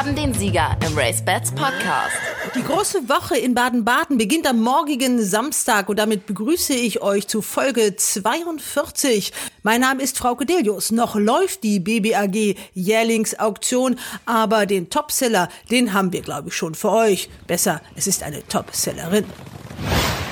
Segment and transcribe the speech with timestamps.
[0.00, 2.16] haben den Sieger im Race Bats Podcast.
[2.54, 7.42] Die große Woche in Baden-Baden beginnt am morgigen Samstag und damit begrüße ich euch zu
[7.42, 9.30] Folge 42.
[9.62, 10.90] Mein Name ist Frau Delius.
[10.90, 16.92] Noch läuft die BBAG Jährlingsauktion, aber den Topseller, den haben wir glaube ich schon für
[16.92, 17.28] euch.
[17.46, 19.26] Besser, es ist eine Topsellerin.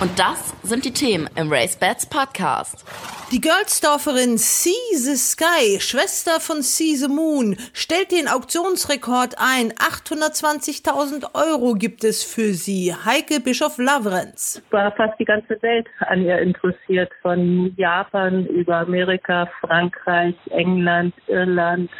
[0.01, 2.85] Und das sind die Themen im Race Bats Podcast.
[3.33, 9.73] Die Girlsdorferin See the Sky, Schwester von See the Moon, stellt den Auktionsrekord ein.
[9.73, 12.95] 820.000 Euro gibt es für sie.
[12.95, 14.63] Heike Bischof Lavrenz.
[14.71, 17.11] War fast die ganze Welt an ihr interessiert.
[17.21, 21.91] Von Japan über Amerika, Frankreich, England, Irland,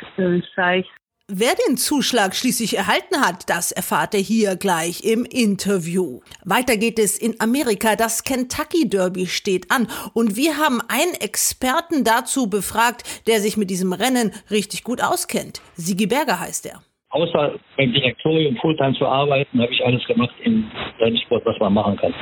[0.55, 0.87] Scheich,
[1.31, 6.21] Wer den Zuschlag schließlich erhalten hat, das erfahrt ihr hier gleich im Interview.
[6.47, 7.97] Weiter geht es in Amerika.
[7.97, 13.69] Das Kentucky Derby steht an und wir haben einen Experten dazu befragt, der sich mit
[13.69, 15.61] diesem Rennen richtig gut auskennt.
[15.75, 16.81] Sigi Berger heißt er.
[17.11, 21.99] Außer beim Direktorium Fulltime zu arbeiten, habe ich alles gemacht im Rennsport, was man machen
[21.99, 22.15] kann.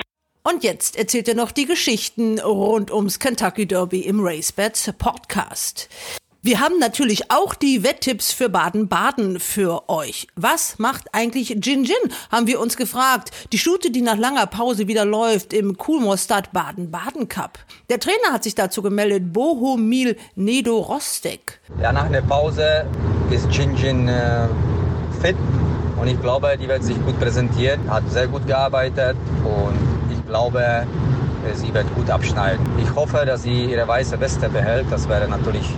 [0.42, 5.88] Und jetzt erzählt er noch die Geschichten rund ums Kentucky Derby im RaceBets Podcast.
[6.46, 10.28] Wir haben natürlich auch die Wetttipps für Baden-Baden für euch.
[10.36, 11.96] Was macht eigentlich Gin Gin?
[12.30, 13.32] Haben wir uns gefragt.
[13.50, 17.58] Die Stute, die nach langer Pause wieder läuft im Kulmostad Baden-Baden Cup.
[17.90, 21.58] Der Trainer hat sich dazu gemeldet, Bohumil Nedo Rostek.
[21.82, 22.86] Ja, nach einer Pause
[23.32, 24.46] ist Gin Gin äh,
[25.20, 25.34] fit
[26.00, 30.86] und ich glaube, die wird sich gut präsentieren, hat sehr gut gearbeitet und ich glaube,
[31.54, 32.64] sie wird gut abschneiden.
[32.82, 34.86] Ich hoffe, dass sie ihre weiße Weste behält.
[34.90, 35.68] Das wäre natürlich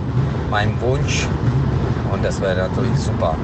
[0.49, 1.27] mein Wunsch
[2.11, 3.35] und das wäre natürlich super.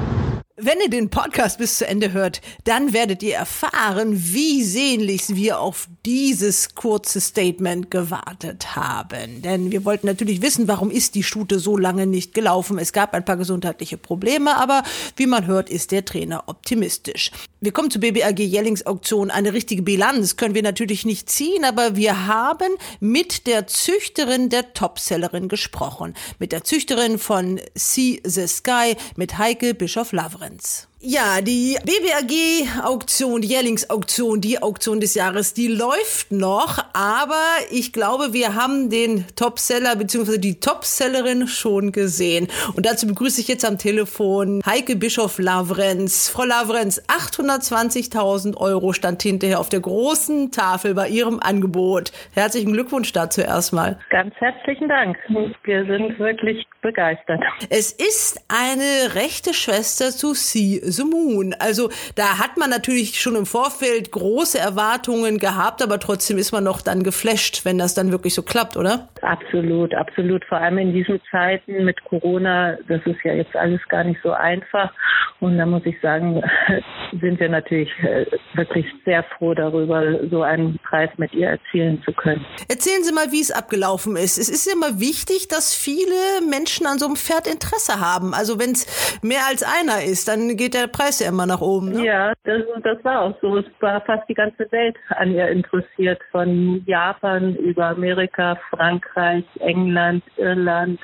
[0.58, 5.60] Wenn ihr den Podcast bis zu Ende hört, dann werdet ihr erfahren, wie sehnlichst wir
[5.60, 9.42] auf dieses kurze Statement gewartet haben.
[9.42, 12.78] Denn wir wollten natürlich wissen, warum ist die Stute so lange nicht gelaufen.
[12.78, 14.82] Es gab ein paar gesundheitliche Probleme, aber
[15.16, 17.32] wie man hört, ist der Trainer optimistisch.
[17.60, 19.30] Wir kommen zur BBAG Jellingsauktion.
[19.30, 24.72] Eine richtige Bilanz können wir natürlich nicht ziehen, aber wir haben mit der Züchterin der
[24.74, 26.14] Topsellerin gesprochen.
[26.38, 30.46] Mit der Züchterin von See the Sky, mit Heike Bischof Lavre.
[30.46, 30.86] Lorenz.
[31.08, 38.32] Ja, die BBAG-Auktion, die Jährlingsauktion, die Auktion des Jahres, die läuft noch, aber ich glaube,
[38.32, 40.38] wir haben den Topseller bzw.
[40.38, 42.48] die Topsellerin schon gesehen.
[42.74, 46.28] Und dazu begrüße ich jetzt am Telefon Heike Bischof Lavrenz.
[46.28, 52.10] Frau Lavrenz, 820.000 Euro stand hinterher auf der großen Tafel bei Ihrem Angebot.
[52.34, 54.00] Herzlichen Glückwunsch dazu erstmal.
[54.10, 55.16] Ganz herzlichen Dank.
[55.62, 57.44] Wir sind wirklich begeistert.
[57.70, 61.54] Es ist eine rechte Schwester zu Sie the Moon.
[61.58, 66.64] Also da hat man natürlich schon im Vorfeld große Erwartungen gehabt, aber trotzdem ist man
[66.64, 69.08] noch dann geflasht, wenn das dann wirklich so klappt, oder?
[69.22, 70.44] Absolut, absolut.
[70.44, 74.32] Vor allem in diesen Zeiten mit Corona, das ist ja jetzt alles gar nicht so
[74.32, 74.92] einfach.
[75.40, 76.42] Und da muss ich sagen,
[77.20, 78.24] sind wir natürlich äh,
[78.54, 82.44] wirklich sehr froh darüber, so einen Preis mit ihr erzielen zu können.
[82.68, 84.38] Erzählen Sie mal, wie es abgelaufen ist.
[84.38, 86.14] Es ist immer wichtig, dass viele
[86.48, 88.32] Menschen an so einem Pferd Interesse haben.
[88.32, 91.92] Also wenn es mehr als einer ist, dann geht der Preis ja immer nach oben.
[91.92, 92.04] Ne?
[92.04, 93.56] Ja, das, das war auch so.
[93.56, 96.20] Es war fast die ganze Welt an ihr interessiert.
[96.30, 101.00] Von Japan über Amerika, Frankreich, England, Irland,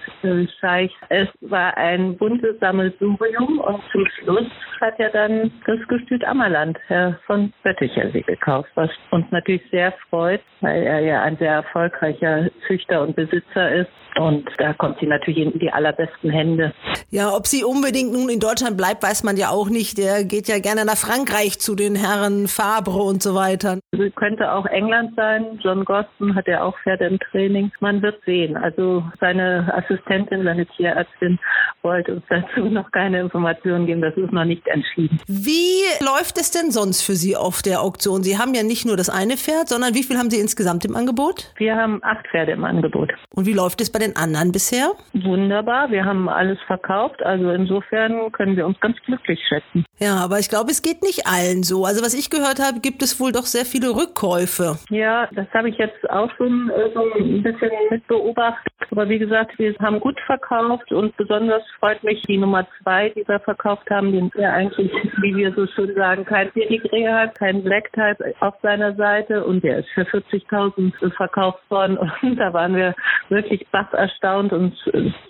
[0.60, 0.93] Scheich.
[1.09, 4.47] Es war ein buntes Sammelsurium und zum Schluss
[4.81, 9.93] hat er dann das Gestüt Ammerland, Herr von Bötticher, sie gekauft, was uns natürlich sehr
[10.10, 13.91] freut, weil er ja ein sehr erfolgreicher Züchter und Besitzer ist.
[14.19, 16.73] Und da kommt sie natürlich in die allerbesten Hände.
[17.11, 19.99] Ja, ob sie unbedingt nun in Deutschland bleibt, weiß man ja auch nicht.
[19.99, 23.78] Der geht ja gerne nach Frankreich zu den Herren Fabre und so weiter.
[23.93, 25.59] Also könnte auch England sein.
[25.62, 27.72] John Goston hat ja auch Pferde im Training.
[27.81, 28.56] Man wird sehen.
[28.56, 31.39] Also seine Assistentin, seine Tierärztin
[31.83, 34.03] wollte uns dazu noch keine Informationen geben.
[34.03, 35.21] Das ist noch nicht entschieden.
[35.27, 38.22] Wie läuft es denn sonst für Sie auf der Auktion?
[38.22, 40.97] Sie haben ja nicht nur das eine Pferd, sondern wie viel haben Sie insgesamt im
[40.97, 41.53] Angebot?
[41.57, 43.10] Wir haben acht Pferde im Angebot.
[43.34, 44.93] Und wie läuft es bei den anderen bisher?
[45.15, 45.91] Wunderbar.
[45.91, 47.22] Wir haben alles verkauft.
[47.22, 49.84] Also insofern können wir uns ganz glücklich schätzen.
[49.99, 51.84] Ja, aber ich glaube, es geht nicht allen so.
[51.84, 54.77] Also was ich gehört habe, gibt es wohl doch sehr viele Rückkäufe.
[54.91, 58.72] Ja, das habe ich jetzt auch schon äh, so ein bisschen mit beobachtet.
[58.91, 63.27] Aber wie gesagt, wir haben gut verkauft und besonders freut mich die Nummer zwei, die
[63.27, 64.91] wir verkauft haben, den er eigentlich,
[65.22, 69.63] wie wir so schön sagen, kein Pedigree hat, kein Black Type auf seiner Seite und
[69.63, 72.95] der ist für 40.000 verkauft worden und da waren wir
[73.28, 74.77] wirklich baff erstaunt und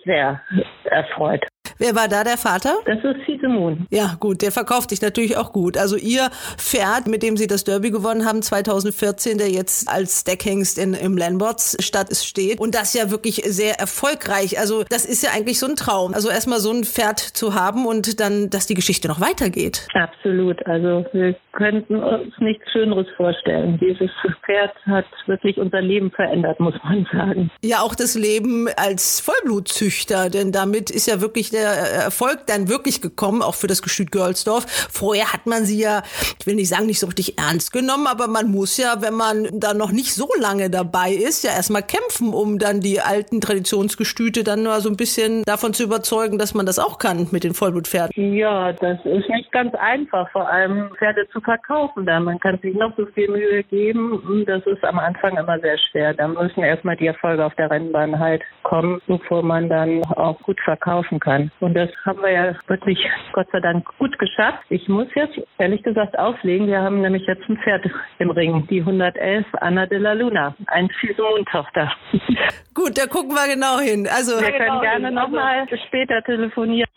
[0.05, 0.41] sehr
[0.85, 1.47] erfreut.
[1.82, 2.76] Wer war da der Vater?
[2.87, 3.87] Das ist Moon.
[3.90, 5.76] Ja, gut, der verkauft sich natürlich auch gut.
[5.76, 10.79] Also ihr Pferd, mit dem Sie das Derby gewonnen haben 2014, der jetzt als Deckhengst
[10.79, 14.58] in, im Lamberts Stadt steht und das ja wirklich sehr erfolgreich.
[14.58, 16.14] Also das ist ja eigentlich so ein Traum.
[16.14, 19.88] Also erstmal so ein Pferd zu haben und dann, dass die Geschichte noch weitergeht.
[19.94, 20.64] Absolut.
[20.67, 23.79] Also wir könnten uns nichts Schöneres vorstellen.
[23.81, 24.11] Dieses
[24.44, 27.50] Pferd hat wirklich unser Leben verändert, muss man sagen.
[27.62, 33.01] Ja, auch das Leben als Vollblutzüchter, denn damit ist ja wirklich der Erfolg dann wirklich
[33.01, 34.67] gekommen, auch für das Gestüt Görlsdorf.
[34.91, 36.03] Vorher hat man sie ja,
[36.39, 39.49] ich will nicht sagen, nicht so richtig ernst genommen, aber man muss ja, wenn man
[39.53, 44.45] da noch nicht so lange dabei ist, ja erstmal kämpfen, um dann die alten Traditionsgestüte
[44.45, 47.55] dann nur so ein bisschen davon zu überzeugen, dass man das auch kann mit den
[47.55, 48.35] Vollblutpferden.
[48.35, 52.07] Ja, das ist nicht ganz einfach, vor allem Pferde zu verkaufen.
[52.07, 54.45] Da man kann sich noch so viel Mühe geben.
[54.47, 56.15] Das ist am Anfang immer sehr schwer.
[56.15, 60.61] Da müssen erstmal die Erfolge auf der Rennbahn halt kommen, bevor man dann auch gut
[60.61, 61.51] verkaufen kann.
[61.62, 62.99] Und das haben wir ja wirklich
[63.32, 64.64] Gott sei Dank gut geschafft.
[64.69, 66.67] Ich muss jetzt ehrlich gesagt auflegen.
[66.67, 67.88] Wir haben nämlich jetzt ein Pferd
[68.19, 71.93] im Ring, die 111 Anna de la Luna, ein Fisemon-Tochter.
[72.75, 74.09] Gut, da gucken wir genau hin.
[74.11, 76.88] Also wir können genau gerne nochmal später telefonieren.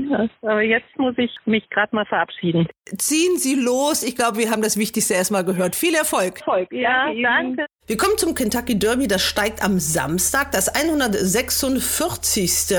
[0.42, 2.68] Aber jetzt muss ich mich gerade mal verabschieden.
[2.98, 4.04] Ziehen Sie los.
[4.04, 5.76] Ich glaube, wir haben das Wichtigste erstmal gehört.
[5.76, 6.40] Viel Erfolg.
[6.40, 6.72] Erfolg.
[6.72, 7.66] Ja, danke.
[7.88, 12.76] Wir kommen zum Kentucky Derby, das steigt am Samstag, das 146.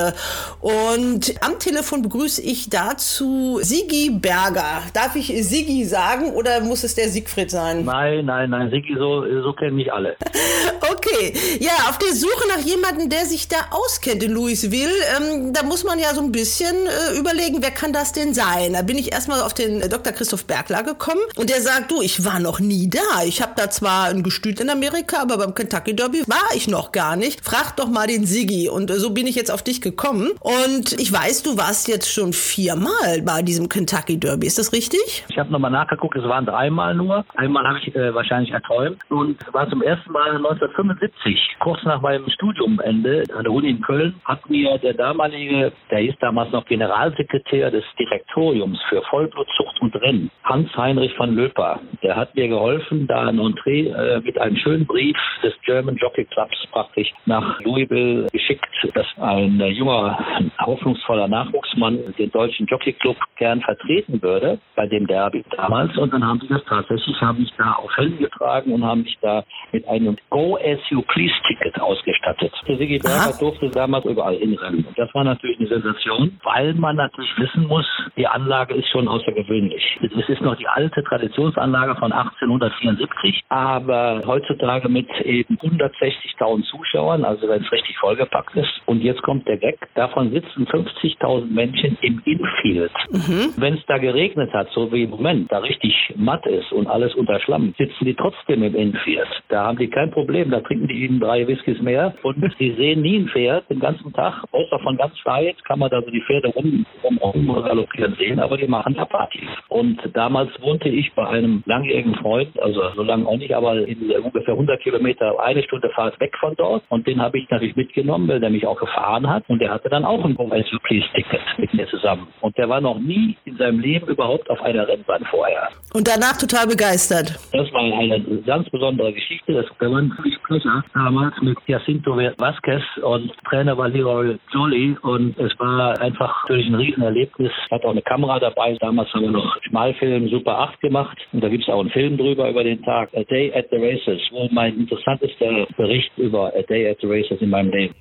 [0.60, 4.82] Und am Telefon begrüße ich dazu Sigi Berger.
[4.94, 7.84] Darf ich Sigi sagen oder muss es der Siegfried sein?
[7.84, 10.16] Nein, nein, nein, Sigi, so, so kennen mich alle.
[10.90, 15.62] okay, ja, auf der Suche nach jemandem, der sich da auskennt in Louisville, ähm, da
[15.62, 18.72] muss man ja so ein bisschen äh, überlegen, wer kann das denn sein?
[18.72, 20.12] Da bin ich erstmal auf den äh, Dr.
[20.12, 23.22] Christoph Bergler gekommen und der sagt, du, ich war noch nie da.
[23.24, 26.69] Ich habe da zwar ein Gestüt in Amerika, Amerika, aber beim Kentucky Derby war ich
[26.69, 27.44] noch gar nicht.
[27.44, 28.70] Frag doch mal den Siggi.
[28.70, 30.31] Und so bin ich jetzt auf dich gekommen.
[30.40, 34.46] Und ich weiß, du warst jetzt schon viermal bei diesem Kentucky Derby.
[34.46, 35.25] Ist das richtig?
[35.28, 37.26] Ich habe nochmal nachgeguckt, es waren dreimal nur.
[37.34, 42.28] Einmal habe ich äh, wahrscheinlich erträumt und war zum ersten Mal 1975, kurz nach meinem
[42.31, 47.70] Studiumende an der Uni in Köln, hat mir der damalige, der hieß damals noch Generalsekretär
[47.70, 53.38] des Direktoriums für Vollblutzucht und Rennen, Hans-Heinrich von Löper, der hat mir geholfen, da ein
[53.38, 59.06] Entree äh, mit einem schönen Brief des German Jockey Clubs praktisch nach Louisville geschickt, dass
[59.20, 60.18] ein junger,
[60.60, 65.96] hoffnungsvoller Nachwuchsmann den deutschen Jockey Club gern vertreten würde bei dem Derby damals.
[65.96, 69.16] Und dann haben sie das tatsächlich, haben mich da auf Helm getragen und haben mich
[69.20, 69.42] da
[69.72, 72.52] mit einem Go As You Please Ticket ausgestattet.
[72.68, 74.84] Der Sigi Berger durfte damals überall hinrennen.
[74.84, 77.86] Und das war natürlich eine Sensation, weil man natürlich wissen muss,
[78.16, 79.82] die Anlage ist schon außergewöhnlich.
[80.02, 87.25] Es ist noch die alte Traditionsanlage von 1874, aber heutzutage Anlage mit eben 160.000 Zuschauern,
[87.25, 88.81] also wenn es richtig vollgepackt ist.
[88.87, 92.93] Und jetzt kommt der Gag, davon sitzen 50.000 Menschen im Infield.
[93.11, 93.55] Mhm.
[93.56, 97.14] Wenn es da geregnet hat, so wie im Moment, da richtig matt ist und alles
[97.14, 99.28] unter Schlamm, sitzen die trotzdem im Infield.
[99.49, 103.02] Da haben die kein Problem, da trinken die ihnen drei Whiskys mehr und die sehen
[103.02, 106.23] nie ein Pferd den ganzen Tag, außer von ganz weit kann man da so die
[106.23, 109.46] Pferde rum, rum, rum galoppieren sehen, aber die machen da Party.
[109.69, 114.11] Und damals wohnte ich bei einem langjährigen Freund, also so lange auch nicht, aber in
[114.11, 116.82] ungefähr 100 Kilometer, eine Stunde Fahrt weg von dort.
[116.88, 119.44] Und den habe ich natürlich mitgenommen, weil der mich auch gefahren hat.
[119.48, 122.28] Und der hatte dann auch ein Mobile Please-Ticket mit mir zusammen.
[122.40, 125.68] Und der war noch nie in seinem Leben überhaupt auf einer Rennbahn vorher.
[125.94, 127.38] Und danach total begeistert.
[127.52, 129.52] Das war eine ganz besondere Geschichte.
[129.52, 134.96] Das war ein Sprecher damals mit Jacinto Vasquez und Trainer war Leroy Jolie.
[135.02, 137.52] Und es war einfach natürlich ein Riesenerlebnis.
[137.70, 138.76] Hat auch eine Kamera dabei.
[138.80, 141.18] Damals haben wir noch Schmalfilm Super 8 gemacht.
[141.32, 143.11] Und da gibt es auch einen Film drüber über den Tag.
[143.14, 147.40] A Day at the Races, wo mein interessantester Bericht über A Day at the Races
[147.40, 147.94] in meinem Leben.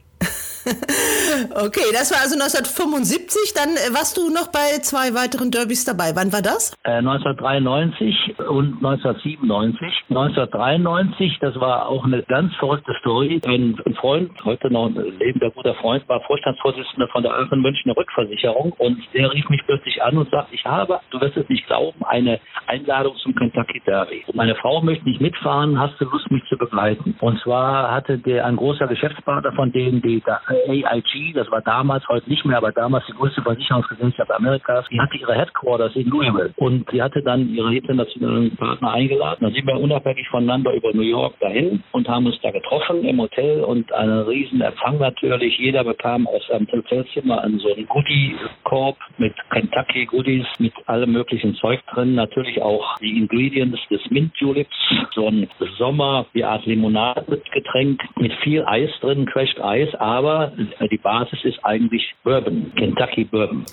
[1.65, 3.53] okay, das war also 1975.
[3.53, 6.11] Dann äh, warst du noch bei zwei weiteren Derbys dabei.
[6.15, 6.73] Wann war das?
[6.83, 10.05] Äh, 1993 und 1997.
[10.09, 13.41] 1993, das war auch eine ganz verrückte Story.
[13.45, 17.95] Ein, ein Freund, heute noch ein lebender guter Freund, war Vorstandsvorsitzender von der Aachen Münchner
[17.95, 21.65] Rückversicherung und der rief mich plötzlich an und sagt, ich habe, du wirst es nicht
[21.67, 24.25] glauben, eine Einladung zum Kentucky Derby.
[24.33, 27.15] Meine Frau möchte nicht mitfahren, hast du Lust, mich zu begleiten?
[27.19, 32.07] Und zwar hatte der ein großer Geschäftspartner von denen, die da AIG, das war damals,
[32.07, 36.53] heute nicht mehr, aber damals die größte Versicherungsgesellschaft Amerikas, die hatte ihre Headquarters in Louisville
[36.57, 39.37] und sie hatte dann ihre internationalen Partner eingeladen.
[39.41, 43.19] Da sind wir unabhängig voneinander über New York dahin und haben uns da getroffen im
[43.19, 45.57] Hotel und einen riesen Empfang natürlich.
[45.57, 51.55] Jeder bekam aus seinem Hotelzimmer einen so einen Goodie-Korb mit Kentucky Goodies, mit allem möglichen
[51.55, 52.15] Zeug drin.
[52.15, 54.75] Natürlich auch die Ingredients des Mint Juleps,
[55.13, 55.47] so ein
[55.77, 60.44] Sommer, wie Art Limonade-Getränk mit viel Eis drin, Crashed Eis, aber
[60.79, 63.65] aber die Basis ist eigentlich Bourbon, Kentucky Bourbon.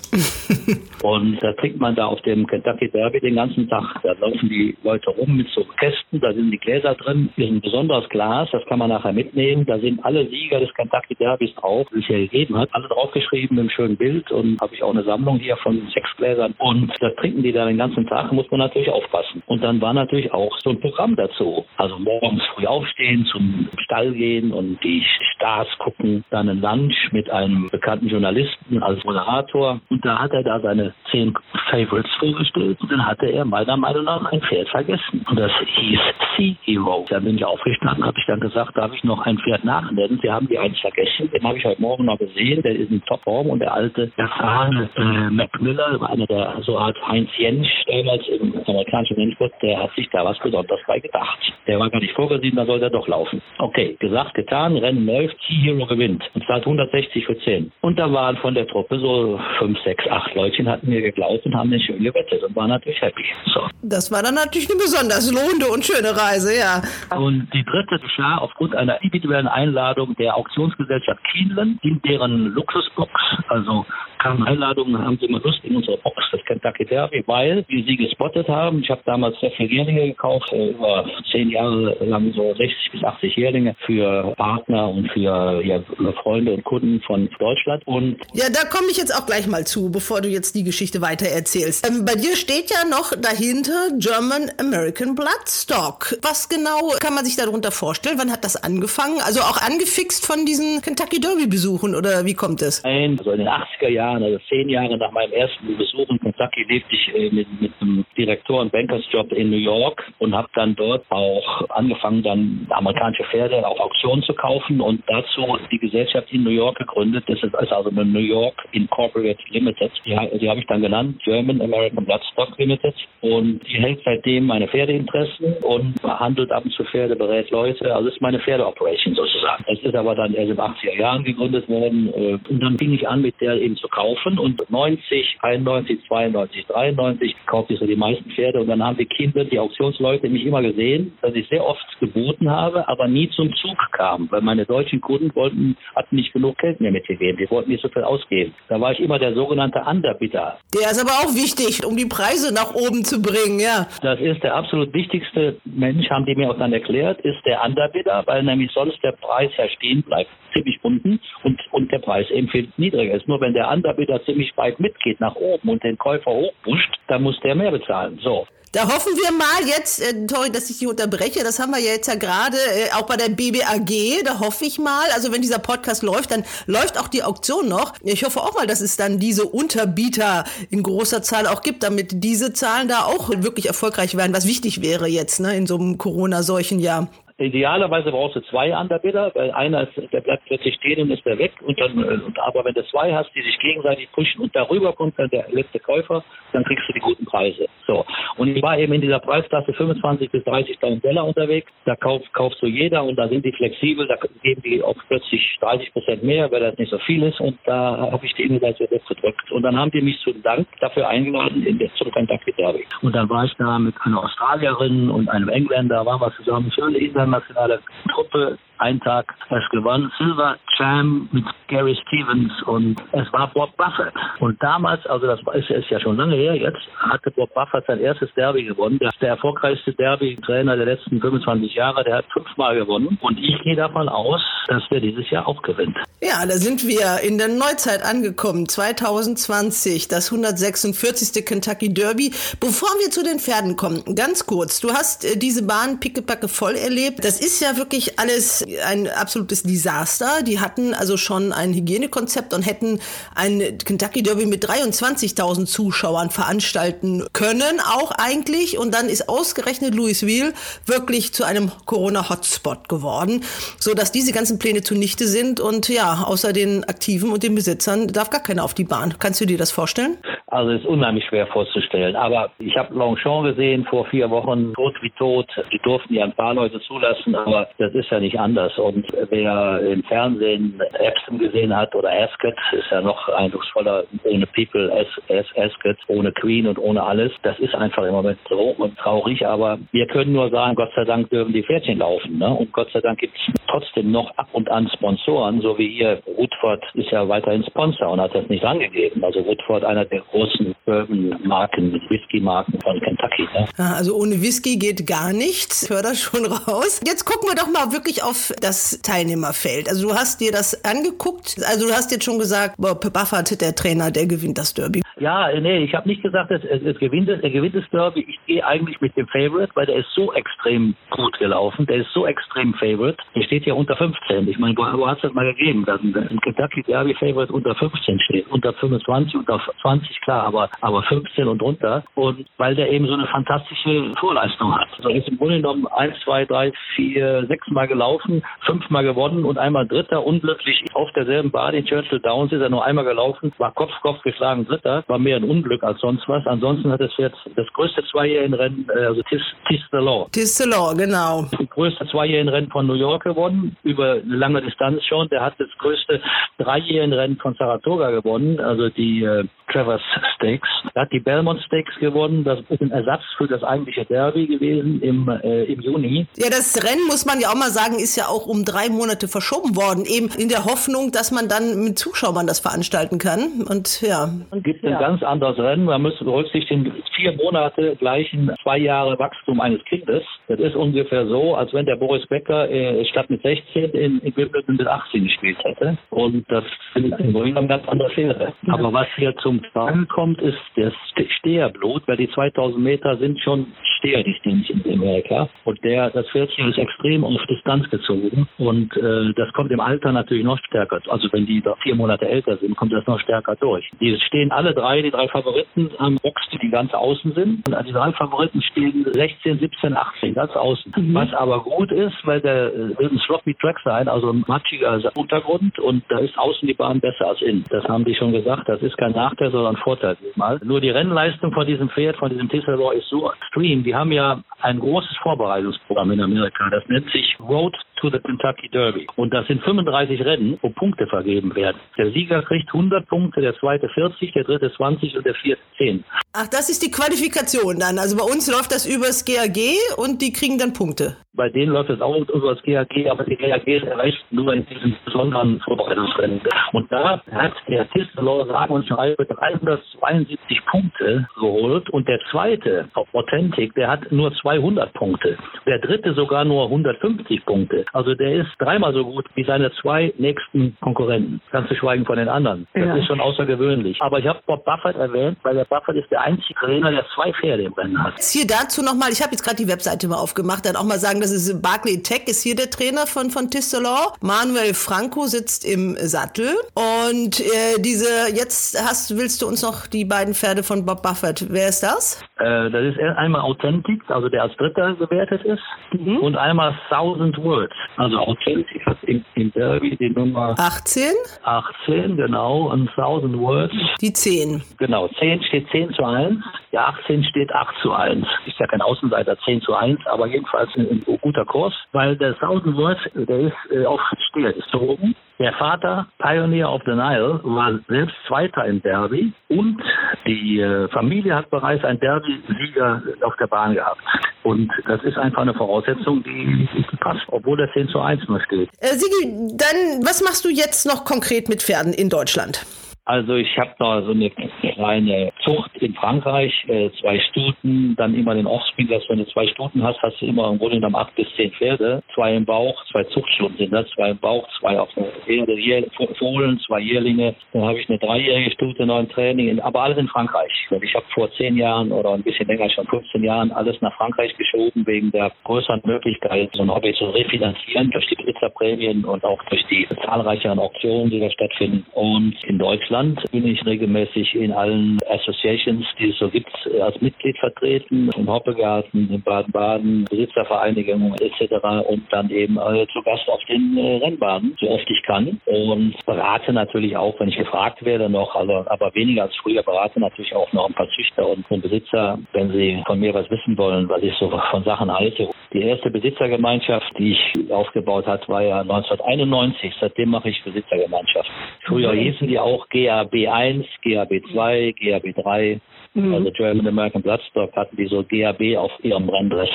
[1.03, 4.01] und da trinkt man da auf dem Kentucky Derby den ganzen Tag.
[4.03, 7.61] Da laufen die Leute rum mit so Kästen, da sind die Gläser drin, ist ein
[7.61, 9.67] besonderes Glas, das kann man nachher mitnehmen.
[9.67, 13.59] Da sind alle Sieger des Kentucky Derbys drauf, die es ja gegeben hat, alle draufgeschrieben
[13.59, 16.55] im schönen Bild und habe ich auch eine Sammlung hier von sechs Gläsern.
[16.59, 19.43] Und da trinken die da den ganzen Tag, muss man natürlich aufpassen.
[19.47, 21.65] Und dann war natürlich auch so ein Programm dazu.
[21.77, 27.31] Also morgens früh aufstehen, zum Stall gehen und die Stars gucken, dann ein Lunch mit
[27.31, 29.81] einem bekannten Journalisten als Moderator.
[29.91, 31.35] Und da hat er da seine zehn
[31.71, 32.79] Favorites vorgestellt.
[32.81, 35.25] Und dann hatte er meiner Meinung nach ein Pferd vergessen.
[35.29, 36.01] Und das hieß
[36.37, 37.07] Sea Hero.
[37.09, 40.19] Da bin ich aufgestanden, habe ich dann gesagt, darf ich noch ein Pferd nachnennen?
[40.23, 41.31] Sie haben die eins vergessen.
[41.31, 42.63] Den habe ich heute Morgen noch gesehen.
[42.63, 46.97] Der ist in Topform und der alte erfahrene äh, Mac Miller, einer der so Art
[47.07, 51.39] Heinz Jensch damals im amerikanischen Rennsport, der hat sich da was Besonderes bei gedacht.
[51.67, 53.41] Der war gar nicht vorgesehen, da soll der doch laufen.
[53.59, 57.73] Okay, gesagt, getan, Rennen läuft, Sea Hero gewinnt und zahlt 160 für 10.
[57.81, 61.55] Und da waren von der Truppe so fünf, sechs, acht Leutchen hatten mir geglaubt und
[61.55, 63.25] haben den schön gewettet und waren natürlich happy.
[63.53, 63.61] So.
[63.83, 66.83] Das war dann natürlich eine besonders lohnende und schöne Reise, ja.
[67.17, 73.11] Und die dritte geschah aufgrund einer individuellen Einladung der Auktionsgesellschaft Kienlen in deren Luxusbox.
[73.49, 73.85] Also
[74.23, 77.97] kamen Einladungen, haben sie immer Lust in unsere Box, das Kentucky Derby, weil wir sie
[77.97, 78.81] gespottet haben.
[78.83, 83.03] Ich habe damals sehr viele Jährlinge gekauft, äh, über zehn Jahre lang so 60 bis
[83.03, 85.81] 80 Jährlinge für Partner und für ja,
[86.23, 87.87] Freunde und Kunden von Deutschland.
[87.87, 91.01] Und ja, da komme ich jetzt auch gleich mal zu, bevor du jetzt die Geschichte
[91.01, 91.89] weiter erzählst.
[91.89, 96.17] Ähm, bei dir steht ja noch dahinter German American Bloodstock.
[96.23, 98.19] Was genau kann man sich darunter vorstellen?
[98.19, 99.19] Wann hat das angefangen?
[99.25, 102.83] Also auch angefixt von diesen Kentucky Derby Besuchen oder wie kommt es?
[102.85, 106.65] Nein, also in den 80er Jahren, also zehn Jahre nach meinem ersten Besuch in Kentucky,
[106.69, 110.75] lebte ich äh, mit, mit einem Direktor- und Bankersjob in New York und habe dann
[110.75, 116.43] dort auch angefangen, dann amerikanische Pferde auf Auktionen zu kaufen und dazu die Gesellschaft in
[116.43, 117.25] New York gegründet.
[117.29, 119.93] Das ist also eine New York Incorporated Limited.
[120.05, 122.95] Die, die habe ich dann genannt, German American Bloodstock Limited.
[123.21, 127.95] Und die hält seitdem meine Pferdeinteressen und handelt ab und zu Pferde, berät Leute.
[127.95, 129.65] Also ist meine Pferdeoperation sozusagen.
[129.69, 132.13] Das ist aber dann erst in den 80er Jahren gegründet worden.
[132.15, 134.02] Äh, und dann fing ich an, mit der eben zu kaufen.
[134.39, 138.61] Und 90, 91, 92, 93 kaufte ich so die meisten Pferde.
[138.61, 142.51] Und dann haben die Kinder, die Auktionsleute, mich immer gesehen, dass ich sehr oft geboten
[142.51, 144.31] habe, aber nie zum Zug kam.
[144.31, 147.37] Weil meine deutschen Kunden wollten, hatten nicht genug Geld mehr mitgegeben.
[147.39, 148.55] Die wollten nicht so viel ausgeben.
[148.69, 150.59] Da war ich immer der sogenannte Underbidder.
[150.75, 153.87] Der ist aber auch wichtig, um die Preise nach oben zu bringen, ja.
[154.03, 158.23] Das ist der absolut wichtigste Mensch, haben die mir auch dann erklärt, ist der Underbidder,
[158.27, 162.49] weil nämlich sonst der Preis ja stehen bleibt, ziemlich unten und, und der Preis eben
[162.49, 163.29] viel niedriger ist.
[163.29, 167.39] Nur wenn der Underbidder ziemlich weit mitgeht nach oben und den Käufer hochpusht, dann muss
[167.41, 168.19] der mehr bezahlen.
[168.23, 168.47] So.
[168.73, 171.93] Da hoffen wir mal jetzt, äh, sorry, dass ich dich unterbreche, das haben wir ja
[171.93, 175.59] jetzt ja gerade äh, auch bei der BBAG, da hoffe ich mal, also wenn dieser
[175.59, 177.93] Podcast läuft, dann läuft auch die Auktion noch.
[178.03, 182.25] Ich hoffe auch mal, dass es dann diese Unterbieter in großer Zahl auch gibt, damit
[182.25, 185.99] diese Zahlen da auch wirklich erfolgreich werden, was wichtig wäre jetzt ne, in so einem
[185.99, 187.09] Corona-Seuchenjahr.
[187.43, 191.39] Idealerweise brauchst du zwei Underbidder, weil einer ist, der bleibt plötzlich stehen und ist der
[191.39, 191.53] weg.
[191.63, 194.93] Und dann, äh, und, aber wenn du zwei hast, die sich gegenseitig pushen und darüber
[194.93, 197.69] kommt dann der letzte Käufer, dann kriegst du die guten Preise.
[197.87, 198.05] So.
[198.37, 201.71] Und ich war eben in dieser Preisklasse 25 bis 30.000 Dollar unterwegs.
[201.85, 204.07] Da kauft, kauft so jeder und da sind die flexibel.
[204.07, 207.41] Da geben die auch plötzlich 30 Prozent mehr, weil das nicht so viel ist.
[207.41, 209.51] Und da habe ich die Innovation weggedrückt.
[209.51, 212.85] Und dann haben die mich zum Dank dafür eingeladen in der, zum Kentucky Derby.
[213.03, 216.99] Und dann war ich da mit einer Australierin und einem Engländer, waren wir zusammen schöne
[217.33, 223.77] internationale Truppe ein Tag es gewann Silver Jam mit Gary Stevens und es war Bob
[223.77, 224.13] Buffett.
[224.41, 228.01] Und damals, also das ist, ist ja schon lange her jetzt, hatte Bob Buffett sein
[228.01, 228.99] erstes Derby gewonnen.
[228.99, 232.05] Der der erfolgreichste Derby-Trainer der letzten 25 Jahre.
[232.05, 233.19] Der hat fünfmal gewonnen.
[233.23, 235.97] Und ich gehe davon aus, dass der dieses Jahr auch gewinnt.
[236.21, 238.69] Ja, da sind wir in der Neuzeit angekommen.
[238.69, 241.45] 2020, das 146.
[241.45, 242.33] Kentucky Derby.
[242.61, 244.81] Bevor wir zu den Pferden kommen, ganz kurz.
[244.81, 247.25] Du hast äh, diese Bahn pickepacke voll erlebt.
[247.25, 250.43] Das ist ja wirklich alles ein absolutes Desaster.
[250.43, 253.01] Die hatten also schon ein Hygienekonzept und hätten
[253.35, 258.79] ein Kentucky Derby mit 23.000 Zuschauern veranstalten können, auch eigentlich.
[258.79, 260.53] Und dann ist ausgerechnet Louisville
[260.87, 263.43] wirklich zu einem Corona-Hotspot geworden,
[263.79, 265.61] so dass diese ganzen Pläne zunichte sind.
[265.61, 269.15] Und ja, außer den Aktiven und den Besitzern darf gar keiner auf die Bahn.
[269.19, 270.19] Kannst du dir das vorstellen?
[270.53, 272.15] Also ist unheimlich schwer vorzustellen.
[272.15, 275.47] Aber ich habe Longchamp gesehen vor vier Wochen, tot wie tot.
[275.73, 278.52] Die durften ja ein paar Leute zulassen, aber das ist ja nicht anders.
[278.59, 284.93] Und wer im Fernsehen Epson gesehen hat oder Ascot, ist ja noch eindrucksvoller ohne People,
[284.93, 287.33] as, as Ascot, ohne Queen und ohne alles.
[287.43, 289.47] Das ist einfach im Moment so und traurig.
[289.47, 292.39] Aber wir können nur sagen, Gott sei Dank dürfen die Pferdchen laufen.
[292.39, 292.49] Ne?
[292.49, 296.23] Und Gott sei Dank gibt es trotzdem noch ab und an Sponsoren, so wie hier
[296.27, 299.25] Woodford ist ja weiterhin Sponsor und hat das nicht angegeben.
[299.25, 303.49] Also Woodford einer der großen Bourbon-Marken, Whisky-Marken von Kentucky.
[303.55, 303.67] Ne?
[303.97, 305.89] Also ohne Whisky geht gar nichts.
[305.89, 307.01] Hör das schon raus.
[307.07, 309.89] Jetzt gucken wir doch mal wirklich auf das Teilnehmerfeld.
[309.89, 311.57] Also du hast dir das angeguckt.
[311.65, 315.03] Also du hast jetzt schon gesagt, Bob Buffett, der Trainer, der gewinnt das Derby.
[315.19, 318.25] Ja, nee, ich habe nicht gesagt, es, es, es gewinnt es, er gewinnt das Derby.
[318.29, 321.87] Ich gehe eigentlich mit dem Favorite, weil der ist so extrem gut gelaufen.
[321.87, 323.19] Der ist so extrem Favorite.
[323.35, 324.49] Der steht ja unter 15.
[324.49, 327.53] Ich meine, wo, wo hat es das mal gegeben, dass ein, ein Kentucky Derby Favorite
[327.53, 328.51] unter 15 steht?
[328.51, 332.05] Unter 25, unter 20, klar, aber, aber 15 und drunter.
[332.15, 334.89] Und weil der eben so eine fantastische Vorleistung hat.
[334.97, 339.05] Also er ist im Grunde genommen 1, 2, 3, 4, 6 Mal gelaufen, 5 Mal
[339.05, 340.25] gewonnen und einmal Dritter.
[340.25, 344.23] Unglücklich auf derselben Bahn in Churchill Downs ist er nur einmal gelaufen, war Kopf, Kopf
[344.23, 346.47] geschlagen Dritter war mehr ein Unglück als sonst was.
[346.47, 350.29] Ansonsten hat es jetzt das größte Zweijährigen-Rennen, äh, also Tis, Tis the Law.
[350.33, 351.47] Tis the Law, genau.
[351.51, 355.29] Das größte Zweijährigen-Rennen von New York gewonnen, über eine lange Distanz schon.
[355.29, 356.21] Der hat das größte
[356.59, 360.03] Dreijährigen-Rennen von Saratoga gewonnen, also die äh, Travers
[360.37, 360.69] Stakes.
[360.95, 362.45] Er hat die Belmont Stakes gewonnen.
[362.45, 366.27] Das ist ein Ersatz für das eigentliche Derby gewesen im, äh, im Juni.
[366.37, 369.29] Ja, das Rennen, muss man ja auch mal sagen, ist ja auch um drei Monate
[369.29, 373.63] verschoben worden, eben in der Hoffnung, dass man dann mit Zuschauern das veranstalten kann.
[373.69, 374.29] Und ja.
[374.51, 374.92] Und gibt ja.
[374.93, 375.85] Ein ganz anderes Rennen.
[375.85, 380.23] Man muss berücksichtigen, vier Monate gleichen zwei Jahre Wachstum eines Kindes.
[380.49, 384.37] Das ist ungefähr so, als wenn der Boris Becker äh, statt mit 16 in, in
[384.37, 385.97] Wimbledon mit 18 gespielt hätte.
[386.11, 388.53] Und das sind im Grunde genommen ganz andere Fehler.
[388.69, 390.93] Aber was hier zum Tragen kommt, ist das
[391.39, 393.67] Steherblut, weil die 2000 Meter sind schon
[393.99, 395.49] Steherdistanz in Amerika.
[395.65, 398.49] Und der, das Pferdchen ist extrem auf Distanz gezogen.
[398.59, 401.01] Und äh, das kommt im Alter natürlich noch stärker.
[401.09, 403.89] Also wenn die da vier Monate älter sind, kommt das noch stärker durch.
[404.01, 407.69] Die stehen alle drei, die drei Favoriten am Box, die ganz außen sind.
[407.69, 410.93] Und die drei Favoriten stehen 16, 17, 18, ganz außen.
[410.97, 411.15] Mhm.
[411.15, 415.01] Was aber gut ist, weil der äh, wird ein Sloppy Track sein, also ein matschiger
[415.17, 417.65] Untergrund und da ist außen die Bahn besser als innen.
[417.71, 418.69] Das haben die schon gesagt.
[418.69, 420.59] Das ist kein Nachteil, sondern ein Vorteil diesmal.
[420.65, 423.85] Nur die Rennleistung von diesem Pferd, von diesem Tisserlaw ist so extrem.
[423.85, 426.69] Die haben ja ein großes Vorbereitungsprogramm in Amerika.
[426.71, 429.07] Das nennt sich Road to the Kentucky Derby.
[429.17, 431.79] Und das sind 35 Rennen, wo Punkte vergeben werden.
[431.97, 436.05] Der Sieger kriegt 100 Punkte, der zweite 40, der dritte 20 und der vierte 10.
[436.33, 437.99] Ach, das ist die Qualifikation dann.
[437.99, 439.59] Also bei uns läuft das übers GAG
[439.97, 441.17] und die kriegen dann Punkte.
[441.35, 444.95] Bei denen läuft es auch über das GAG, aber die GAG erreicht nur in diesem
[445.07, 446.43] besonderen Vorbereitungsrennen.
[446.73, 453.75] Und da hat der Tistelor sagen und schreibe 372 Punkte geholt und der zweite, Authentic,
[453.77, 455.39] der hat nur 200 Punkte.
[455.67, 457.87] Der dritte sogar nur 150 Punkte.
[457.95, 461.41] Also der ist dreimal so gut wie seine zwei nächsten Konkurrenten.
[461.51, 462.67] Ganz zu schweigen von den anderen.
[462.75, 462.97] Das ja.
[462.97, 463.97] ist schon außergewöhnlich.
[464.03, 467.33] Aber ich habe Bob Buffett erwähnt, weil der Buffett ist der einzige Trainer, der zwei
[467.33, 468.21] Pferde im Rennen hat.
[468.21, 471.22] Hier dazu nochmal, ich habe jetzt gerade die Webseite mal aufgemacht, dann auch mal sagen,
[471.23, 474.15] das ist Barclay Tech, ist hier der Trainer von, von Tistelor.
[474.21, 476.49] Manuel Franco sitzt im Sattel.
[476.75, 481.47] Und äh, diese, jetzt hast, willst du uns noch die beiden Pferde von Bob Buffett.
[481.49, 482.23] Wer ist das?
[482.39, 485.63] Äh, das ist einmal Authentic, also der als Dritter gewertet ist.
[485.93, 486.19] Mhm.
[486.19, 487.75] Und einmal Thousand Words.
[487.97, 491.05] Also Authentic hat im, im Derby die Nummer 18.
[491.45, 492.73] 18, genau.
[492.73, 493.75] Und Thousand Words.
[494.01, 494.63] Die 10.
[494.79, 495.09] Genau.
[495.21, 496.43] 10 steht 10 zu 1.
[496.73, 498.27] Die 18 steht 8 zu 1.
[498.47, 502.77] Ist ja kein Außenseiter 10 zu 1, aber jedenfalls ein guter Kurs, weil der Thousand
[502.77, 505.15] Words, der ist äh, auf Stier gezogen.
[505.39, 509.83] Der Vater, Pioneer of the Nile, war selbst Zweiter im Derby und
[510.27, 514.01] die äh, Familie hat bereits einen Derby-Sieger auf der Bahn gehabt.
[514.45, 518.41] Und das ist einfach eine Voraussetzung, die, die passt, obwohl der 10 zu 1 nur
[518.43, 518.69] steht.
[518.81, 522.65] Äh, Sigi, dann was machst du jetzt noch konkret mit Pferden in Deutschland?
[523.05, 528.33] Also ich habe da so eine kleine Zucht in Frankreich, äh, zwei Stuten, dann immer
[528.37, 531.13] den Offspring, dass wenn du zwei Stuten hast, hast du immer im Grunde genommen acht
[531.17, 534.89] bis zehn Pferde, zwei im Bauch, zwei Zuchtstuten sind das, zwei im Bauch, zwei auf
[534.95, 539.99] der Erde, Fohlen, zwei Jährlinge, dann habe ich eine dreijährige Stute, neun Training, aber alles
[539.99, 540.53] in Frankreich.
[540.81, 544.33] Ich habe vor zehn Jahren oder ein bisschen länger, schon 15 Jahren, alles nach Frankreich
[544.37, 549.43] geschoben, wegen der größeren Möglichkeit, so ein Hobby zu refinanzieren durch die Blitzerprämien und auch
[549.51, 551.85] durch die zahlreicheren Auktionen, die da stattfinden.
[551.95, 557.01] Und in Deutschland Deutschland bin ich regelmäßig in allen Associations, die es so gibt, als
[557.01, 561.55] Mitglied vertreten, im Hoppegarten, in Baden-Baden, Besitzervereinigungen etc.
[561.89, 565.41] und dann eben äh, zu Gast auf den äh, Rennbahnen, so oft ich kann.
[565.47, 569.99] Und berate natürlich auch, wenn ich gefragt werde noch, also, aber weniger als früher, berate
[569.99, 573.57] natürlich auch noch ein paar Züchter und, und Besitzer, wenn sie von mir was wissen
[573.57, 575.31] wollen, was ich so von Sachen halte.
[575.55, 579.73] Die erste Besitzergemeinschaft, die ich aufgebaut hat, war ja 1991.
[579.81, 581.31] Seitdem mache ich Besitzergemeinschaft.
[581.67, 585.61] Früher hießen die auch GAB 1, GAB 2, GAB 3.
[585.95, 586.15] Mhm.
[586.15, 589.51] Also German American Bloodstock hatten die so GAB auf ihrem Renndress.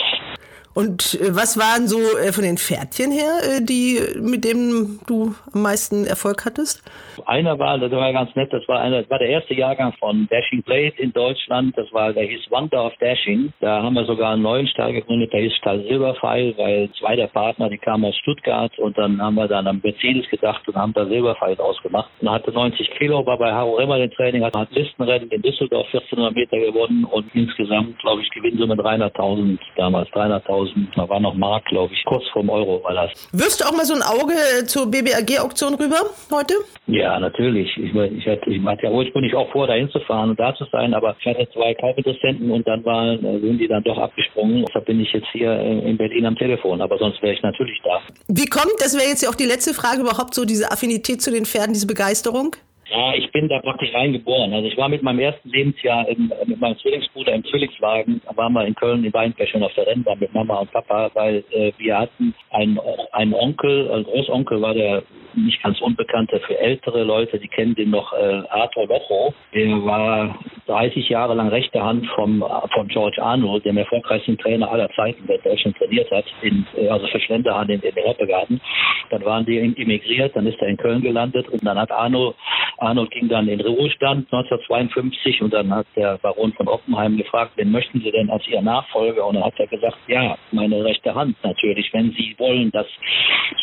[0.77, 5.33] Und äh, was waren so äh, von den Pferdchen her, äh, die, mit denen du
[5.51, 6.83] am meisten Erfolg hattest?
[7.25, 10.27] Einer war, das war ganz nett, das war einer, das war der erste Jahrgang von
[10.29, 11.75] Dashing Blade in Deutschland.
[11.75, 13.51] Das war, der hieß Wonder of Dashing.
[13.59, 17.25] Da haben wir sogar einen neuen Stall gegründet, der hieß Stall Silberpfeil, weil zwei der
[17.25, 20.93] Partner, die kamen aus Stuttgart und dann haben wir dann am Mercedes gedacht und haben
[20.93, 22.11] da Silberpfeil ausgemacht.
[22.21, 26.35] Und hatte 90 Kilo, war bei Haro immer den Training, hat Listenrennen in Düsseldorf 1400
[26.35, 31.65] Meter gewonnen und insgesamt, glaube ich, Gewinnsumme 300.000 damals, 300.000 2000, da war noch Mark,
[31.65, 33.11] glaube ich, kurz vorm Euro war das.
[33.31, 34.33] Wirst du auch mal so ein Auge
[34.65, 35.97] zur BBAG-Auktion rüber
[36.31, 36.53] heute?
[36.87, 37.69] Ja, natürlich.
[37.77, 40.93] Ich, ich, hatte, ich hatte ja ursprünglich auch vor, da hinzufahren und da zu sein,
[40.93, 44.65] aber ich hatte zwei Kaufinteressenten und dann waren, äh, sind die dann doch abgesprungen.
[44.67, 47.79] Deshalb bin ich jetzt hier äh, in Berlin am Telefon, aber sonst wäre ich natürlich
[47.83, 47.99] da.
[48.27, 51.31] Wie kommt, das wäre jetzt ja auch die letzte Frage, überhaupt so diese Affinität zu
[51.31, 52.55] den Pferden, diese Begeisterung?
[52.89, 54.53] Ja, ich bin da praktisch reingeboren.
[54.53, 58.65] Also ich war mit meinem ersten Lebensjahr im, mit meinem Zwillingsbruder im Zwillingswagen, waren wir
[58.65, 61.97] in Köln in Weinberg schon auf der Rennbahn mit Mama und Papa, weil äh, wir
[61.97, 62.79] hatten einen,
[63.11, 65.03] einen Onkel, ein Großonkel war der
[65.35, 69.33] nicht ganz unbekannter für ältere Leute, die kennen den noch, äh, Arthur Locho.
[69.53, 74.89] Der war 30 Jahre lang rechte Hand vom, von George Arnold, dem erfolgreichsten Trainer aller
[74.91, 78.61] Zeiten, der Deutschland trainiert hat, in, äh, also für Schlenderhand in, in Hoppegarten.
[79.09, 82.33] Dann waren die emigriert, dann ist er in Köln gelandet und dann hat Arno
[82.77, 87.71] Arnold ging dann in Ruhestand 1952 und dann hat der Baron von Oppenheim gefragt, wen
[87.71, 89.25] möchten Sie denn als Ihr Nachfolger?
[89.25, 92.87] Und dann hat er gesagt, ja, meine rechte Hand natürlich, wenn Sie wollen, dass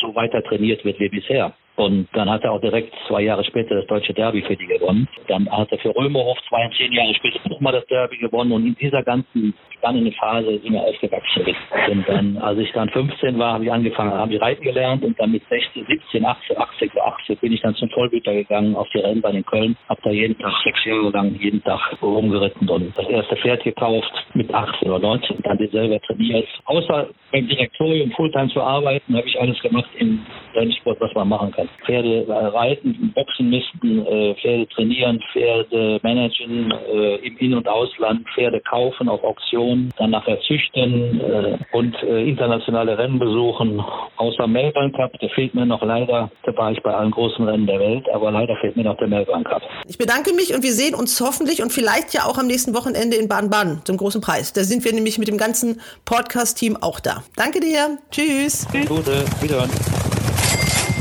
[0.00, 1.52] so weiter trainiert wird wie bisher.
[1.76, 5.08] Und dann hat er auch direkt zwei Jahre später das deutsche Derby für die gewonnen.
[5.26, 8.52] Dann hat er für Römerhof zwei und zehn Jahre später nochmal das Derby gewonnen.
[8.52, 11.44] Und in dieser ganzen spannenden Phase sind wir aufgewachsen.
[11.90, 15.02] Und dann, als ich dann 15 war, habe ich angefangen, habe ich reiten gelernt.
[15.02, 18.88] Und dann mit 16, 17, 18, 18, 18 bin ich dann zum Vollbüter gegangen auf
[18.94, 19.76] die Rennbahn in Köln.
[19.88, 24.12] Habe da jeden Tag sechs Jahre lang jeden Tag rumgeritten und das erste Pferd gekauft
[24.34, 25.42] mit 18 oder 19.
[25.42, 26.46] Dann den selber trainiert.
[26.66, 31.50] Außer beim Direktorium Fulltime zu arbeiten, habe ich alles gemacht im Rennsport, was man machen
[31.52, 31.63] kann.
[31.84, 38.60] Pferde reiten, Boxen misten, äh, Pferde trainieren, Pferde managen äh, im In- und Ausland, Pferde
[38.60, 43.82] kaufen auf Auktionen, dann nachher züchten äh, und internationale Rennen besuchen.
[44.16, 46.30] Außer Melbourne Cup, der fehlt mir noch leider.
[46.44, 49.08] Da war ich bei allen großen Rennen der Welt, aber leider fehlt mir noch der
[49.08, 49.62] Melbourne Cup.
[49.86, 53.16] Ich bedanke mich und wir sehen uns hoffentlich und vielleicht ja auch am nächsten Wochenende
[53.16, 54.52] in Baden-Baden zum großen Preis.
[54.52, 57.22] Da sind wir nämlich mit dem ganzen Podcast-Team auch da.
[57.36, 57.98] Danke dir.
[58.10, 58.66] Tschüss.
[58.88, 59.70] Gute, wiederhören.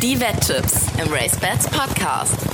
[0.03, 2.52] Die Wetttipps im RaceBets Podcast.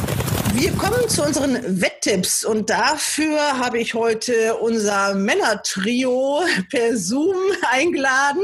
[0.54, 7.36] Wir kommen zu unseren Wetttipps und dafür habe ich heute unser Männertrio per Zoom
[7.72, 8.42] eingeladen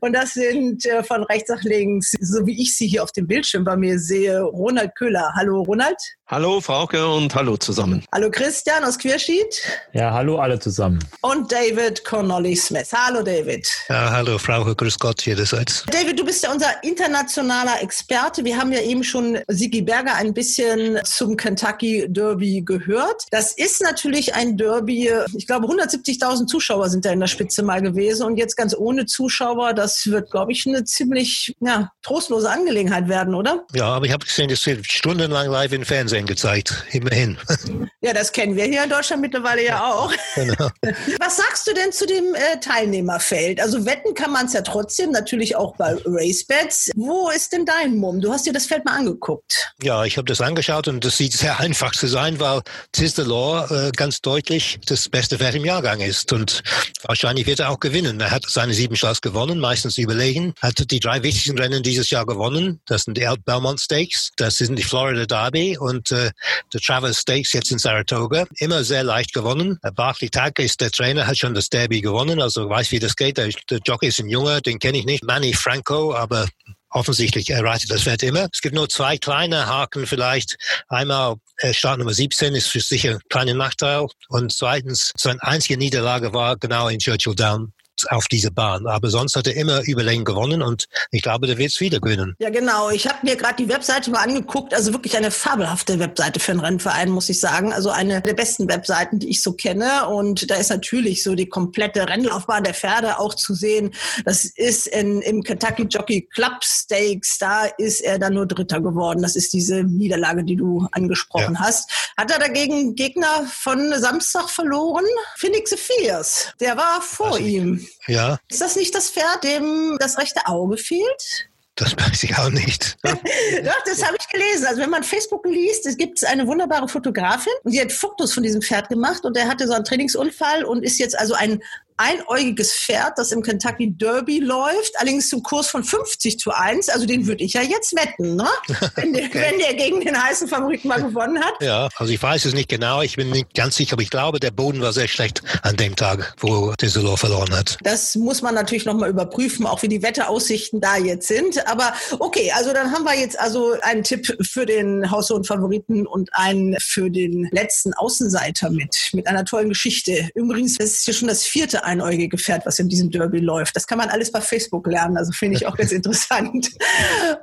[0.00, 3.26] und das sind äh, von rechts nach links, so wie ich sie hier auf dem
[3.26, 5.32] Bildschirm bei mir sehe, Ronald Köhler.
[5.36, 5.98] Hallo Ronald.
[6.26, 8.02] Hallo Frauke und hallo zusammen.
[8.10, 9.60] Hallo Christian aus Queersheet.
[9.92, 10.98] Ja, hallo alle zusammen.
[11.20, 12.88] Und David Connolly Smith.
[12.94, 13.68] Hallo David.
[13.90, 15.84] Ja, hallo Frauke, grüß Gott jederseits.
[15.92, 18.42] David, du bist ja unser internationaler Experte.
[18.42, 23.26] Wir haben ja eben schon Sigi Berger ein bisschen zum Kentucky Derby gehört.
[23.30, 27.82] Das ist natürlich ein Derby, ich glaube 170.000 Zuschauer sind da in der Spitze mal
[27.82, 33.08] gewesen und jetzt ganz ohne Zuschauer, das wird, glaube ich, eine ziemlich ja, trostlose Angelegenheit
[33.08, 33.66] werden, oder?
[33.74, 37.36] Ja, aber ich habe gesehen, das wird stundenlang live im Fernsehen gezeigt, immerhin.
[38.04, 40.12] Ja, das kennen wir hier in Deutschland mittlerweile ja auch.
[40.34, 40.68] Genau.
[41.20, 43.62] Was sagst du denn zu dem äh, Teilnehmerfeld?
[43.62, 46.90] Also wetten kann man es ja trotzdem, natürlich auch bei RaceBets.
[46.96, 48.20] Wo ist denn dein Mumm?
[48.20, 49.72] Du hast dir das Feld mal angeguckt.
[49.82, 53.22] Ja, ich habe das angeschaut und das sieht sehr einfach zu sein, weil Tis the
[53.22, 56.62] Law äh, ganz deutlich das beste Pferd im Jahrgang ist und
[57.02, 58.20] wahrscheinlich wird er auch gewinnen.
[58.20, 62.26] Er hat seine sieben Starts gewonnen, meistens überlegen, hat die drei wichtigsten Rennen dieses Jahr
[62.26, 62.80] gewonnen.
[62.86, 66.30] Das sind die Belmont Stakes, das sind die Florida Derby und äh,
[66.72, 68.46] der Travis Stakes jetzt in Saratoga.
[68.56, 69.78] Immer sehr leicht gewonnen.
[69.82, 73.16] Äh, Barclay Tagger ist der Trainer, hat schon das Derby gewonnen, also weiß, wie das
[73.16, 73.38] geht.
[73.38, 75.24] Der, der Jockey ist ein Junger, den kenne ich nicht.
[75.24, 76.46] Manny Franco, aber
[76.94, 78.48] offensichtlich erreicht das Pferd immer.
[78.52, 80.56] Es gibt nur zwei kleine Haken vielleicht.
[80.88, 84.06] Einmal äh, Start Nummer 17 ist für sicher ein kleiner Nachteil.
[84.28, 87.72] Und zweitens, sein einzige Niederlage war genau in Churchill Down
[88.08, 88.86] auf diese Bahn.
[88.86, 92.34] Aber sonst hat er immer überlegen gewonnen und ich glaube, der wird es wieder gewinnen.
[92.38, 92.90] Ja, genau.
[92.90, 94.74] Ich habe mir gerade die Webseite mal angeguckt.
[94.74, 97.72] Also wirklich eine fabelhafte Webseite für einen Rennverein, muss ich sagen.
[97.72, 100.06] Also eine der besten Webseiten, die ich so kenne.
[100.08, 103.92] Und da ist natürlich so die komplette Rennlaufbahn der Pferde auch zu sehen.
[104.24, 107.38] Das ist in, im Kentucky Jockey Club Stakes.
[107.38, 109.22] Da ist er dann nur Dritter geworden.
[109.22, 111.60] Das ist diese Niederlage, die du angesprochen ja.
[111.60, 111.90] hast.
[112.16, 115.04] Hat er dagegen Gegner von Samstag verloren?
[115.36, 116.52] Phoenix Fierce.
[116.60, 117.83] Der war vor ihm.
[118.06, 118.38] Ja.
[118.48, 121.48] Ist das nicht das Pferd, dem das rechte Auge fehlt?
[121.76, 122.96] Das weiß ich auch nicht.
[123.02, 124.66] Doch, das habe ich gelesen.
[124.66, 128.44] Also wenn man Facebook liest, es gibt eine wunderbare Fotografin und die hat Fotos von
[128.44, 131.60] diesem Pferd gemacht und der hatte so einen Trainingsunfall und ist jetzt also ein
[131.96, 136.88] einäugiges Pferd, das im Kentucky Derby läuft, allerdings zum Kurs von 50 zu 1.
[136.88, 138.48] Also den würde ich ja jetzt wetten, ne?
[138.96, 139.40] wenn, der, okay.
[139.50, 141.54] wenn der gegen den heißen Favoriten mal gewonnen hat.
[141.60, 144.40] Ja, also ich weiß es nicht genau, ich bin nicht ganz sicher, aber ich glaube,
[144.40, 147.78] der Boden war sehr schlecht an dem Tag, wo Desolor verloren hat.
[147.82, 151.66] Das muss man natürlich nochmal überprüfen, auch wie die Wetteraussichten da jetzt sind.
[151.68, 156.76] Aber okay, also dann haben wir jetzt also einen Tipp für den Haussohn-Favoriten und einen
[156.80, 160.30] für den letzten Außenseiter mit, mit einer tollen Geschichte.
[160.34, 163.76] Übrigens, das ist hier schon das vierte einäugige Pferd, was in diesem Derby läuft.
[163.76, 166.70] Das kann man alles bei Facebook lernen, also finde ich auch ganz interessant.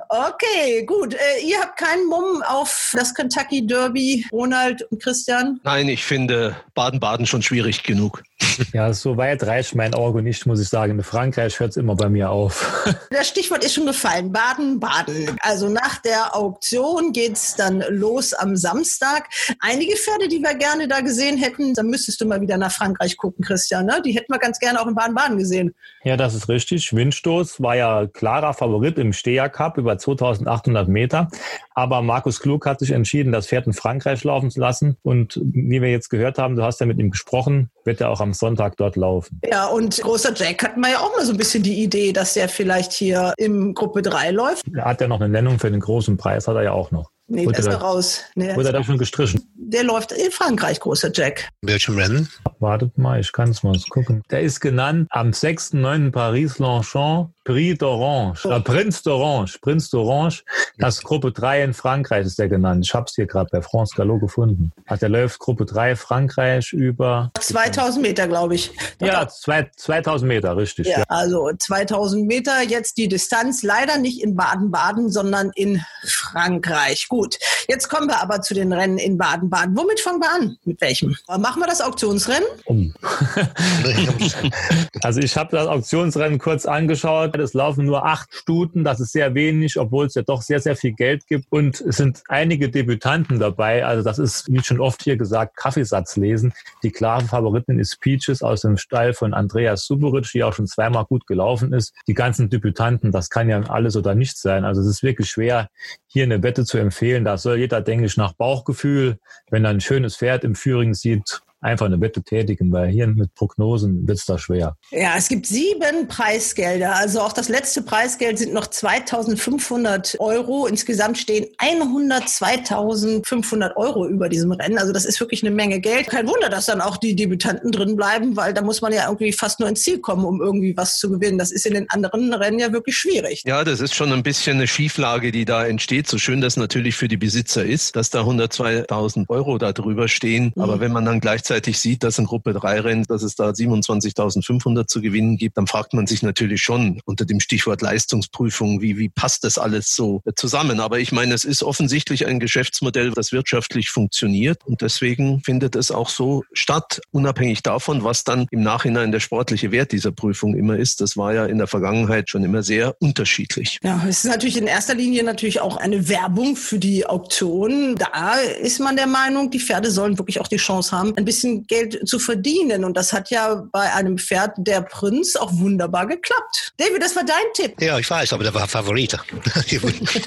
[0.08, 1.14] Okay, gut.
[1.14, 5.60] Äh, ihr habt keinen Mumm auf das Kentucky Derby, Ronald und Christian?
[5.64, 8.22] Nein, ich finde Baden-Baden schon schwierig genug.
[8.72, 10.92] Ja, so weit reicht mein Auge nicht, muss ich sagen.
[10.92, 12.84] In Frankreich hört es immer bei mir auf.
[13.10, 14.32] Das Stichwort ist schon gefallen.
[14.32, 15.36] Baden-Baden.
[15.40, 19.28] Also nach der Auktion geht es dann los am Samstag.
[19.60, 23.16] Einige Pferde, die wir gerne da gesehen hätten, da müsstest du mal wieder nach Frankreich
[23.16, 23.86] gucken, Christian.
[23.86, 24.00] Ne?
[24.04, 25.74] Die hätten wir ganz gerne auch in Baden-Baden gesehen.
[26.04, 26.94] Ja, das ist richtig.
[26.94, 31.28] Windstoß war ja klarer Favorit im Steher Cup über 2800 Meter.
[31.74, 34.96] Aber Markus Klug hat sich entschieden, das Pferd in Frankreich laufen zu lassen.
[35.02, 38.20] Und wie wir jetzt gehört haben, du hast ja mit ihm gesprochen, wird er auch
[38.20, 39.40] am Sonntag dort laufen.
[39.50, 42.36] Ja, und großer Jack hatten wir ja auch mal so ein bisschen die Idee, dass
[42.36, 44.64] er vielleicht hier im Gruppe 3 läuft.
[44.74, 47.10] Er hat ja noch eine Nennung für den großen Preis, hat er ja auch noch.
[47.28, 48.20] Nee, wurde der ist er raus.
[48.34, 49.40] Nee, wurde er da schon gestrichen?
[49.54, 51.48] Der läuft in Frankreich, großer Jack.
[51.62, 52.28] Welchem Rennen?
[52.58, 54.22] Wartet mal, ich kann es mal gucken.
[54.30, 56.10] Der ist genannt am 6.9.
[56.10, 60.44] Paris-Longchamp Prix d'Orange, äh, Prinz d'Orange, Prinz d'Orange.
[60.78, 62.84] Das Gruppe 3 in Frankreich ist der genannt.
[62.86, 64.72] Ich habe es hier gerade bei France Gallo gefunden.
[64.86, 68.70] Hat der läuft Gruppe 3 Frankreich über 2000 Meter, glaube ich.
[69.00, 70.86] Ja, zwei, 2000 Meter, richtig.
[70.86, 77.08] Ja, ja, also 2000 Meter jetzt die Distanz leider nicht in Baden-Baden, sondern in Frankreich.
[77.08, 79.76] Gut, jetzt kommen wir aber zu den Rennen in Baden-Baden.
[79.76, 80.56] Womit fangen wir an?
[80.64, 81.16] Mit welchem?
[81.26, 82.48] Machen wir das Auktionsrennen?
[82.66, 82.94] Um.
[85.02, 89.34] also ich habe das Auktionsrennen kurz angeschaut es laufen nur acht Stuten, das ist sehr
[89.34, 91.46] wenig, obwohl es ja doch sehr, sehr viel Geld gibt.
[91.50, 93.84] Und es sind einige Debütanten dabei.
[93.84, 96.52] Also das ist, wie schon oft hier gesagt, Kaffeesatz lesen.
[96.82, 101.04] Die klare Favoritin ist Peaches aus dem Stall von Andreas Suburic, die auch schon zweimal
[101.04, 101.94] gut gelaufen ist.
[102.06, 104.64] Die ganzen Debütanten, das kann ja alles oder nichts sein.
[104.64, 105.68] Also es ist wirklich schwer,
[106.06, 107.24] hier eine Wette zu empfehlen.
[107.24, 109.18] Da soll jeder, denke ich, nach Bauchgefühl,
[109.50, 113.32] wenn er ein schönes Pferd im Führing sieht, einfach eine Wette tätigen, weil hier mit
[113.34, 114.76] Prognosen wird es da schwer.
[114.90, 116.96] Ja, es gibt sieben Preisgelder.
[116.96, 120.66] Also auch das letzte Preisgeld sind noch 2500 Euro.
[120.66, 124.78] Insgesamt stehen 102.500 Euro über diesem Rennen.
[124.78, 126.08] Also das ist wirklich eine Menge Geld.
[126.08, 129.32] Kein Wunder, dass dann auch die Debütanten drin bleiben, weil da muss man ja irgendwie
[129.32, 131.38] fast nur ins Ziel kommen, um irgendwie was zu gewinnen.
[131.38, 133.42] Das ist in den anderen Rennen ja wirklich schwierig.
[133.46, 136.08] Ja, das ist schon ein bisschen eine Schieflage, die da entsteht.
[136.08, 140.52] So schön das natürlich für die Besitzer ist, dass da 102.000 Euro da drüber stehen.
[140.56, 140.62] Mhm.
[140.62, 143.50] Aber wenn man dann gleichzeitig gleichzeitig sieht, dass in Gruppe 3 rennt, dass es da
[143.50, 148.96] 27.500 zu gewinnen gibt, dann fragt man sich natürlich schon unter dem Stichwort Leistungsprüfung, wie,
[148.96, 150.80] wie passt das alles so zusammen?
[150.80, 155.90] Aber ich meine, es ist offensichtlich ein Geschäftsmodell, das wirtschaftlich funktioniert und deswegen findet es
[155.90, 160.78] auch so statt, unabhängig davon, was dann im Nachhinein der sportliche Wert dieser Prüfung immer
[160.78, 161.02] ist.
[161.02, 163.78] Das war ja in der Vergangenheit schon immer sehr unterschiedlich.
[163.82, 167.96] Ja, es ist natürlich in erster Linie natürlich auch eine Werbung für die Auktion.
[167.96, 171.41] Da ist man der Meinung, die Pferde sollen wirklich auch die Chance haben, ein bisschen
[171.42, 172.84] bisschen Geld zu verdienen.
[172.84, 176.72] Und das hat ja bei einem Pferd der Prinz auch wunderbar geklappt.
[176.76, 177.80] David, das war dein Tipp.
[177.80, 179.18] Ja, ich weiß, aber der war Favorit.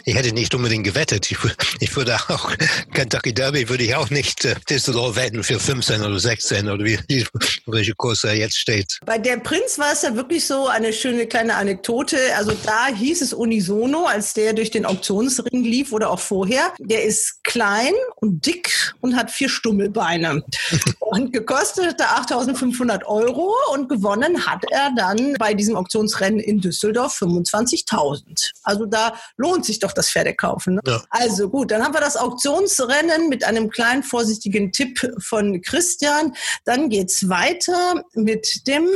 [0.06, 1.32] ich hätte nicht unbedingt gewettet.
[1.80, 2.52] Ich, würde auch,
[2.94, 7.26] Kentucky Derby würde ich auch nicht äh, Distelor wetten für 15 oder 16 oder wie,
[7.66, 9.00] welche Kurs er jetzt steht.
[9.06, 12.18] Bei der Prinz war es ja wirklich so eine schöne kleine Anekdote.
[12.38, 17.04] Also da hieß es unisono, als der durch den Auktionsring lief oder auch vorher, der
[17.04, 20.44] ist klein und dick und hat vier Stummelbeine.
[21.06, 26.62] und gekostet hat er 8.500 Euro und gewonnen hat er dann bei diesem Auktionsrennen in
[26.62, 28.52] Düsseldorf 25.000.
[28.64, 30.76] Also da lohnt sich doch das Pferdekaufen.
[30.76, 30.82] Ne?
[30.88, 31.02] Ja.
[31.12, 36.34] Also gut, dann haben wir das Auktionsrennen mit einem kleinen vorsichtigen Tipp von Christian.
[36.64, 38.88] Dann geht's weiter mit dem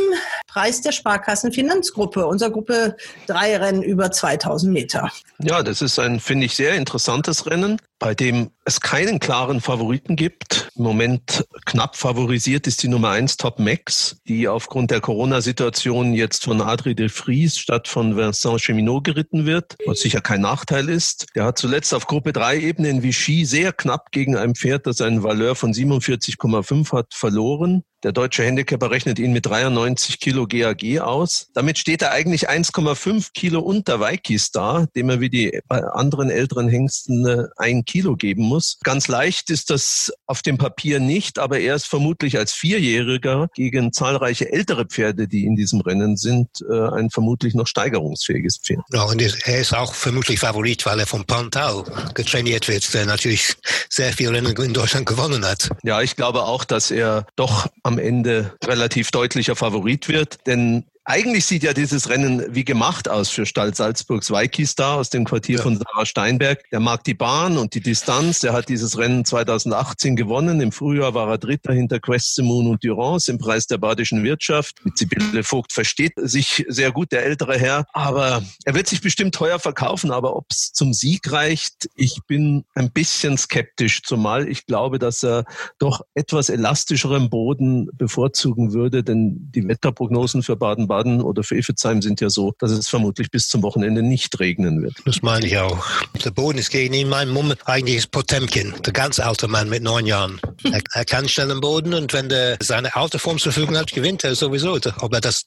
[0.48, 5.12] Preis der Sparkassenfinanzgruppe, unserer Gruppe 3 Rennen über 2000 Meter.
[5.38, 10.16] Ja, das ist ein, finde ich, sehr interessantes Rennen, bei dem es keinen klaren Favoriten
[10.16, 10.70] gibt.
[10.76, 16.46] Im Moment knapp favorisiert ist die Nummer 1 Top Max, die aufgrund der Corona-Situation jetzt
[16.46, 21.28] von Adri de Vries statt von Vincent Cheminot geritten wird, was sicher kein Nachteil ist.
[21.36, 25.02] Der hat zuletzt auf Gruppe 3 Ebene in Vichy sehr knapp gegen ein Pferd, das
[25.02, 27.84] einen Valeur von 47,5 hat, verloren.
[28.04, 31.48] Der deutsche Handicapper rechnet ihn mit 93 Kilo GAG aus.
[31.54, 36.70] Damit steht er eigentlich 1,5 Kilo unter Weikis da, dem er wie die anderen älteren
[36.70, 38.78] Hengsten äh, ein Kilo geben muss.
[38.84, 43.92] Ganz leicht ist das auf dem Papier nicht, aber er ist vermutlich als Vierjähriger gegen
[43.92, 48.82] zahlreiche ältere Pferde, die in diesem Rennen sind, äh, ein vermutlich noch steigerungsfähiges Pferd.
[48.94, 51.84] Ja, und er ist auch vermutlich Favorit, weil er vom Pantal
[52.14, 53.56] getrainiert wird, der natürlich
[53.90, 55.70] sehr viele Rennen in Deutschland gewonnen hat.
[55.84, 61.46] Ja, ich glaube auch, dass er doch am Ende relativ deutlicher Favorit wird, denn eigentlich
[61.46, 65.64] sieht ja dieses Rennen wie gemacht aus für Stall Salzburgs Weikistar aus dem Quartier ja.
[65.64, 66.64] von Sarah Steinberg.
[66.70, 68.42] Der mag die Bahn und die Distanz.
[68.42, 70.62] Der hat dieses Rennen 2018 gewonnen.
[70.62, 74.86] Im Frühjahr war er Dritter hinter Questemoon und Durance im Preis der badischen Wirtschaft.
[74.86, 77.88] Mit Sibylle Vogt versteht sich sehr gut, der ältere Herr.
[77.94, 80.12] Aber er wird sich bestimmt teuer verkaufen.
[80.12, 84.04] Aber ob es zum Sieg reicht, ich bin ein bisschen skeptisch.
[84.04, 85.46] Zumal ich glaube, dass er
[85.80, 89.04] doch etwas elastischeren Boden bevorzugen würde.
[89.04, 93.32] Denn die Wetterprognosen für Baden-Baden Baden oder für Iffezheim sind ja so, dass es vermutlich
[93.32, 94.96] bis zum Wochenende nicht regnen wird.
[95.06, 95.86] Das meine ich auch.
[96.26, 97.08] Der Boden ist gegen ihn.
[97.08, 100.42] Mein Mumm eigentlich ist Potemkin, der ganz alte Mann mit neun Jahren.
[100.64, 103.94] Er, er kann schnell im Boden und wenn er seine alte Form zur Verfügung hat,
[103.94, 104.78] gewinnt er sowieso.
[105.00, 105.46] Ob er das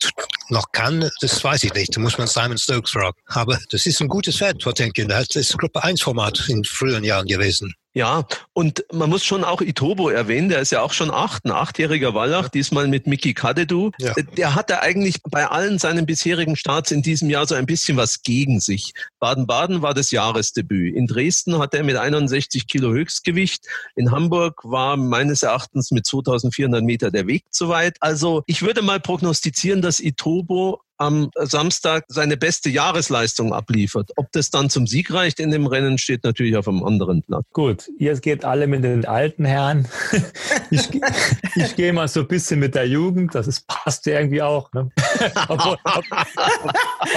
[0.49, 1.95] noch kann, das weiß ich nicht.
[1.97, 3.17] Da muss man Simon Stokes fragen.
[3.27, 5.09] Aber das ist ein gutes Pferd, Potemkin.
[5.09, 7.75] Das ist Gruppe 1 Format in früheren Jahren gewesen.
[7.95, 11.51] Ja, und man muss schon auch Itobo erwähnen, der ist ja auch schon acht, ein
[11.51, 13.91] achtjähriger Wallach, diesmal mit Miki Kadedu.
[13.99, 14.15] Ja.
[14.15, 18.23] Der hatte eigentlich bei allen seinen bisherigen Starts in diesem Jahr so ein bisschen was
[18.23, 18.95] gegen sich.
[19.19, 20.97] Baden-Baden war das Jahresdebüt.
[20.97, 23.67] In Dresden hat er mit 61 Kilo Höchstgewicht.
[23.95, 27.99] In Hamburg war meines Erachtens mit 2400 Meter der Weg zu weit.
[28.01, 34.13] Also ich würde mal prognostizieren, dass Itobo am Samstag seine beste Jahresleistung abliefert.
[34.17, 37.45] Ob das dann zum Sieg reicht in dem Rennen, steht natürlich auf einem anderen Blatt.
[37.53, 39.89] Gut, ihr geht alle mit den alten Herren.
[40.71, 40.89] Ich,
[41.55, 43.35] ich gehe mal so ein bisschen mit der Jugend.
[43.35, 44.73] Das ist, passt irgendwie auch.
[44.73, 44.91] Ne?
[45.49, 46.05] Obwohl, ob,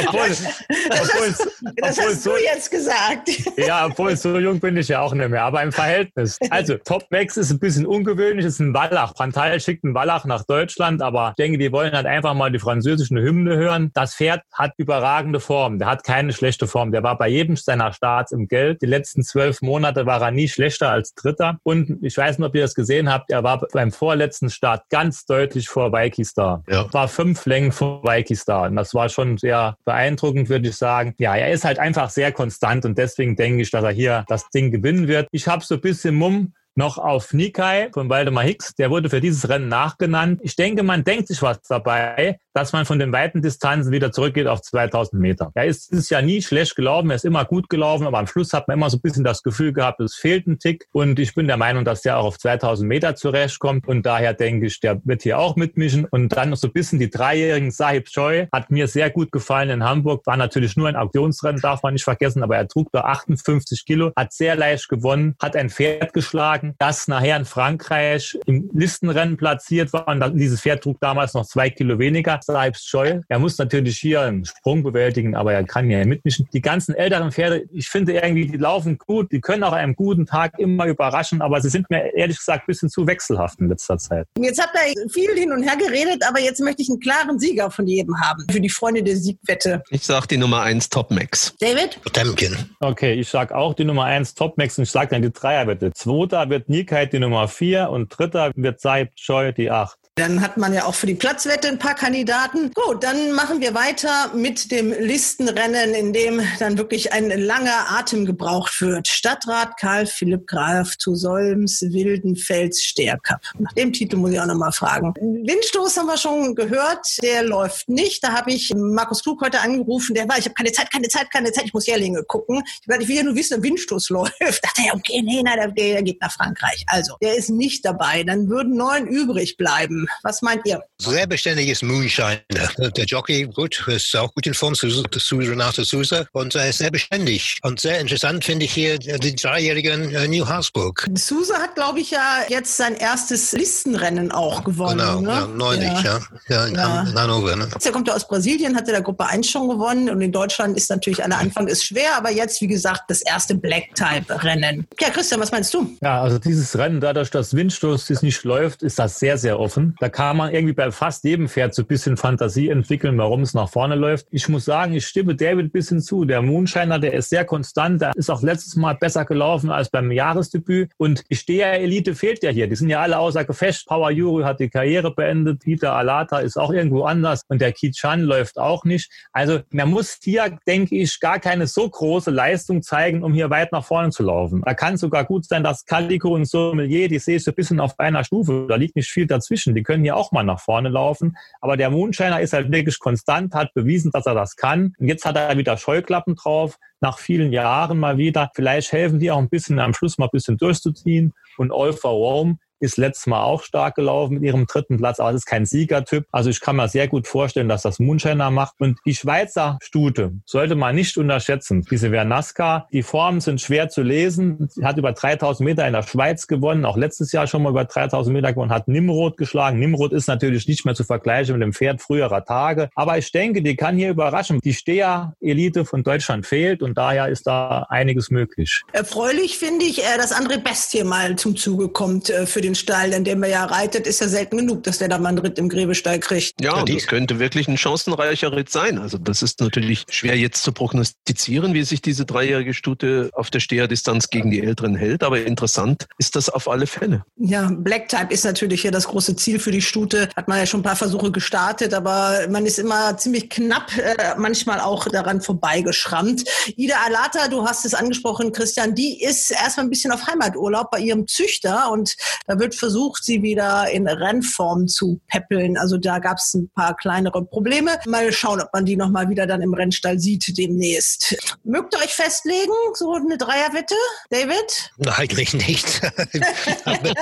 [0.08, 0.43] obwohl, das,
[0.89, 1.36] obwohl,
[1.78, 3.30] das hast so, du jetzt gesagt.
[3.56, 6.38] Ja, obwohl so jung bin ich ja auch nicht mehr, aber im Verhältnis.
[6.50, 9.13] Also, Top Max ist ein bisschen ungewöhnlich, ist ein Wallach.
[9.13, 12.60] Pantal schickt einen Wallach nach Deutschland, aber ich denke, die wollen halt einfach mal die
[12.60, 15.79] französische Hymne hören hören, das Pferd hat überragende Form.
[15.79, 16.91] Der hat keine schlechte Form.
[16.91, 18.81] Der war bei jedem seiner Starts im Geld.
[18.81, 21.57] Die letzten zwölf Monate war er nie schlechter als Dritter.
[21.63, 25.25] Und ich weiß nicht, ob ihr das gesehen habt, er war beim vorletzten Start ganz
[25.25, 26.63] deutlich vor Waikis Star.
[26.69, 26.91] Ja.
[26.93, 28.69] War fünf Längen vor Waikis Star.
[28.69, 31.13] Und das war schon sehr beeindruckend, würde ich sagen.
[31.19, 34.49] Ja, er ist halt einfach sehr konstant und deswegen denke ich, dass er hier das
[34.49, 35.27] Ding gewinnen wird.
[35.31, 38.75] Ich habe so ein bisschen Mumm, noch auf Nikai von Waldemar Hicks.
[38.75, 40.41] Der wurde für dieses Rennen nachgenannt.
[40.43, 44.47] Ich denke, man denkt sich was dabei, dass man von den weiten Distanzen wieder zurückgeht
[44.47, 45.51] auf 2000 Meter.
[45.55, 48.53] Er ist dieses Jahr nie schlecht gelaufen, er ist immer gut gelaufen, aber am Schluss
[48.53, 50.88] hat man immer so ein bisschen das Gefühl gehabt, es fehlt ein Tick.
[50.91, 53.88] Und ich bin der Meinung, dass der auch auf 2000 Meter zurechtkommt.
[53.88, 56.05] Und daher denke ich, der wird hier auch mitmischen.
[56.05, 59.69] Und dann noch so ein bisschen die dreijährigen Sahib Choi hat mir sehr gut gefallen
[59.69, 60.25] in Hamburg.
[60.25, 64.11] War natürlich nur ein Auktionsrennen, darf man nicht vergessen, aber er trug da 58 Kilo,
[64.15, 69.38] hat sehr leicht gewonnen, hat ein Pferd geschlagen sagen, das nachher in Frankreich im Listenrennen
[69.38, 70.08] platziert war.
[70.08, 73.21] Und dieses Pferd trug damals noch zwei Kilo weniger, Stripes Scheu.
[73.28, 76.47] Er muss natürlich hier einen Sprung bewältigen, aber er kann ja mitmischen.
[76.54, 79.95] Die ganzen älteren Pferde, ich finde irgendwie, die laufen gut, die können auch an einem
[79.95, 83.69] guten Tag immer überraschen, aber sie sind mir ehrlich gesagt ein bisschen zu wechselhaft in
[83.69, 84.28] letzter Zeit.
[84.39, 87.69] Jetzt habt ihr viel hin und her geredet, aber jetzt möchte ich einen klaren Sieger
[87.71, 89.84] von jedem haben für die Freunde der Siegwette.
[89.89, 91.54] Ich sag die Nummer 1 Top Max.
[91.60, 92.01] David?
[92.04, 92.56] Potemkin.
[92.80, 95.91] Okay, ich sag auch die Nummer 1 Top Max und ich sag dann die Dreierwette.
[95.93, 99.97] Zweiter wird Nikai die Nummer 4 und dritter wird Saib Choi die 8.
[100.17, 102.71] Dann hat man ja auch für die Platzwette ein paar Kandidaten.
[102.73, 108.25] Gut, dann machen wir weiter mit dem Listenrennen, in dem dann wirklich ein langer Atem
[108.25, 109.10] gebraucht wird.
[109.10, 113.41] Stadtrat Karl Philipp Graf zu Solms Wildenfels Steercup.
[113.60, 115.13] Nach dem Titel muss ich auch nochmal fragen.
[115.19, 118.23] Windstoß haben wir schon gehört, der läuft nicht.
[118.23, 121.30] Da habe ich Markus Klug heute angerufen, der war, ich habe keine Zeit, keine Zeit,
[121.30, 122.63] keine Zeit, ich muss Jährlinge gucken.
[122.82, 124.63] Ich, werde, ich will ja nur wissen, ob Windstoß läuft.
[124.63, 126.86] Dachte er, okay, nee, nein, der, der geht nach Frankreich.
[126.88, 128.23] Also, der ist nicht dabei.
[128.23, 130.04] Dann würden neun übrig bleiben.
[130.23, 130.81] Was meint ihr?
[130.97, 132.39] Sehr beständig ist Moonshiner.
[132.77, 136.25] Der Jockey, gut, ist auch gut in Form, zu, zu Renato Sousa.
[136.31, 137.57] Und er ist sehr beständig.
[137.63, 141.05] Und sehr interessant finde ich hier die dreijährigen äh, New Habsburg.
[141.15, 144.99] Sousa hat, glaube ich, ja jetzt sein erstes Listenrennen auch gewonnen.
[144.99, 145.29] Genau, ne?
[145.29, 146.03] ja, neulich, ja.
[146.03, 146.19] ja.
[146.49, 147.05] ja in, Ja.
[147.25, 147.55] Hannover.
[147.55, 147.69] Ne?
[147.83, 150.89] Der kommt ja aus Brasilien, hatte der Gruppe 1 schon gewonnen und in Deutschland ist
[150.89, 154.87] natürlich an der Anfang ist schwer, aber jetzt, wie gesagt, das erste Black-Type-Rennen.
[154.99, 155.95] Ja, Christian, was meinst du?
[156.01, 159.94] Ja, also dieses Rennen, dadurch, dass Windstoß das nicht läuft, ist das sehr, sehr offen.
[160.00, 163.54] Da kann man irgendwie bei fast jedem Pferd so ein bisschen Fantasie entwickeln, warum es
[163.54, 164.27] nach vorne läuft.
[164.31, 166.25] Ich muss sagen, ich stimme David ein bisschen zu.
[166.25, 168.02] Der Moonshiner, der ist sehr konstant.
[168.02, 170.91] Der ist auch letztes Mal besser gelaufen als beim Jahresdebüt.
[170.98, 172.67] Und die Steher-Elite fehlt ja hier.
[172.67, 173.87] Die sind ja alle außer Gefecht.
[173.87, 175.62] Power Yuri hat die Karriere beendet.
[175.62, 177.43] Peter Alata ist auch irgendwo anders.
[177.48, 179.12] Und der Kichan läuft auch nicht.
[179.31, 183.71] Also man muss hier, denke ich, gar keine so große Leistung zeigen, um hier weit
[183.71, 184.62] nach vorne zu laufen.
[184.65, 187.79] Da kann sogar gut sein, dass Calico und Sommelier, die sehe ich so ein bisschen
[187.79, 188.65] auf einer Stufe.
[188.67, 189.75] Da liegt nicht viel dazwischen.
[189.75, 191.38] Die können hier auch mal nach vorne laufen.
[191.62, 194.94] Aber der Moonshiner ist halt wirklich konstant, hat bewiesen, dass er das kann.
[195.00, 196.77] Und jetzt hat er wieder Scheuklappen drauf.
[197.00, 198.52] Nach vielen Jahren mal wieder.
[198.56, 201.33] Vielleicht helfen die auch ein bisschen am Schluss mal ein bisschen durchzuziehen.
[201.58, 205.30] Und All for Rome ist letztes Mal auch stark gelaufen mit ihrem dritten Platz, aber
[205.32, 206.26] es ist kein Siegertyp.
[206.32, 208.76] Also ich kann mir sehr gut vorstellen, dass das Moonshiner macht.
[208.80, 211.86] Und die Schweizer Stute sollte man nicht unterschätzen.
[211.90, 214.67] Diese Vernaska, die Formen sind schwer zu lesen.
[214.69, 217.86] Sie hat über 3000 Meter in der Schweiz gewonnen, auch letztes Jahr schon mal über
[217.86, 219.80] 3000 Meter gewonnen, hat Nimrod geschlagen.
[219.80, 222.90] Nimrod ist natürlich nicht mehr zu vergleichen mit dem Pferd früherer Tage.
[222.96, 224.60] Aber ich denke, die kann hier überraschen.
[224.63, 228.82] Die Steher-Elite von Deutschland fehlt und daher ist da einiges möglich.
[228.92, 232.75] Erfreulich finde ich, äh, dass André Best hier mal zum Zuge kommt äh, für den
[232.75, 235.37] Stall, in dem er ja reitet, ist ja selten genug, dass der da mal einen
[235.37, 236.53] Ritt im Gräbestall kriegt.
[236.61, 238.97] Ja, und das könnte wirklich ein chancenreicher Ritt sein.
[238.97, 243.59] Also das ist natürlich schwer jetzt zu prognostizieren, wie sich diese dreijährige Stute auf der
[243.59, 245.23] Steherdistanz gegen die Älteren hält.
[245.23, 247.23] Aber interessant ist das auf alle Fälle.
[247.37, 250.29] Ja, Black Type ist natürlich hier das große Ziel für die Stute.
[250.35, 254.35] Hat man ja schon ein paar Versuche gestartet, aber man ist immer ziemlich knapp, äh,
[254.37, 256.43] manchmal auch daran vorbeigeschrammt.
[256.75, 260.99] Ida Alata, du hast es angesprochen, Christian, die ist erstmal ein bisschen auf Heimaturlaub bei
[260.99, 262.15] ihrem Züchter und
[262.47, 265.77] da wird versucht, sie wieder in Rennform zu peppeln.
[265.77, 267.97] Also da gab es ein paar kleinere Probleme.
[268.08, 271.35] Mal schauen, ob man die nochmal wieder dann im Rennstall sieht demnächst.
[271.63, 273.95] Mögt ihr euch festlegen, so eine Dreierwette,
[274.29, 274.91] David?
[275.17, 276.01] Eigentlich nicht.
[276.85, 277.13] aber,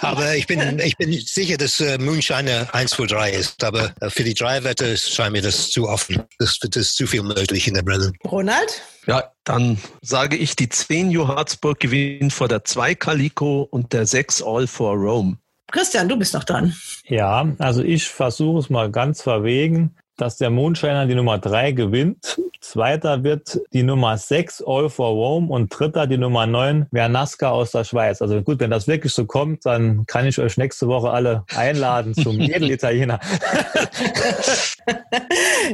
[0.00, 3.64] aber ich, bin, ich bin sicher, dass äh, Moonshiner 1 für 3 ist.
[3.64, 6.22] Aber äh, für die Dreierwette scheint mir das zu offen.
[6.38, 8.12] Das, das ist zu viel möglich in dem Rennen.
[8.24, 8.82] Ronald?
[9.08, 14.42] Ja, dann sage ich, die 10 Johannesburg gewinnt vor der 2 Calico und der 6
[14.42, 15.38] All for Rome.
[15.72, 16.74] Christian, du bist noch dran.
[17.06, 22.38] Ja, also ich versuche es mal ganz verwegen, dass der Mondscheiner die Nummer drei gewinnt.
[22.60, 27.70] Zweiter wird die Nummer sechs All for Rome und dritter die Nummer neun Vernaska aus
[27.70, 28.20] der Schweiz.
[28.20, 32.14] Also gut, wenn das wirklich so kommt, dann kann ich euch nächste Woche alle einladen
[32.14, 33.20] zum Edelitaliener.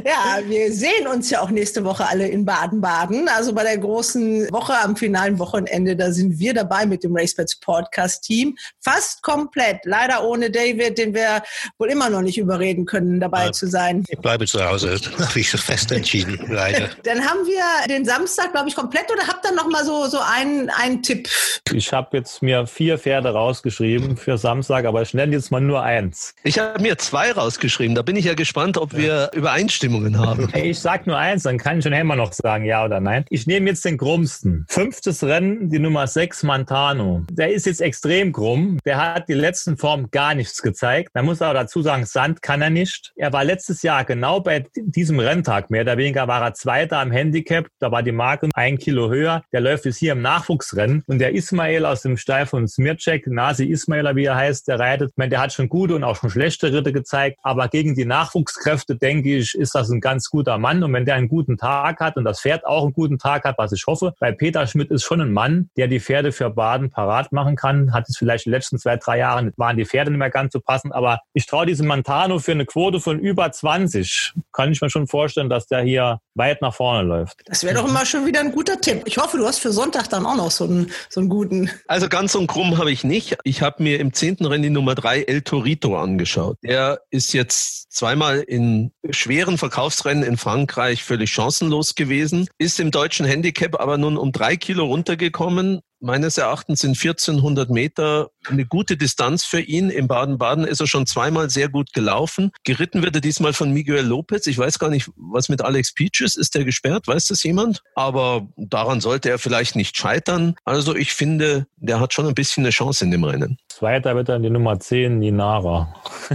[0.05, 3.27] ja, wir sehen uns ja auch nächste Woche alle in Baden-Baden.
[3.29, 7.59] Also bei der großen Woche am finalen Wochenende, da sind wir dabei mit dem RaceBets
[7.59, 8.55] Podcast Team.
[8.81, 9.79] Fast komplett.
[9.85, 11.41] Leider ohne David, den wir
[11.77, 13.51] wohl immer noch nicht überreden können, dabei Ja.
[13.51, 14.03] zu sein.
[14.07, 14.99] Ich bleibe zu Hause.
[15.19, 16.89] Habe ich so fest entschieden, leider.
[17.03, 20.19] Dann haben wir den Samstag, glaube ich, komplett oder habt ihr noch mal so, so
[20.19, 21.29] einen, einen Tipp?
[21.71, 25.81] Ich habe jetzt mir vier Pferde rausgeschrieben für Samstag, aber ich nenne jetzt mal nur
[25.81, 26.35] eins.
[26.43, 27.95] Ich habe mir zwei rausgeschrieben.
[27.95, 30.49] Da bin ich ja gespannt, ob wir Übereinstimmungen haben.
[30.55, 33.25] Hey, ich sag nur eins, dann kann schon Helmer noch sagen, ja oder nein.
[33.29, 34.65] Ich nehme jetzt den krummsten.
[34.69, 37.23] Fünftes Rennen, die Nummer 6 Montano.
[37.31, 38.77] Der ist jetzt extrem krumm.
[38.85, 41.09] Der hat die letzten Formen gar nichts gezeigt.
[41.13, 43.11] Man muss aber dazu sagen, Sand kann er nicht.
[43.17, 47.11] Er war letztes Jahr genau bei diesem Renntag, mehr oder weniger war er Zweiter am
[47.11, 47.67] Handicap.
[47.79, 49.43] Da war die Marke ein Kilo höher.
[49.51, 51.03] Der läuft jetzt hier im Nachwuchsrennen.
[51.07, 55.11] Und der Ismail aus dem Stall von Smircek, Nasi Ismailer, wie er heißt, der reitet.
[55.11, 57.37] Ich meine, der hat schon gute und auch schon schlechte Ritte gezeigt.
[57.43, 60.83] Aber gegen die Nachwuchskräfte, denke ich, ist das ein ganz guter Mann.
[60.83, 63.57] Und wenn der einen guten Tag hat und das Pferd auch einen guten Tag hat,
[63.57, 66.89] was ich hoffe, weil Peter Schmidt ist schon ein Mann, der die Pferde für Baden
[66.89, 67.93] parat machen kann.
[67.93, 70.59] Hat es vielleicht die letzten zwei, drei Jahre, waren die Pferde nicht mehr ganz so
[70.59, 70.93] passend.
[70.93, 74.14] Aber ich traue diesem Montano für eine Quote von über 20.
[74.53, 77.41] Kann ich mir schon vorstellen, dass der hier weit nach vorne läuft.
[77.45, 79.03] Das wäre doch immer schon wieder ein guter Tipp.
[79.05, 81.69] Ich hoffe, du hast für Sonntag dann auch noch so einen, so einen guten.
[81.87, 83.37] Also ganz so krumm habe ich nicht.
[83.43, 86.57] Ich habe mir im zehnten Rennen die Nummer drei El Torito angeschaut.
[86.63, 93.25] Der ist jetzt zweimal in schweren Verkaufsrennen in Frankreich völlig chancenlos gewesen, ist im deutschen
[93.25, 99.43] Handicap aber nun um drei Kilo runtergekommen, meines Erachtens sind 1400 Meter eine gute Distanz
[99.43, 99.89] für ihn.
[99.89, 102.51] Im Baden-Baden ist er schon zweimal sehr gut gelaufen.
[102.63, 104.45] Geritten wird er diesmal von Miguel Lopez.
[104.47, 106.55] Ich weiß gar nicht, was mit Alex Peaches ist.
[106.55, 107.07] Der gesperrt?
[107.07, 107.81] Weiß das jemand?
[107.95, 110.55] Aber daran sollte er vielleicht nicht scheitern.
[110.63, 113.57] Also ich finde, der hat schon ein bisschen eine Chance in dem Rennen.
[113.67, 115.93] Zweiter wird dann die Nummer 10, Ninara.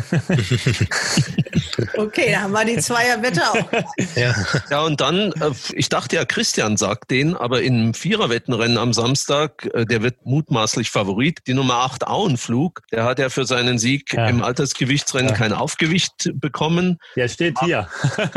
[1.97, 3.73] okay, da haben wir die Zweierwette auch.
[4.15, 4.35] Ja.
[4.71, 9.60] ja, und dann, äh, ich dachte ja, Christian sagt den, aber im Viererwettenrennen am Samstag,
[9.63, 11.41] der wird mutmaßlich Favorit.
[11.47, 14.27] Die Nummer 8 Auenflug, der hat ja für seinen Sieg ja.
[14.29, 15.37] im Altersgewichtsrennen ja.
[15.37, 16.99] kein Aufgewicht bekommen.
[17.17, 17.89] Der steht hier.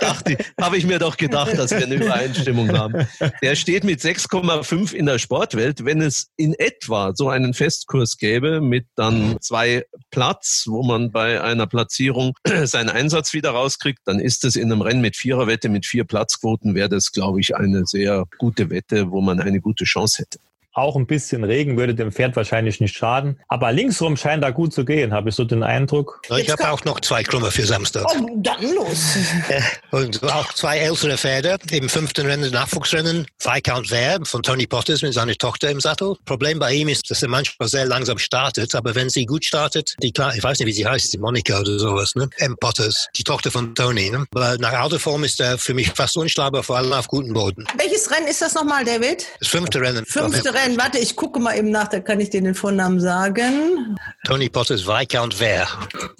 [0.00, 3.06] dachte, habe ich mir doch gedacht, dass wir eine Übereinstimmung haben.
[3.42, 5.84] Der steht mit 6,5 in der Sportwelt.
[5.84, 11.40] Wenn es in etwa so einen Festkurs gäbe mit dann zwei Platz, wo man bei
[11.42, 12.34] einer Platzierung
[12.64, 16.74] seinen Einsatz wieder rauskriegt, dann ist es in einem Rennen mit Viererwette, mit vier Platzquoten,
[16.74, 20.38] wäre das, glaube ich, eine sehr gute Wette, wo man eine gute Chance hätte.
[20.78, 23.40] Auch ein bisschen Regen würde dem Pferd wahrscheinlich nicht schaden.
[23.48, 26.20] Aber linksrum scheint da gut zu gehen, habe ich so den Eindruck.
[26.36, 28.06] Ich habe auch noch zwei Krümmer für Samstag.
[28.08, 29.16] Oh, dann los.
[29.90, 33.26] Und auch zwei ältere Pferde im fünften Rennen, Nachwuchsrennen.
[33.68, 36.16] Viscount Vere von Tony Potters mit seiner Tochter im Sattel.
[36.24, 38.74] Problem bei ihm ist, dass er manchmal sehr langsam startet.
[38.74, 41.60] Aber wenn sie gut startet, die klar, ich weiß nicht, wie sie heißt, die Monika
[41.60, 42.28] oder sowas, ne?
[42.38, 42.56] M.
[42.58, 44.10] Potters, die Tochter von Tony.
[44.10, 44.24] Ne?
[44.34, 47.66] Aber nach alter Form ist er für mich fast unschlagbar, vor allem auf guten Boden.
[47.76, 49.26] Welches Rennen ist das nochmal, David?
[49.38, 50.06] Das fünfte Rennen.
[50.06, 50.67] Fünfte Rennen.
[50.76, 53.96] Warte, ich gucke mal eben nach, da kann ich dir den Vornamen sagen.
[54.24, 55.66] Tony Potters Viscount Vere.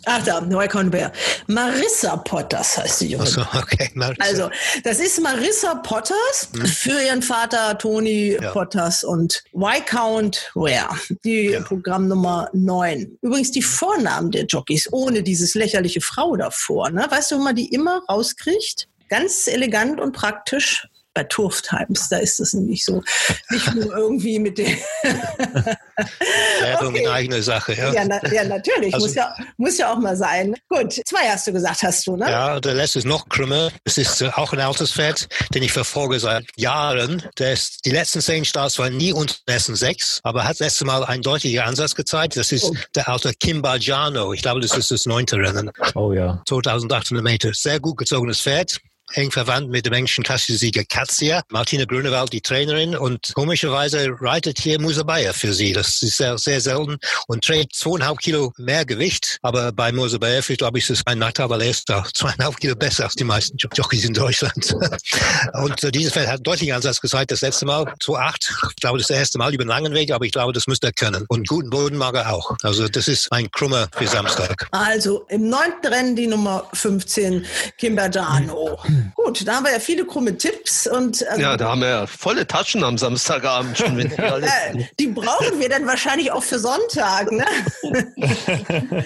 [0.07, 1.13] Ach da, Viscount Vere.
[1.47, 3.27] Marissa Potters heißt die Junge.
[3.27, 4.23] So, okay, Marissa.
[4.23, 4.51] Also,
[4.85, 6.67] das ist Marissa Potters hm.
[6.67, 8.51] für ihren Vater Tony ja.
[8.53, 10.89] Potters und Viscount Vere,
[11.25, 11.61] die ja.
[11.61, 13.19] Programmnummer 9.
[13.23, 16.91] Übrigens die Vornamen der Jockeys, ohne dieses lächerliche Frau davor.
[16.91, 17.07] Ne?
[17.09, 18.89] Weißt du, wie man die immer rauskriegt?
[19.09, 20.87] Ganz elegant und praktisch
[21.19, 23.03] bei Turf Times, da ist das nämlich so.
[23.51, 24.79] Nicht nur irgendwie mit den.
[26.61, 27.03] Werbung okay.
[27.03, 27.93] in eigene Sache, ja.
[27.93, 30.55] Ja, na, ja natürlich, also, muss, ja, muss ja auch mal sein.
[30.69, 32.31] Gut, zwei hast du gesagt, hast du, ne?
[32.31, 33.73] Ja, der letzte ist noch krümmer.
[33.83, 37.25] Das ist äh, auch ein altes Pferd, den ich verfolge seit Jahren.
[37.39, 40.87] Der ist, die letzten zehn Starts waren nie unter den ersten sechs, aber hat letztes
[40.87, 42.37] Mal einen deutlichen Ansatz gezeigt.
[42.37, 42.77] Das ist oh.
[42.95, 44.33] der alte Kimbagiano.
[44.35, 45.73] Ich glaube, das ist das neunte Rennen.
[45.97, 46.41] Oh ja.
[46.47, 47.53] 2800 Meter.
[47.55, 48.79] Sehr gut gezogenes Pferd
[49.15, 51.43] eng verwandt mit dem englischen Klassensieger Katzia.
[51.51, 52.97] Martina Grünewald, die Trainerin.
[52.97, 55.73] Und komischerweise reitet hier Musabayer für sie.
[55.73, 59.39] Das ist sehr, sehr selten und trägt zweieinhalb Kilo mehr Gewicht.
[59.43, 62.59] Aber bei Musabayer, vielleicht glaube ich, ist es ein Nachteil, weil er ist da zweieinhalb
[62.59, 64.75] Kilo besser als die meisten Jockeys in Deutschland.
[65.55, 67.31] und äh, dieses Feld hat deutlich Ansatz gezeigt.
[67.31, 68.71] Das letzte Mal 2,8.
[68.71, 70.93] Ich glaube, das erste Mal über den langen Weg, aber ich glaube, das müsste er
[70.93, 71.25] können.
[71.29, 72.57] Und guten Boden mag er auch.
[72.63, 74.69] Also das ist ein Krummer für Samstag.
[74.71, 77.45] Also im neunten Rennen die Nummer 15,
[77.79, 78.79] Kimbergiano.
[79.15, 82.07] Gut, da haben wir ja viele krumme Tipps und ähm, ja, da haben wir ja
[82.07, 83.97] volle Taschen am Samstagabend schon.
[83.97, 87.31] Wenn die, die brauchen wir dann wahrscheinlich auch für Sonntag.
[87.33, 87.45] Ne?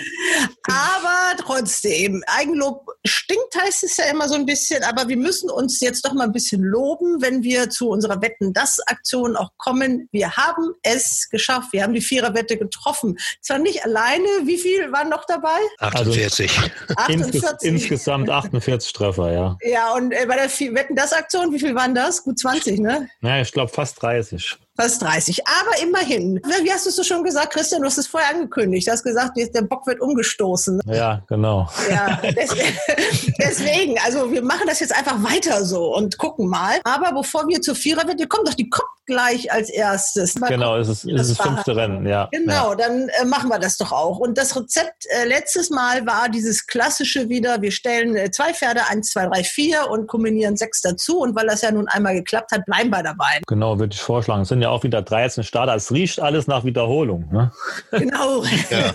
[0.65, 4.83] aber trotzdem, Eigenlob stinkt, heißt es ja immer so ein bisschen.
[4.85, 8.53] Aber wir müssen uns jetzt doch mal ein bisschen loben, wenn wir zu unserer Wetten
[8.53, 10.09] das Aktion auch kommen.
[10.13, 11.73] Wir haben es geschafft.
[11.73, 13.19] Wir haben die Viererwette getroffen.
[13.41, 14.27] Zwar nicht alleine.
[14.45, 15.59] Wie viel waren noch dabei?
[15.79, 16.59] 48.
[16.59, 17.69] Also, 48.
[17.69, 19.57] Insgesamt 48 Treffer, ja.
[19.63, 22.23] Ja, ja, und äh, bei der Wetten das Aktion, wie viel waren das?
[22.25, 23.09] Gut 20, ne?
[23.23, 25.43] Ja, ich glaube fast 30 fast 30.
[25.47, 26.41] Aber immerhin.
[26.63, 27.83] Wie hast du es schon gesagt, Christian?
[27.83, 28.87] Du hast es vorher angekündigt.
[28.87, 30.81] Du hast gesagt, der Bock wird umgestoßen.
[30.87, 31.69] Ja, genau.
[31.91, 36.81] Ja, deswegen, also wir machen das jetzt einfach weiter so und gucken mal.
[36.85, 40.39] Aber bevor wir zur Viererwette kommen, doch die kommt gleich als erstes.
[40.39, 42.29] Mal genau, gucken, es ist, es ist das fünfte Rennen, ja.
[42.31, 42.77] Genau, ja.
[42.77, 44.19] dann äh, machen wir das doch auch.
[44.19, 48.87] Und das Rezept äh, letztes Mal war dieses klassische wieder, wir stellen äh, zwei Pferde,
[48.89, 51.19] eins, zwei, drei, vier und kombinieren sechs dazu.
[51.19, 53.41] Und weil das ja nun einmal geklappt hat, bleiben wir dabei.
[53.47, 54.43] Genau, würde ich vorschlagen.
[54.43, 55.75] Es sind ja auch wieder 13 Starter.
[55.75, 57.29] Es riecht alles nach Wiederholung.
[57.31, 57.53] Ne?
[57.91, 58.43] Genau.
[58.71, 58.95] Ja.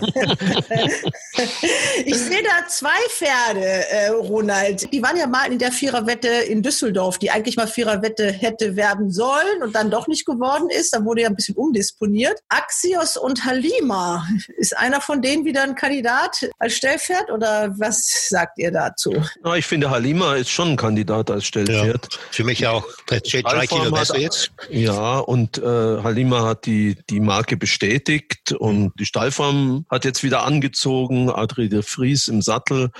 [2.04, 4.92] ich sehe da zwei Pferde, äh, Ronald.
[4.92, 9.10] Die waren ja mal in der Viererwette in Düsseldorf, die eigentlich mal Viererwette hätte werden
[9.10, 10.94] sollen und dann doch nicht geworden ist.
[10.94, 12.38] Da wurde ja ein bisschen umdisponiert.
[12.48, 14.26] Axios und Halima.
[14.56, 19.12] Ist einer von denen wieder ein Kandidat als Stellpferd oder was sagt ihr dazu?
[19.44, 22.08] Ja, ich finde, Halima ist schon ein Kandidat als Stellpferd.
[22.10, 22.84] Ja, für mich auch.
[23.10, 24.50] Der steht drei Kilo besser jetzt.
[24.70, 30.44] Ja, und äh, Halima hat die, die Marke bestätigt und die Stallform hat jetzt wieder
[30.44, 31.30] angezogen.
[31.30, 32.90] Adri de Vries im Sattel.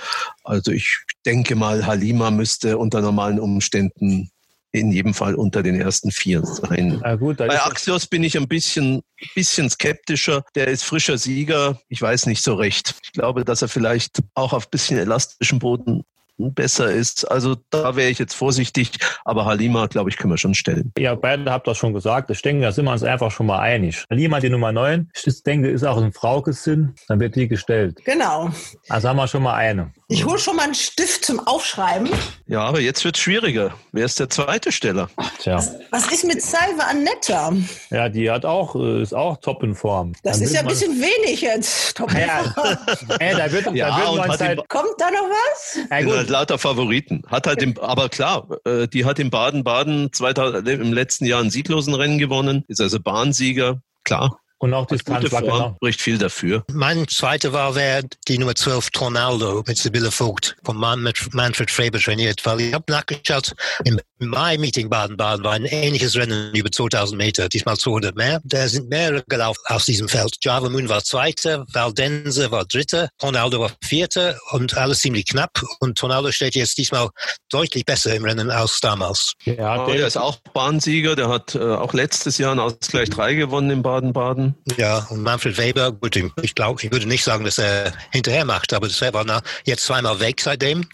[0.43, 4.29] Also ich denke mal, Halima müsste unter normalen Umständen
[4.71, 6.99] in jedem Fall unter den ersten vier sein.
[7.01, 9.01] Na gut, Bei Axios bin ich ein bisschen,
[9.33, 10.43] bisschen skeptischer.
[10.55, 11.79] Der ist frischer Sieger.
[11.89, 12.95] Ich weiß nicht so recht.
[13.03, 16.03] Ich glaube, dass er vielleicht auch auf bisschen elastischem Boden
[16.39, 17.29] besser ist.
[17.29, 18.97] Also da wäre ich jetzt vorsichtig.
[19.25, 20.91] Aber Halima, glaube ich, können wir schon stellen.
[20.97, 22.29] Ihr beide habt das schon gesagt.
[22.29, 24.05] Ich denke, da sind wir uns einfach schon mal einig.
[24.09, 25.09] Lima die Nummer 9.
[25.13, 26.95] Ich denke, ist auch ein Fraukes Sinn.
[27.07, 27.99] Dann wird die gestellt.
[28.05, 28.49] Genau.
[28.87, 29.91] Also haben wir schon mal eine.
[30.11, 32.09] Ich hole schon mal einen Stift zum Aufschreiben.
[32.47, 33.75] Ja, aber jetzt wird es schwieriger.
[33.91, 35.07] Wer ist der zweite Steller?
[35.37, 35.63] Tja.
[35.91, 37.53] Was ist mit Salva Annetta?
[37.91, 40.13] Ja, die hat auch, äh, ist auch top in Form.
[40.23, 41.95] Das Dann ist ja ein wird bisschen wenig jetzt.
[41.95, 42.11] Top.
[42.11, 42.43] man- Ja,
[43.19, 45.77] ey, da wird, Ja, da würden und halt, Kommt da noch was?
[45.91, 47.21] ja, gut, halt lauter Favoriten.
[47.27, 51.51] Hat halt im, aber klar, äh, die hat in Baden-Baden 2000 im letzten Jahr ein
[51.51, 53.83] Sieglosenrennen gewonnen, ist also Bahnsieger.
[54.05, 55.75] Klar, und auch gute Distanz war Form, genau.
[55.77, 56.63] spricht viel dafür.
[56.71, 62.45] Mein zweiter Wahl wäre die Nummer 12 Tornado mit Sibylle Vogt von Manfred Fraber trainiert,
[62.45, 63.55] weil ich habe nachgeschaut,
[63.85, 68.41] im Mai-Meeting Baden-Baden war ein ähnliches Rennen über 2000 Meter, diesmal 200 mehr.
[68.43, 70.35] Da sind mehrere gelaufen aus diesem Feld.
[70.41, 75.61] Java Moon war Zweiter, Valdense war Dritter, Tornado war Vierter und alles ziemlich knapp.
[75.79, 77.09] Und Tornado steht jetzt diesmal
[77.49, 79.33] deutlich besser im Rennen als damals.
[79.45, 83.09] Ja, Oh, der der ist auch Bahnsieger, der hat äh, auch letztes Jahr einen Ausgleich
[83.09, 84.55] 3 gewonnen in Baden-Baden.
[84.77, 88.73] Ja, und Manfred Weber, gut, ich glaube, ich würde nicht sagen, dass er hinterher macht,
[88.73, 90.87] aber das war jetzt zweimal weg seitdem.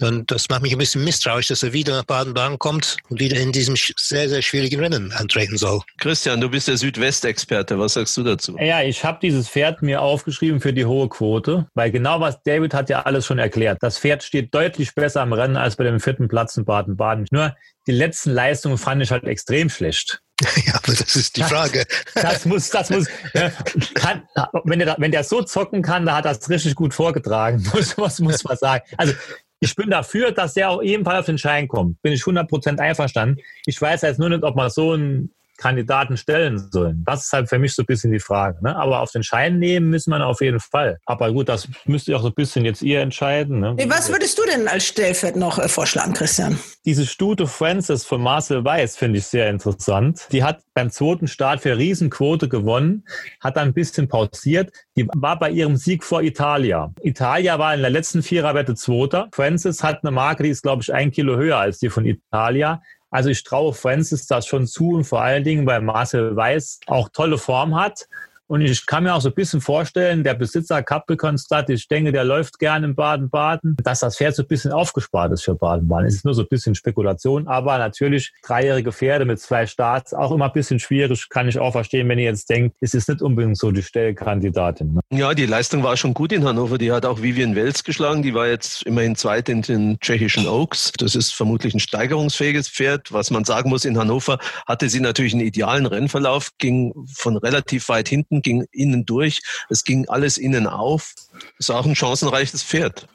[0.00, 3.38] Und das macht mich ein bisschen misstrauisch, dass er wieder nach Baden-Baden kommt und wieder
[3.38, 5.80] in diesem sehr, sehr schwierigen Rennen antreten soll.
[5.98, 7.78] Christian, du bist der Südwestexperte.
[7.78, 8.56] Was sagst du dazu?
[8.58, 12.74] Ja, ich habe dieses Pferd mir aufgeschrieben für die hohe Quote, weil genau was David
[12.74, 13.78] hat ja alles schon erklärt.
[13.80, 17.26] Das Pferd steht deutlich besser im Rennen als bei dem vierten Platz in Baden-Baden.
[17.30, 17.54] Nur
[17.86, 20.22] die letzten Leistungen fand ich halt extrem schlecht.
[20.66, 21.84] ja, aber das ist die Frage.
[22.14, 23.06] Das muss, das muss,
[23.94, 24.22] kann,
[24.64, 27.96] wenn der, wenn der so zocken kann, da hat er es richtig gut vorgetragen, muss,
[27.98, 28.84] was muss man sagen.
[28.96, 29.14] Also,
[29.62, 32.02] ich bin dafür, dass der auch ebenfalls auf den Schein kommt.
[32.02, 33.40] Bin ich 100% einverstanden.
[33.64, 35.32] Ich weiß jetzt nur nicht, ob man so einen
[35.62, 36.94] Kandidaten stellen soll.
[37.04, 38.58] Das ist halt für mich so ein bisschen die Frage.
[38.62, 38.74] Ne?
[38.76, 40.98] Aber auf den Schein nehmen müssen wir auf jeden Fall.
[41.06, 43.60] Aber gut, das müsst ihr auch so ein bisschen jetzt ihr entscheiden.
[43.60, 43.76] Ne?
[43.88, 46.58] Was würdest du denn als Stellfeld noch äh, vorschlagen, Christian?
[46.84, 50.26] Diese Stute Francis von Marcel Weiß finde ich sehr interessant.
[50.32, 53.04] Die hat beim zweiten Start für Riesenquote gewonnen,
[53.40, 54.72] hat dann ein bisschen pausiert.
[54.96, 56.92] Die war bei ihrem Sieg vor Italia.
[57.02, 59.28] Italia war in der letzten Viererwette Zweiter.
[59.32, 62.82] Francis hat eine Marke, die ist, glaube ich, ein Kilo höher als die von Italia.
[63.12, 67.10] Also ich traue Francis das schon zu und vor allen Dingen, weil Marcel Weiß auch
[67.10, 68.08] tolle Form hat.
[68.52, 72.22] Und ich kann mir auch so ein bisschen vorstellen, der Besitzer Kappelkonstatt, ich denke, der
[72.22, 76.06] läuft gern in Baden-Baden, dass das Pferd so ein bisschen aufgespart ist für Baden-Baden.
[76.06, 80.32] Es ist nur so ein bisschen Spekulation, aber natürlich dreijährige Pferde mit zwei Starts auch
[80.32, 83.22] immer ein bisschen schwierig, kann ich auch verstehen, wenn ihr jetzt denkt, es ist nicht
[83.22, 84.96] unbedingt so die Stellkandidatin.
[84.96, 85.00] Ne?
[85.10, 86.76] Ja, die Leistung war schon gut in Hannover.
[86.76, 88.22] Die hat auch Vivian Wels geschlagen.
[88.22, 90.92] Die war jetzt immerhin zweit in den tschechischen Oaks.
[90.98, 93.14] Das ist vermutlich ein steigerungsfähiges Pferd.
[93.14, 97.88] Was man sagen muss, in Hannover hatte sie natürlich einen idealen Rennverlauf, ging von relativ
[97.88, 99.40] weit hinten, ging innen durch.
[99.68, 101.14] Es ging alles innen auf.
[101.58, 103.06] Ist auch ein chancenreiches Pferd.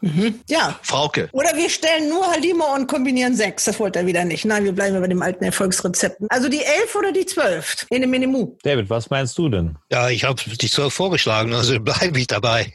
[0.47, 0.80] Ja.
[0.82, 1.30] Frauke.
[1.32, 3.65] Oder wir stellen nur Halima und kombinieren sechs.
[3.65, 4.45] Das wollte er wieder nicht.
[4.45, 6.28] Nein, wir bleiben bei dem alten Erfolgsrezepten.
[6.30, 7.86] Also die elf oder die zwölf?
[7.89, 8.55] In dem Minimu.
[8.63, 9.78] David, was meinst du denn?
[9.91, 12.74] Ja, ich habe die 12 vorgeschlagen, also bleibe ich dabei.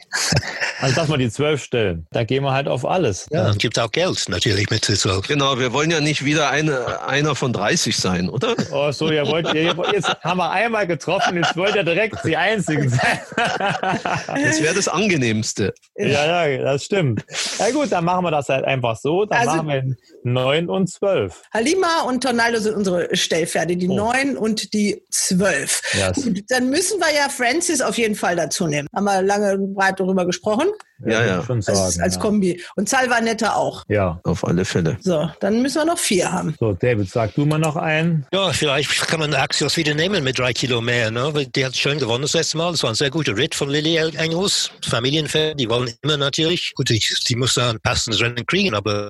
[0.79, 2.07] Also dass wir die zwölf stellen.
[2.11, 3.27] Da gehen wir halt auf alles.
[3.31, 5.27] Ja, und gibt auch Geld natürlich mit der 12.
[5.27, 8.55] Genau, wir wollen ja nicht wieder eine, einer von 30 sein, oder?
[8.71, 12.35] Oh, so, ihr wollt, ihr, jetzt haben wir einmal getroffen, jetzt wollt ihr direkt die
[12.37, 13.19] Einzigen sein.
[13.35, 14.87] Das wäre das
[15.33, 15.73] Angenehmste.
[15.97, 17.25] Ja, ja, das stimmt.
[17.59, 19.25] Ja gut, dann machen wir das halt einfach so.
[19.25, 21.41] Dann Also- machen wir 9 und 12.
[21.53, 23.95] Halima und Tornado sind unsere Stellpferde, die Oh.
[23.95, 25.81] neun und die zwölf.
[25.93, 26.23] Yes.
[26.23, 28.87] Gut, dann müssen wir ja Francis auf jeden Fall dazu nehmen.
[28.95, 30.67] Haben wir lange und breit darüber gesprochen.
[31.05, 31.43] Ja, ja.
[31.43, 32.21] Schon sagen, Als, als ja.
[32.21, 32.63] Kombi.
[32.75, 33.83] Und Salvanetta auch.
[33.89, 34.19] ja.
[34.23, 34.97] Auf alle Fälle.
[35.01, 36.55] So, dann müssen wir noch vier haben.
[36.59, 38.25] So, David, sag du mal noch einen.
[38.31, 41.11] Ja, vielleicht kann man Axios wieder nehmen mit drei Kilo mehr.
[41.11, 41.29] Ne?
[41.33, 42.71] Weil Die hat schön gewonnen das letzte Mal.
[42.71, 44.71] Das war ein sehr guter Ritt von Lilly Engels.
[44.87, 46.73] Familienfan, die wollen immer natürlich.
[46.75, 49.09] Gut, die, die muss da ein passendes Rennen kriegen, aber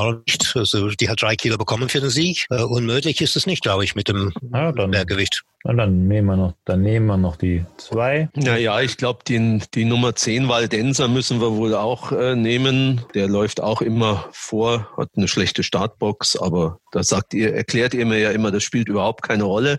[0.00, 0.52] auch nicht.
[0.56, 2.46] Also die hat drei Kilo bekommen für den Sieg.
[2.50, 5.42] Äh, unmöglich ist es nicht, glaube ich, mit dem Ja, dann, Mehrgewicht.
[5.64, 8.28] na, dann nehmen wir noch, dann nehmen wir noch die zwei.
[8.34, 13.02] Naja, ich glaube, die, die Nummer 10 Waldenser müssen wir wohl auch äh, nehmen.
[13.14, 18.04] Der läuft auch immer vor, hat eine schlechte Startbox, aber Da sagt ihr, erklärt ihr
[18.04, 19.78] mir ja immer, das spielt überhaupt keine Rolle.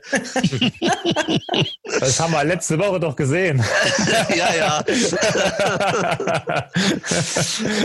[1.99, 3.61] das haben wir letzte Woche doch gesehen.
[4.35, 4.83] ja, ja.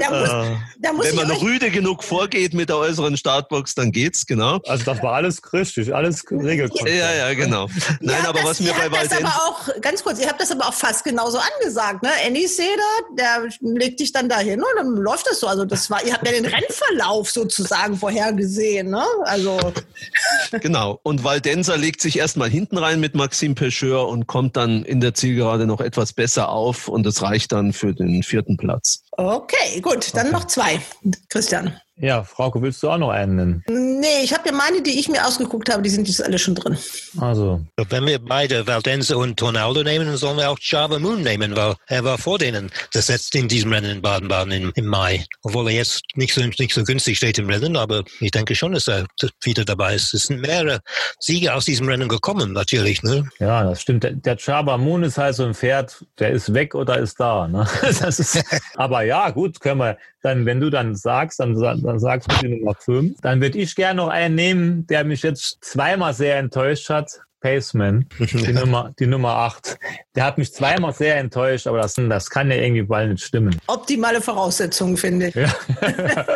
[0.00, 3.90] da muss, äh, da muss Wenn man rüde genug vorgeht mit der äußeren Startbox, dann
[3.90, 4.60] geht's, genau.
[4.66, 6.86] Also das war alles richtig, alles regelkonform.
[6.86, 7.66] Ja, ja, genau.
[8.00, 9.24] Nein, ja, aber das, was mir bei Waldense...
[9.24, 12.10] aber auch, ganz kurz, ihr habt das aber auch fast genauso angesagt, ne?
[12.24, 12.70] Annie Seder,
[13.18, 15.48] der legt dich dann dahin und dann läuft das so.
[15.48, 19.04] Also das war, ihr habt ja den Rennverlauf sozusagen vorhergesehen, ne?
[19.24, 19.58] Also.
[20.50, 21.00] genau.
[21.02, 25.14] Und Valdenser legt sich erstmal hinten rein mit Maxim Pecheur und kommt dann in der
[25.14, 29.02] Zielgerade noch etwas besser auf und es reicht dann für den vierten Platz.
[29.12, 30.14] Okay, gut.
[30.14, 30.36] Dann okay.
[30.36, 30.80] noch zwei.
[31.28, 31.80] Christian.
[31.98, 33.64] Ja, Frauke, willst du auch noch einen nennen?
[33.68, 36.54] Nee, ich habe ja meine, die ich mir ausgeguckt habe, die sind jetzt alle schon
[36.54, 36.76] drin.
[37.18, 37.62] Also.
[37.88, 41.74] Wenn wir beide Valdense und Tonaldo nehmen, dann sollen wir auch Java Moon nehmen, weil
[41.86, 45.24] er war vor denen das setzt in diesem Rennen in Baden-Baden im, im, Mai.
[45.42, 48.72] Obwohl er jetzt nicht so, nicht so günstig steht im Rennen, aber ich denke schon,
[48.72, 49.06] dass er
[49.42, 50.14] wieder dabei ist.
[50.14, 50.80] Es sind mehrere
[51.18, 53.02] Siege aus diesem Rennen gekommen, natürlich.
[53.02, 53.28] Ne?
[53.38, 54.04] Ja, das stimmt.
[54.04, 57.48] Der, der Java Moon ist halt so ein Pferd, der ist weg oder ist da.
[57.48, 57.66] Ne?
[58.00, 58.42] Das ist,
[58.74, 59.96] aber ja, gut, können wir,
[60.26, 63.20] dann, wenn du dann sagst, dann, dann sagst du die Nummer 5.
[63.22, 67.20] Dann würde ich gerne noch einen nehmen, der mich jetzt zweimal sehr enttäuscht hat.
[67.40, 69.78] Paceman, die, Nummer, die Nummer 8.
[70.16, 73.56] Der hat mich zweimal sehr enttäuscht, aber das, das kann ja irgendwie bald nicht stimmen.
[73.68, 75.34] Optimale Voraussetzungen, finde ich.
[75.36, 75.54] Ja.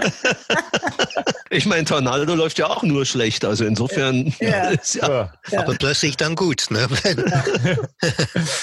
[1.52, 4.72] ich meine, Tornado läuft ja auch nur schlecht, also insofern ja.
[4.94, 5.32] ja.
[5.56, 6.66] Aber plötzlich dann gut.
[6.70, 6.86] Ne?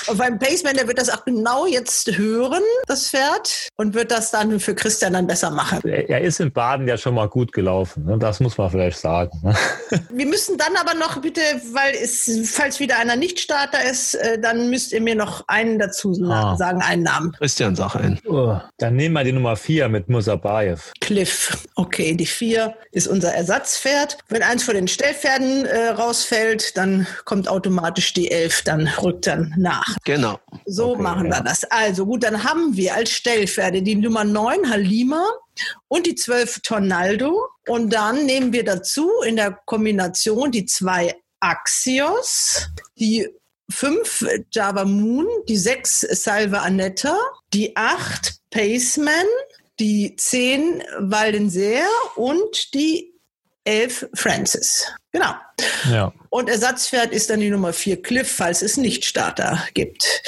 [0.08, 4.32] Und beim Paceman, der wird das auch genau jetzt hören, das Pferd, und wird das
[4.32, 5.82] dann für Christian dann besser machen.
[5.84, 8.18] Er ist in Baden ja schon mal gut gelaufen, ne?
[8.18, 9.38] das muss man vielleicht sagen.
[9.44, 9.54] Ne?
[10.10, 11.42] Wir müssen dann aber noch bitte,
[11.74, 16.18] weil es falls wieder einer Nicht-Starter ist, äh, dann müsst ihr mir noch einen dazu
[16.30, 16.56] ah.
[16.56, 17.34] sagen, einen Namen.
[17.34, 18.20] Christian, sag einen.
[18.26, 20.94] Oh, dann nehmen wir die Nummer vier mit Musabayev.
[21.02, 21.58] Cliff.
[21.76, 24.18] Okay, die vier ist unser Ersatzpferd.
[24.30, 29.54] Wenn eins von den Stellpferden äh, rausfällt, dann kommt automatisch die elf, dann rückt dann
[29.58, 29.96] nach.
[30.06, 30.40] Genau.
[30.66, 31.64] So okay, machen wir das.
[31.66, 35.24] Also gut, dann haben wir als Stellpferde die Nummer neun Halima
[35.88, 37.48] und die zwölf Tornaldo.
[37.68, 42.68] Und dann nehmen wir dazu in der Kombination die zwei Axios,
[43.00, 43.28] die
[43.70, 47.18] fünf Java Moon, die sechs Salva Anetta,
[47.54, 49.26] die acht Paceman,
[49.80, 53.14] die zehn Waldenseer und die
[53.64, 54.88] elf Francis.
[55.12, 55.34] Genau.
[55.92, 56.14] Ja.
[56.30, 60.22] Und Ersatzpferd ist dann die Nummer vier Cliff, falls es Nicht-Starter gibt.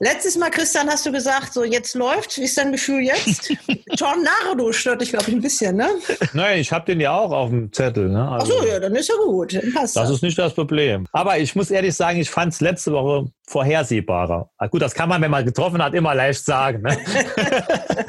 [0.00, 2.36] Letztes Mal, Christian, hast du gesagt, so jetzt läuft.
[2.36, 3.52] Wie ist dein Gefühl jetzt?
[3.96, 5.88] Tornado stört dich, glaube ich, ein bisschen, ne?
[6.32, 8.08] Nein, ich habe den ja auch auf dem Zettel.
[8.08, 8.28] Ne?
[8.28, 9.54] Also, Ach so, ja, dann ist ja gut.
[9.54, 11.06] Dann passt das, das ist nicht das Problem.
[11.12, 14.50] Aber ich muss ehrlich sagen, ich fand es letzte Woche vorhersehbarer.
[14.70, 16.82] Gut, das kann man, wenn man getroffen hat, immer leicht sagen.
[16.82, 16.98] Ne?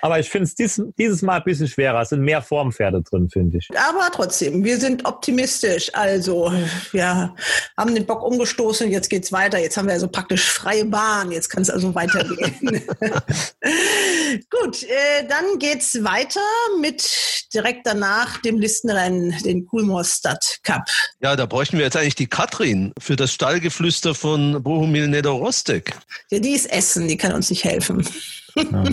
[0.00, 2.00] Aber ich finde es dies, dieses Mal ein bisschen schwerer.
[2.02, 3.68] Es sind mehr Formpferde drin, finde ich.
[3.76, 5.90] Aber trotzdem, wir sind optimistisch.
[5.94, 6.52] Also,
[6.92, 7.34] wir
[7.76, 9.58] haben den Bock umgestoßen, jetzt geht's weiter.
[9.58, 11.30] Jetzt haben wir also praktisch freie Bahn.
[11.32, 12.60] Jetzt kann es also weitergehen.
[14.50, 16.40] Gut, äh, dann geht's weiter
[16.80, 17.08] mit
[17.52, 20.88] direkt danach dem Listenrennen, den Kulmorstadt Cup.
[21.20, 25.94] Ja, da bräuchten wir jetzt eigentlich die Katrin für das Stallgeflüster von Bohumil Nedorostek.
[26.30, 28.06] Ja, die ist Essen, die kann uns nicht helfen.
[28.56, 28.84] Ja.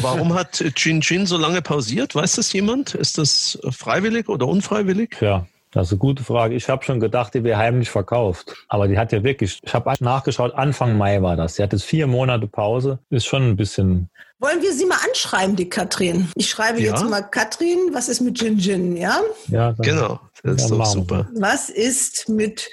[0.00, 2.14] Warum hat Chin Chin so lange pausiert?
[2.14, 2.94] Weiß das jemand?
[2.94, 5.16] Ist das freiwillig oder unfreiwillig?
[5.20, 5.46] Ja.
[5.72, 6.56] Das ist eine gute Frage.
[6.56, 8.56] Ich habe schon gedacht, die wäre heimlich verkauft.
[8.66, 11.54] Aber die hat ja wirklich, ich habe nachgeschaut, Anfang Mai war das.
[11.56, 12.98] Sie hat jetzt vier Monate Pause.
[13.08, 14.10] Ist schon ein bisschen.
[14.40, 16.28] Wollen wir sie mal anschreiben, die Katrin?
[16.34, 16.90] Ich schreibe ja.
[16.90, 19.20] jetzt mal Katrin, was ist mit Jin Jin, ja?
[19.46, 20.18] Ja, genau.
[20.42, 21.28] Das ist doch super.
[21.34, 22.68] Was ist mit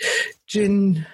[0.47, 1.05] Jin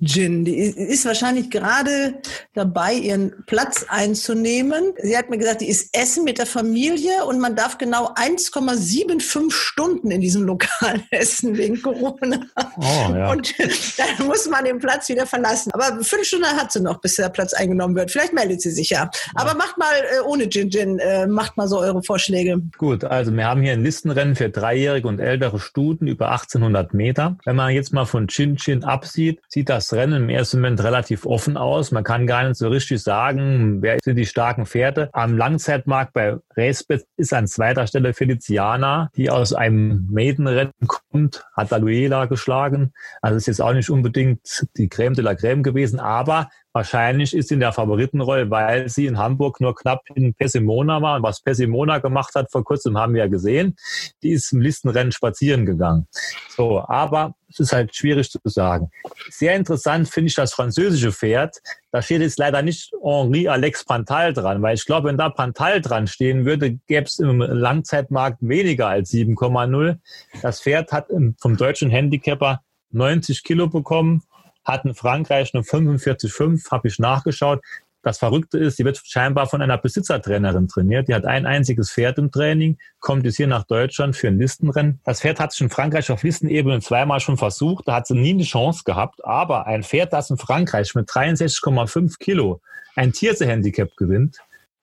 [0.00, 0.44] Jin.
[0.46, 2.14] Die ist wahrscheinlich gerade
[2.54, 4.94] dabei, ihren Platz einzunehmen.
[5.02, 9.52] Sie hat mir gesagt, die ist Essen mit der Familie und man darf genau 1,75
[9.52, 12.40] Stunden in diesem Lokal essen wegen Corona.
[12.78, 13.30] Oh, ja.
[13.30, 15.70] Und dann muss man den Platz wieder verlassen.
[15.72, 18.10] Aber fünf Stunden hat sie noch, bis der Platz eingenommen wird.
[18.10, 19.10] Vielleicht meldet sie sich ja.
[19.34, 22.62] Aber macht mal äh, ohne Jin Jin, äh, macht mal so eure Vorschläge.
[22.78, 27.36] Gut, also wir haben hier ein Listenrennen für dreijährige und ältere Stuten über 1800 Meter.
[27.44, 31.26] Wenn man jetzt mal von Chin Chin absieht, sieht das Rennen im ersten Moment relativ
[31.26, 31.92] offen aus.
[31.92, 35.10] Man kann gar nicht so richtig sagen, wer sind die starken Pferde.
[35.12, 41.72] Am Langzeitmarkt bei Racebet ist an zweiter Stelle Feliciana, die aus einem Maidenrennen kommt, hat
[41.72, 42.92] Aluela geschlagen.
[43.22, 47.48] Also ist jetzt auch nicht unbedingt die Creme de la Creme gewesen, aber Wahrscheinlich ist
[47.48, 51.16] sie in der Favoritenrolle, weil sie in Hamburg nur knapp in Pessimona war.
[51.16, 53.74] Und was Pessimona gemacht hat vor kurzem, haben wir ja gesehen.
[54.22, 56.06] Die ist im Listenrennen spazieren gegangen.
[56.48, 58.90] So, aber es ist halt schwierig zu sagen.
[59.28, 61.56] Sehr interessant finde ich das französische Pferd.
[61.90, 65.80] Da steht jetzt leider nicht Henri Alex Pantal dran, weil ich glaube, wenn da Pantal
[65.80, 69.98] dran stehen würde, gäbe es im Langzeitmarkt weniger als 7,0.
[70.42, 74.22] Das Pferd hat vom deutschen Handicapper 90 Kilo bekommen,
[74.64, 77.60] hat in Frankreich eine 45,5, habe ich nachgeschaut.
[78.02, 81.08] Das Verrückte ist, sie wird scheinbar von einer Besitzertrainerin trainiert.
[81.08, 85.00] Die hat ein einziges Pferd im Training, kommt jetzt hier nach Deutschland für ein Listenrennen.
[85.04, 87.86] Das Pferd hat sich in Frankreich auf Listenebene zweimal schon versucht.
[87.86, 89.24] Da hat sie nie eine Chance gehabt.
[89.24, 92.60] Aber ein Pferd, das in Frankreich mit 63,5 Kilo
[92.96, 94.38] ein Tierse-Handicap gewinnt,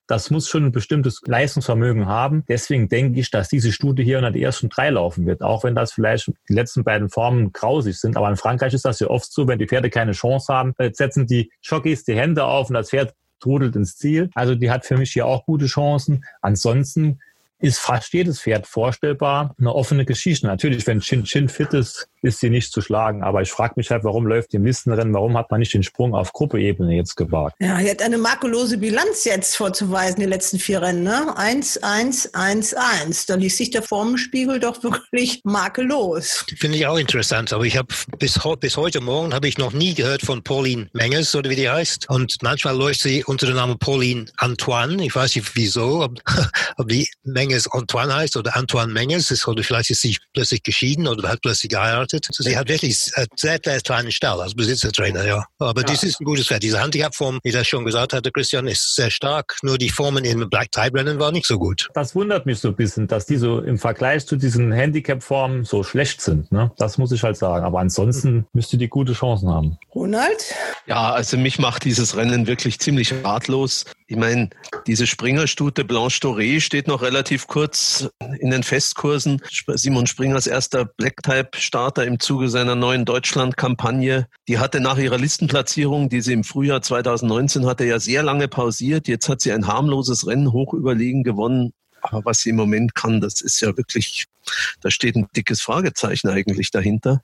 [0.07, 2.43] das muss schon ein bestimmtes Leistungsvermögen haben.
[2.47, 5.75] Deswegen denke ich, dass diese Studie hier unter die ersten drei laufen wird, auch wenn
[5.75, 8.17] das vielleicht die letzten beiden Formen grausig sind.
[8.17, 11.27] Aber in Frankreich ist das ja oft so, wenn die Pferde keine Chance haben, setzen
[11.27, 14.29] die Jockeys die Hände auf und das Pferd trudelt ins Ziel.
[14.33, 16.23] Also die hat für mich hier auch gute Chancen.
[16.41, 17.19] Ansonsten
[17.59, 19.55] ist fast jedes Pferd vorstellbar.
[19.59, 20.47] Eine offene Geschichte.
[20.47, 23.23] Natürlich, wenn Chin Chin fit ist, ist sie nicht zu schlagen.
[23.23, 25.13] Aber ich frage mich halt, warum läuft die im Listenrennen?
[25.13, 27.55] Warum hat man nicht den Sprung auf Gruppeebene jetzt gewagt?
[27.59, 31.03] Ja, sie hat eine makellose Bilanz jetzt vorzuweisen, die letzten vier Rennen.
[31.03, 31.35] Ne?
[31.35, 33.25] 1, 1, 1, 1.
[33.25, 36.45] Da liest sich der Formenspiegel doch wirklich makellos.
[36.57, 37.53] Finde ich auch interessant.
[37.53, 37.87] Aber ich habe
[38.19, 41.69] bis, bis heute Morgen habe ich noch nie gehört von Pauline Menges oder wie die
[41.69, 42.09] heißt.
[42.09, 45.03] Und manchmal läuft sie unter dem Namen Pauline Antoine.
[45.03, 46.19] Ich weiß nicht wieso, ob,
[46.77, 51.07] ob die Menges Antoine heißt oder Antoine Menges ist oder vielleicht ist sie plötzlich geschieden
[51.07, 52.27] oder hat plötzlich geheiratet gearbeitet.
[52.37, 55.45] Sie hat wirklich einen sehr, sehr kleinen Stall als Besitzertrainer, ja.
[55.59, 55.87] Aber ja.
[55.87, 56.63] das ist ein gutes Pferd.
[56.63, 59.55] Diese Handicap-Form, wie das schon gesagt hatte, Christian, ist sehr stark.
[59.63, 61.89] Nur die Formen im Black Tie Rennen waren nicht so gut.
[61.93, 65.83] Das wundert mich so ein bisschen, dass die so im Vergleich zu diesen Handicap-Formen so
[65.83, 66.51] schlecht sind.
[66.51, 66.71] Ne?
[66.77, 67.65] Das muss ich halt sagen.
[67.65, 69.77] Aber ansonsten müsste die gute Chancen haben.
[69.97, 70.53] Ronald?
[70.85, 73.85] Ja, also mich macht dieses Rennen wirklich ziemlich ratlos.
[74.05, 74.51] Ich meine,
[74.85, 78.07] diese Springerstute Blanche Doré steht noch relativ kurz
[78.39, 79.41] in den Festkursen.
[79.73, 84.27] Simon Springers erster Black-Type-Starter im Zuge seiner neuen Deutschland-Kampagne.
[84.47, 89.07] Die hatte nach ihrer Listenplatzierung, die sie im Frühjahr 2019 hatte, ja sehr lange pausiert.
[89.07, 91.73] Jetzt hat sie ein harmloses Rennen hoch überlegen gewonnen.
[92.01, 94.27] Aber was sie im Moment kann, das ist ja wirklich
[94.81, 97.21] da steht ein dickes Fragezeichen eigentlich dahinter.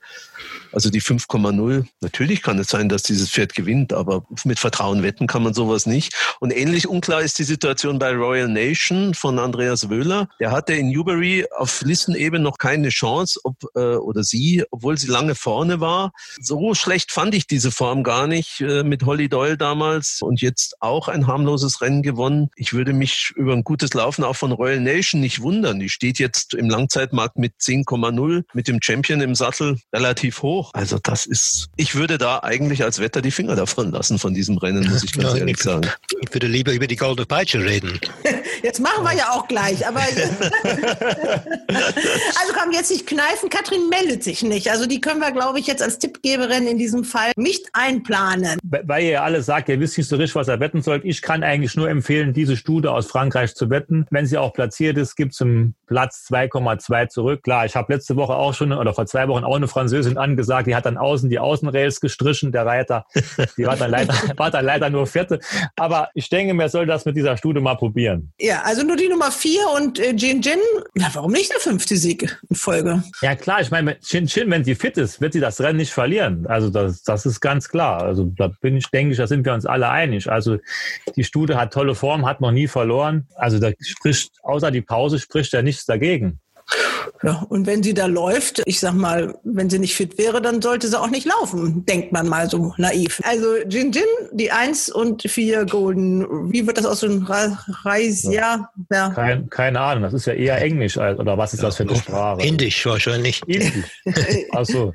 [0.72, 5.26] Also die 5,0, natürlich kann es sein, dass dieses Pferd gewinnt, aber mit Vertrauen wetten
[5.26, 6.14] kann man sowas nicht.
[6.40, 10.28] Und ähnlich unklar ist die Situation bei Royal Nation von Andreas Wöhler.
[10.40, 15.08] Der hatte in Newbury auf Listenebene noch keine Chance, ob äh, oder sie, obwohl sie
[15.08, 16.12] lange vorne war.
[16.40, 20.76] So schlecht fand ich diese Form gar nicht äh, mit Holly Doyle damals und jetzt
[20.80, 22.50] auch ein harmloses Rennen gewonnen.
[22.56, 25.80] Ich würde mich über ein gutes Laufen auch von Royal Nation nicht wundern.
[25.80, 30.70] Die steht jetzt im Langzeit Gesamtmarkt mit 10,0 mit dem Champion im Sattel relativ hoch.
[30.74, 34.58] Also das ist, ich würde da eigentlich als Wetter die Finger davon lassen von diesem
[34.58, 35.88] Rennen, muss ich ganz ja, ehrlich ich, sagen.
[36.20, 37.98] Ich würde lieber über die Goldene Peitsche reden.
[38.62, 40.22] Jetzt machen wir ja auch gleich, aber also
[42.58, 44.70] komm, jetzt nicht kneifen, Katrin meldet sich nicht.
[44.70, 48.58] Also die können wir, glaube ich, jetzt als Tippgeberin in diesem Fall nicht einplanen.
[48.62, 51.04] Weil ihr alle sagt, ihr wisst nicht so richtig, was ihr wetten sollt.
[51.04, 54.06] Ich kann eigentlich nur empfehlen, diese Studie aus Frankreich zu wetten.
[54.10, 57.42] Wenn sie auch platziert ist, gibt es im Platz 2,2 zurück.
[57.42, 60.66] Klar, ich habe letzte Woche auch schon oder vor zwei Wochen auch eine Französin angesagt,
[60.66, 63.06] die hat dann außen die Außenrails gestrichen, der Reiter.
[63.56, 65.40] Die war dann leider, war dann leider nur vierte.
[65.76, 68.32] Aber ich denke, man soll das mit dieser Studie mal probieren.
[68.38, 70.58] Ja, also nur die Nummer vier und äh, Jin Jin,
[70.94, 73.02] ja, warum nicht der fünfte Sieg in Folge?
[73.22, 75.92] Ja, klar, ich meine, Jin Jin, wenn sie fit ist, wird sie das Rennen nicht
[75.92, 76.46] verlieren.
[76.46, 78.02] Also das, das ist ganz klar.
[78.02, 80.30] Also da bin ich, denke ich, da sind wir uns alle einig.
[80.30, 80.58] Also
[81.16, 83.28] die Studie hat tolle Form, hat noch nie verloren.
[83.36, 86.40] Also da spricht, außer die Pause spricht ja nichts dagegen.
[87.22, 90.62] Ja, und wenn sie da läuft, ich sag mal, wenn sie nicht fit wäre, dann
[90.62, 93.20] sollte sie auch nicht laufen, denkt man mal so naiv.
[93.24, 96.52] Also Jin Jin, die eins und vier Golden.
[96.52, 98.22] Wie wird das aus dem Reis?
[98.24, 98.70] Ja.
[98.90, 99.10] ja.
[99.10, 102.42] Kein, keine Ahnung, das ist ja eher Englisch oder was ist das für eine Sprache?
[102.42, 103.42] Indisch wahrscheinlich.
[103.46, 104.02] Indisch.
[104.52, 104.92] Ach so.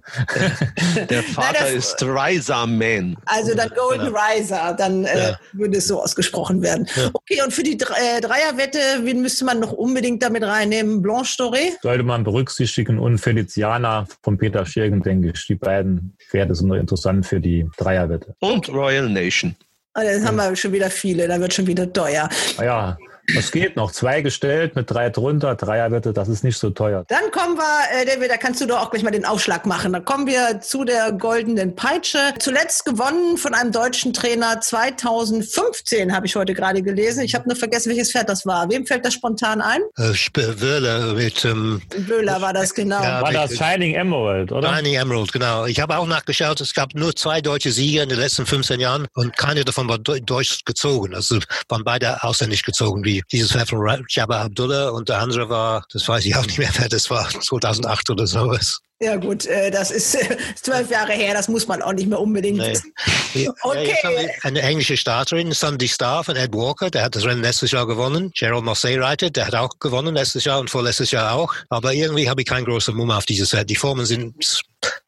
[1.09, 3.17] Der Vater Nein, ist Riser Man.
[3.25, 4.21] Also dann Golden ja.
[4.21, 6.87] Riser, dann äh, würde es so ausgesprochen werden.
[6.95, 7.09] Ja.
[7.13, 11.01] Okay, und für die äh, Dreierwette, wen müsste man noch unbedingt damit reinnehmen?
[11.01, 11.71] Blanche Doré?
[11.99, 15.45] Sollte man berücksichtigen und Feliciana von Peter Schirgen, denke ich.
[15.47, 18.35] Die beiden Pferde sind noch interessant für die Dreierwette.
[18.39, 19.53] Und Royal Nation.
[19.97, 22.29] Oh, jetzt haben wir schon wieder viele, da wird schon wieder teuer.
[22.55, 22.97] Ah ja,
[23.35, 23.91] das geht noch.
[23.91, 27.03] Zwei gestellt mit drei drunter, Dreier bitte, das ist nicht so teuer.
[27.07, 29.93] Dann kommen wir, äh, David, da kannst du doch auch gleich mal den Aufschlag machen.
[29.93, 32.19] Dann kommen wir zu der goldenen Peitsche.
[32.39, 37.23] Zuletzt gewonnen von einem deutschen Trainer 2015, habe ich heute gerade gelesen.
[37.23, 38.69] Ich habe nur vergessen, welches Pferd das war.
[38.69, 39.81] Wem fällt das spontan ein?
[39.97, 40.13] Äh,
[40.61, 41.43] Wöhler mit.
[41.45, 43.01] Ähm, Wöhler war das, genau.
[43.01, 44.75] Ja, war das Shining Emerald, oder?
[44.75, 45.65] Shining Emerald, genau.
[45.65, 49.07] Ich habe auch nachgeschaut, es gab nur zwei deutsche Sieger in den letzten 15 Jahren
[49.15, 51.15] und keine davon war deutsch gezogen.
[51.15, 55.85] Also waren beide ausländisch gezogen, wie dieses Pferd von Jabba Abdullah und der andere war,
[55.91, 58.79] das weiß ich auch nicht mehr, wer das war, 2008 oder sowas.
[59.01, 60.17] Ja gut, äh, das ist
[60.61, 62.71] zwölf Jahre her, das muss man auch nicht mehr unbedingt Nee.
[62.71, 62.93] wissen.
[63.35, 63.95] Ja, Okay.
[64.03, 67.85] wir eine englische Starterin, Sandy Starr von Ed Walker, der hat das Rennen letztes Jahr
[67.85, 68.31] gewonnen.
[68.35, 71.53] Gerald Mossé Reiter, der hat auch gewonnen letztes Jahr und vorletztes Jahr auch.
[71.69, 73.69] Aber irgendwie habe ich keinen großen Mumm auf dieses Pferd.
[73.69, 74.33] Die Formen sind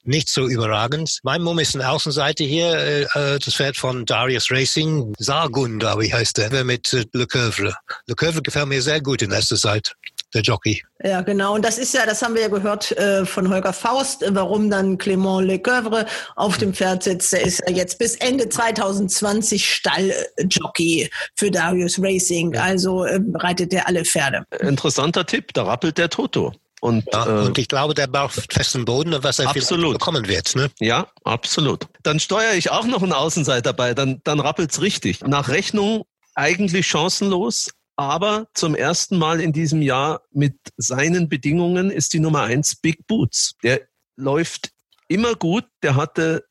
[0.04, 1.20] nicht so überragend.
[1.24, 6.06] Mein Mumm ist eine Außenseite hier, äh, äh, das Pferd von Darius Racing, Sargun, glaube
[6.06, 7.76] ich, heißt der, mit äh, Le Coeuvre.
[8.08, 9.94] Le Coeuvre gefällt mir sehr gut in letzter Zeit,
[10.34, 10.82] der Jockey.
[11.04, 11.56] Ja, genau.
[11.56, 14.70] Und das ist ja, das haben wir ja gehört äh, von Holger Faust, äh, warum
[14.70, 17.34] dann Clément Lecoeuvre auf dem Pferd sitzt.
[17.34, 22.56] Der ist ja jetzt bis Ende 2020 Stalljockey für Darius Racing.
[22.58, 24.44] Also äh, reitet der alle Pferde.
[24.60, 26.54] Interessanter Tipp, da rappelt der Toto.
[26.82, 29.94] Und, Ja, äh, und ich glaube, der braucht festen Boden, was er Absolut.
[29.94, 30.56] bekommen wird.
[30.56, 30.72] Ne?
[30.80, 31.88] Ja, absolut.
[32.04, 35.22] Dann steuere ich auch noch einen Außenseiter bei, dann, dann rappelt's richtig.
[35.22, 42.14] Nach Rechnung eigentlich chancenlos, aber zum ersten Mal in diesem Jahr mit seinen Bedingungen ist
[42.14, 43.54] die Nummer eins Big Boots.
[43.64, 43.82] Der
[44.16, 44.72] läuft
[45.08, 46.46] immer gut, der hatte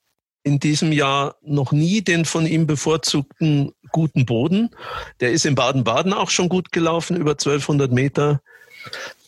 [0.44, 4.70] in diesem Jahr noch nie den von ihm bevorzugten guten Boden.
[5.18, 8.40] Der ist in Baden-Baden auch schon gut gelaufen, über 1200 Meter.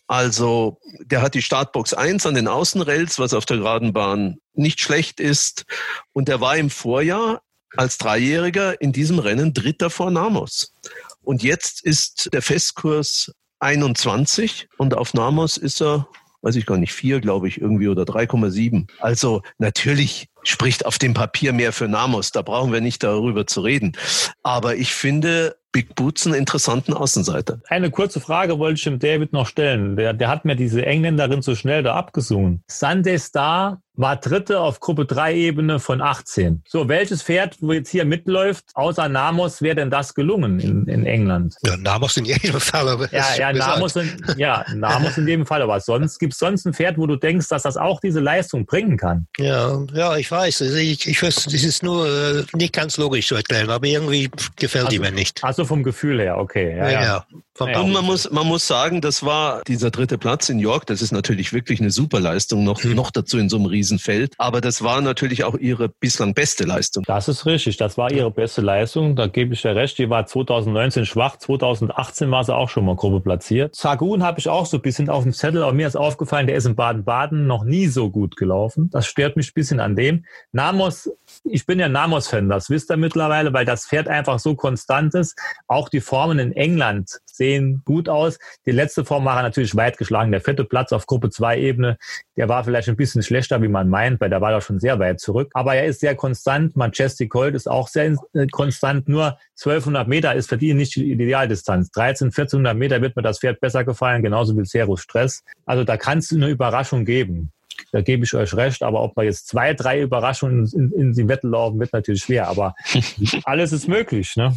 [0.06, 4.80] Also der hat die Startbox 1 an den Außenrails, was auf der geraden Bahn nicht
[4.80, 5.64] schlecht ist.
[6.12, 7.42] Und der war im Vorjahr
[7.76, 10.74] als Dreijähriger in diesem Rennen Dritter vor Namos.
[11.22, 16.08] Und jetzt ist der Festkurs 21 und auf Namos ist er,
[16.42, 18.88] weiß ich gar nicht, vier, glaube ich, irgendwie oder 3,7.
[18.98, 22.32] Also natürlich spricht auf dem Papier mehr für Namos.
[22.32, 23.96] Da brauchen wir nicht darüber zu reden.
[24.42, 27.60] Aber ich finde Big Boots einen interessanten Außenseiter.
[27.68, 29.96] Eine kurze Frage wollte ich dem David noch stellen.
[29.96, 32.62] Der, der hat mir diese Engländerin so schnell da abgesungen.
[32.68, 36.62] Sunday Star war Dritte auf Gruppe 3 Ebene von 18.
[36.66, 41.04] So, welches Pferd, wo jetzt hier mitläuft, außer Namos, wäre denn das gelungen in, in
[41.04, 41.56] England?
[41.64, 42.88] Ja, Namos in jedem Fall.
[42.88, 43.52] Aber Ja, ja.
[43.52, 45.62] Namos in, ja, Namos in dem Fall.
[45.62, 48.64] Aber sonst gibt es sonst ein Pferd, wo du denkst, dass das auch diese Leistung
[48.64, 49.26] bringen kann.
[49.38, 50.62] Ja, ja, ich weiß.
[50.62, 54.30] Also ich, ich weiß, das ist nur äh, nicht ganz logisch zu erklären, aber irgendwie
[54.56, 55.44] gefällt die mir nicht.
[55.44, 56.76] Also vom Gefühl her, okay.
[56.76, 57.26] Ja, ja.
[57.54, 57.80] Vom Ja.
[57.80, 60.86] Und man muss, man muss sagen, das war dieser dritte Platz in York.
[60.86, 64.34] Das ist natürlich wirklich eine super Leistung, noch, noch dazu in so einem Riesenfeld.
[64.38, 67.02] Aber das war natürlich auch ihre bislang beste Leistung.
[67.06, 67.76] Das ist richtig.
[67.76, 69.16] Das war ihre beste Leistung.
[69.16, 69.98] Da gebe ich ja recht.
[69.98, 71.36] Die war 2019 schwach.
[71.36, 73.74] 2018 war sie auch schon mal Gruppe platziert.
[73.74, 75.62] Sagun habe ich auch so ein bisschen auf dem Zettel.
[75.64, 78.88] Aber mir ist aufgefallen, der ist in Baden-Baden noch nie so gut gelaufen.
[78.92, 80.24] Das stört mich ein bisschen an dem.
[80.52, 81.10] Namos,
[81.44, 82.48] ich bin ja Namos-Fan.
[82.48, 85.36] Das wisst ihr mittlerweile, weil das Pferd einfach so konstant ist.
[85.66, 88.38] Auch die Formen in England sehen gut aus.
[88.66, 90.30] Die letzte Form war natürlich weit geschlagen.
[90.30, 91.98] Der vierte Platz auf Gruppe 2 Ebene,
[92.36, 94.98] der war vielleicht ein bisschen schlechter, wie man meint, weil der war doch schon sehr
[94.98, 95.50] weit zurück.
[95.54, 96.76] Aber er ist sehr konstant.
[96.76, 99.08] Majestic Colt ist auch sehr äh, konstant.
[99.08, 101.90] Nur 1200 Meter ist für die nicht die Idealdistanz.
[101.90, 105.42] 13, 1400 Meter wird mir das Pferd besser gefallen, genauso wie Cerus Stress.
[105.66, 107.52] Also da kann es eine Überraschung geben.
[107.92, 111.28] Da gebe ich euch recht, aber ob wir jetzt zwei, drei Überraschungen in, in die
[111.28, 112.48] Wette laufen, wird natürlich schwer.
[112.48, 112.74] Aber
[113.44, 114.34] alles ist möglich.
[114.36, 114.56] Ne?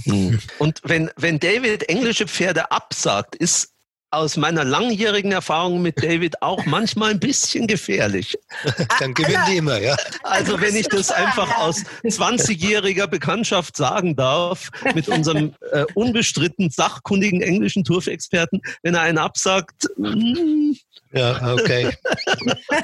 [0.57, 3.74] Und wenn, wenn David englische Pferde absagt, ist
[4.15, 8.37] aus meiner langjährigen Erfahrung mit David auch manchmal ein bisschen gefährlich.
[8.99, 9.95] Dann gewinnen die immer, ja.
[10.23, 17.41] Also wenn ich das einfach aus 20-jähriger Bekanntschaft sagen darf, mit unserem äh, unbestritten sachkundigen
[17.41, 20.71] englischen Turfexperten, wenn er einen absagt, mm,
[21.15, 21.93] Ja, okay.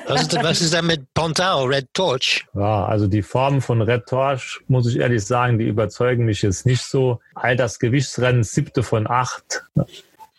[0.08, 2.46] Was ist, was ist denn mit Pontao, Red Torch?
[2.54, 6.66] Ja, also die Formen von Red Torch, muss ich ehrlich sagen, die überzeugen mich jetzt
[6.66, 7.20] nicht so.
[7.36, 9.64] Altersgewichtsrennen, siebte von acht.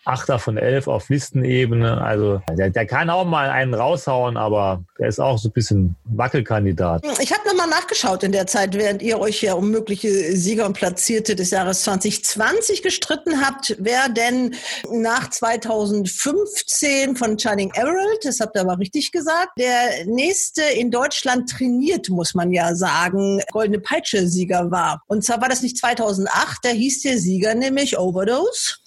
[0.05, 2.01] Achter von elf auf Listenebene.
[2.03, 5.97] Also der, der kann auch mal einen raushauen, aber der ist auch so ein bisschen
[6.05, 7.05] Wackelkandidat.
[7.21, 10.73] Ich habe nochmal nachgeschaut in der Zeit, während ihr euch ja um mögliche Sieger und
[10.73, 14.55] Platzierte des Jahres 2020 gestritten habt, wer denn
[14.91, 21.49] nach 2015 von Shining Emerald, das habt ihr aber richtig gesagt, der nächste in Deutschland
[21.49, 25.03] trainiert, muss man ja sagen, Goldene Peitsche-Sieger war.
[25.07, 28.82] Und zwar war das nicht 2008, da hieß der Sieger nämlich Overdose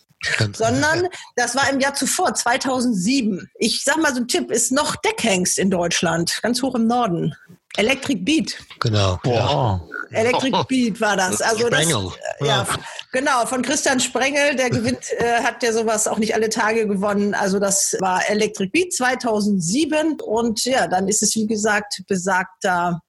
[0.54, 3.50] sondern das war im Jahr zuvor, 2007.
[3.56, 7.36] Ich sag mal so ein Tipp, ist noch Deckhengst in Deutschland, ganz hoch im Norden.
[7.78, 8.58] Electric Beat.
[8.80, 9.20] Genau.
[9.26, 9.50] Ja.
[9.50, 9.80] Oh,
[10.12, 11.42] Electric Beat war das.
[11.46, 12.12] Also das, Sprengel.
[12.42, 12.66] ja,
[13.12, 17.34] genau, von Christian Sprengel, der gewinnt, äh, hat ja sowas auch nicht alle Tage gewonnen.
[17.34, 23.02] Also das war Electric Beat 2007 und ja, dann ist es wie gesagt besagter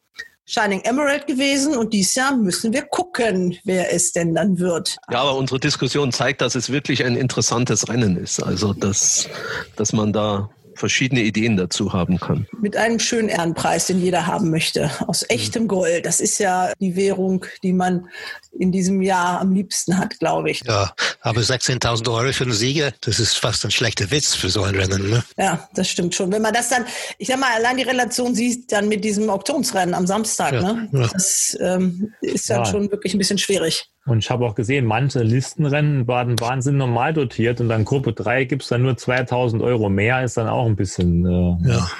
[0.48, 4.96] Shining Emerald gewesen und dieses Jahr müssen wir gucken, wer es denn dann wird.
[5.10, 8.40] ja, aber unsere Diskussion zeigt, dass es wirklich ein interessantes Rennen ist.
[8.40, 9.28] Also dass,
[9.74, 12.46] dass man da verschiedene Ideen dazu haben kann.
[12.60, 14.90] Mit einem schönen Ehrenpreis, den jeder haben möchte.
[15.06, 16.06] Aus echtem Gold.
[16.06, 18.08] Das ist ja die Währung, die man
[18.58, 20.62] in diesem Jahr am liebsten hat, glaube ich.
[20.64, 24.62] Ja, aber 16.000 Euro für einen Sieger, das ist fast ein schlechter Witz für so
[24.62, 25.10] ein Rennen.
[25.10, 25.24] Ne?
[25.36, 26.32] Ja, das stimmt schon.
[26.32, 26.86] Wenn man das dann,
[27.18, 30.88] ich sag mal, allein die Relation sieht, dann mit diesem Auktionsrennen am Samstag, Ja, ne?
[30.92, 31.08] ja.
[31.12, 32.70] Das ähm, ist dann Ja.
[32.70, 33.90] schon wirklich ein bisschen schwierig.
[34.06, 38.12] Und ich habe auch gesehen, manche Listenrennen in Baden-Baden sind normal dotiert und dann Gruppe
[38.12, 41.90] 3 gibt es dann nur 2000 Euro mehr, ist dann auch ein bisschen, äh, Ja.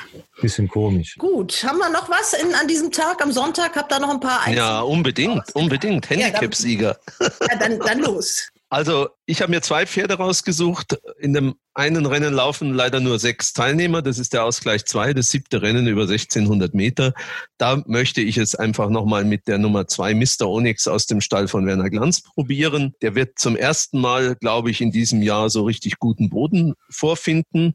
[0.41, 1.17] bisschen komisch.
[1.19, 3.75] Gut, haben wir noch was in, an diesem Tag, am Sonntag?
[3.75, 6.09] Habt ihr noch ein paar Einzel Ja, unbedingt, unbedingt.
[6.11, 6.97] dann- Handicap-Sieger.
[7.21, 8.49] Ja, dann, dann los.
[8.69, 10.99] Also, ich habe mir zwei Pferde rausgesucht.
[11.21, 14.03] In dem einen Rennen laufen leider nur sechs Teilnehmer.
[14.03, 17.15] Das ist der Ausgleich 2, das siebte Rennen über 1600 Meter.
[17.59, 20.49] Da möchte ich es einfach nochmal mit der Nummer zwei Mr.
[20.49, 22.95] Onyx aus dem Stall von Werner Glanz probieren.
[23.03, 27.75] Der wird zum ersten Mal, glaube ich, in diesem Jahr so richtig guten Boden vorfinden.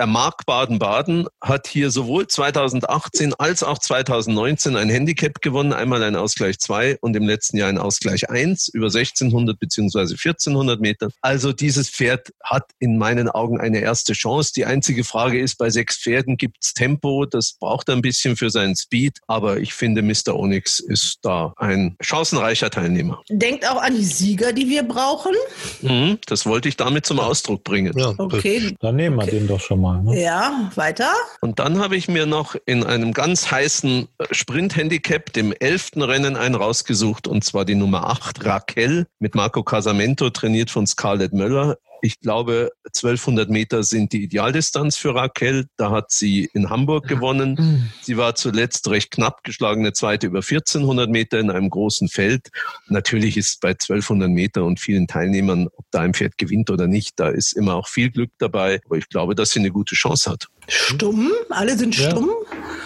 [0.00, 6.16] Er mag Baden-Baden, hat hier sowohl 2018 als auch 2019 ein Handicap gewonnen, einmal ein
[6.16, 11.10] Ausgleich 2 und im letzten Jahr ein Ausgleich 1 über 1600 beziehungsweise 1400 Meter.
[11.20, 14.54] Also dieses Pferd hat in meinen Augen eine erste Chance.
[14.56, 18.48] Die einzige Frage ist, bei sechs Pferden gibt's Tempo, das braucht er ein bisschen für
[18.48, 20.34] seinen Speed, aber ich finde, Mr.
[20.34, 23.20] Onyx ist da ein chancenreicher Teilnehmer.
[23.28, 25.34] Denkt auch an die Sieger, die wir brauchen.
[25.82, 27.92] Mhm, das wollte ich damit zum Ausdruck bringen.
[27.98, 28.74] Ja, Okay.
[28.80, 29.89] Dann nehmen wir den doch schon mal.
[29.98, 30.20] Ne?
[30.20, 31.10] Ja, weiter.
[31.40, 36.54] Und dann habe ich mir noch in einem ganz heißen Sprint-Handicap, dem elften Rennen, einen
[36.54, 41.76] rausgesucht, und zwar die Nummer 8, Raquel, mit Marco Casamento, trainiert von Scarlett Möller.
[42.02, 45.66] Ich glaube, 1200 Meter sind die Idealdistanz für Raquel.
[45.76, 47.90] Da hat sie in Hamburg gewonnen.
[48.02, 52.48] Sie war zuletzt recht knapp geschlagene Zweite über 1400 Meter in einem großen Feld.
[52.88, 57.18] Natürlich ist bei 1200 Meter und vielen Teilnehmern, ob da ein Pferd gewinnt oder nicht,
[57.20, 58.80] da ist immer auch viel Glück dabei.
[58.84, 60.48] Aber ich glaube, dass sie eine gute Chance hat.
[60.72, 62.10] Stumm, alle sind Ja.
[62.10, 62.30] stumm.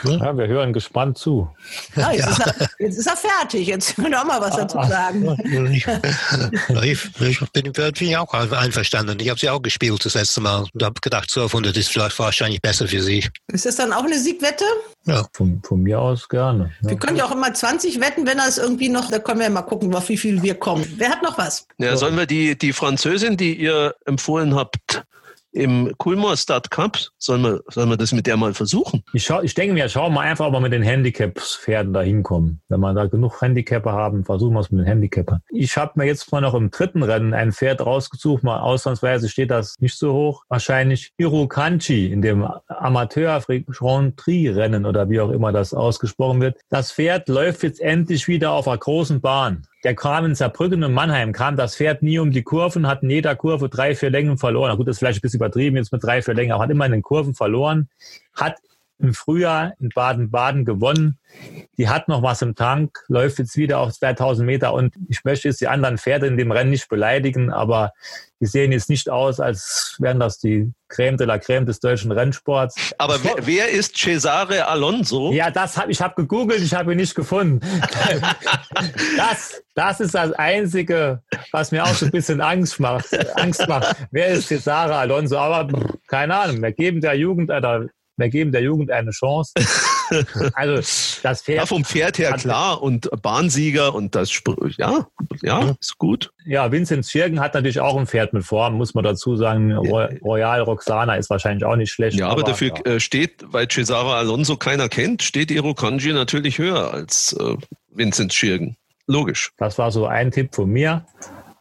[0.05, 1.49] Ja, wir hören gespannt zu.
[1.97, 3.67] Ja, jetzt, Ist er, jetzt ist er fertig.
[3.69, 5.37] Jetzt können wir auch mal was dazu sagen.
[6.83, 9.19] Ich, ich, ich bin auch einverstanden.
[9.21, 12.61] Ich habe sie auch gespielt das letzte Mal und habe gedacht, 1200 ist vielleicht wahrscheinlich
[12.63, 13.25] besser für sie.
[13.53, 14.65] Ist das dann auch eine Siegwette?
[15.07, 15.27] Ja.
[15.35, 16.73] Von, von mir aus gerne.
[16.83, 16.99] Wir Ja.
[16.99, 19.63] können ja auch immer 20 wetten, wenn das irgendwie noch, da können wir ja mal
[19.63, 20.85] gucken, auf wie viel wir kommen.
[20.97, 21.67] Wer hat noch was?
[21.79, 25.05] Ja, sollen wir die, die Französin, die ihr empfohlen habt,
[25.55, 29.05] im Coolmore Start Cup, sollen wir, sollen wir das mit der mal versuchen?
[29.13, 32.61] Ich, schau, ich denke mir, schauen wir einfach, ob wir mit den Handicaps-Pferden da hinkommen.
[32.69, 35.41] Wenn wir da genug Handicapper haben, versuchen wir es mit den Handicappern.
[35.51, 39.51] Ich habe mir jetzt mal noch im dritten Rennen ein Pferd rausgesucht, mal ausnahmsweise steht
[39.51, 40.43] das nicht so hoch.
[40.49, 46.61] Wahrscheinlich Irukanchi in dem Amateur Prix Rennen oder wie auch immer das ausgesprochen wird.
[46.69, 49.63] Das Pferd läuft jetzt endlich wieder auf einer großen Bahn.
[49.85, 53.11] Der kam in Saarbrücken und Mannheim, kam das Pferd nie um die Kurven, hat in
[53.11, 54.71] jeder Kurve drei, vier Längen verloren.
[54.71, 56.71] Na gut, das ist vielleicht ein bisschen übertrieben jetzt mit drei, vier Längen, aber hat
[56.71, 57.91] immer in den Kurven verloren,
[58.35, 58.57] hat
[59.05, 61.19] im Frühjahr in Baden-Baden gewonnen.
[61.79, 65.49] Die hat noch was im Tank, läuft jetzt wieder auf 2000 Meter und ich möchte
[65.49, 67.93] jetzt die anderen Pferde in dem Rennen nicht beleidigen, aber
[68.41, 72.13] die sehen jetzt nicht aus, als wären das die Creme de la Creme des deutschen
[72.13, 72.95] Rennsports.
[72.99, 75.33] Aber wer, wer ist Cesare Alonso?
[75.33, 77.61] Ja, das hab ich habe gegoogelt, ich habe ihn nicht gefunden.
[79.17, 83.07] Das, das ist das Einzige, was mir auch so ein bisschen Angst macht.
[83.39, 83.97] Angst macht.
[84.11, 85.39] Wer ist Cesare Alonso?
[85.39, 85.69] Aber
[86.09, 86.61] keine Ahnung.
[86.61, 87.87] Wir geben der Jugend, oder
[88.17, 89.53] wir geben der Jugend eine Chance.
[90.53, 90.77] Also
[91.23, 91.59] das Pferd.
[91.59, 94.31] Ja, vom Pferd her klar und Bahnsieger und das,
[94.77, 95.07] ja,
[95.41, 96.31] ja, ist gut.
[96.45, 99.73] Ja, Vincent Schirgen hat natürlich auch ein Pferd mit Form, muss man dazu sagen.
[99.73, 102.19] Roy- Royal Roxana ist wahrscheinlich auch nicht schlecht.
[102.19, 102.93] Ja, aber, dafür ja.
[102.93, 107.57] äh, steht, weil Cesare Alonso keiner kennt, steht Irokanji natürlich höher als äh,
[107.91, 108.77] Vincent Schirgen.
[109.07, 109.53] Logisch.
[109.57, 111.07] Das war so ein Tipp von mir.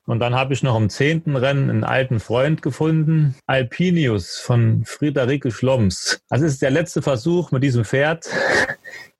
[0.06, 5.50] Und dann habe ich noch im zehnten Rennen einen alten Freund gefunden, Alpinius von Friederike
[5.52, 6.22] Schloms.
[6.30, 8.28] Das ist der letzte Versuch mit diesem Pferd.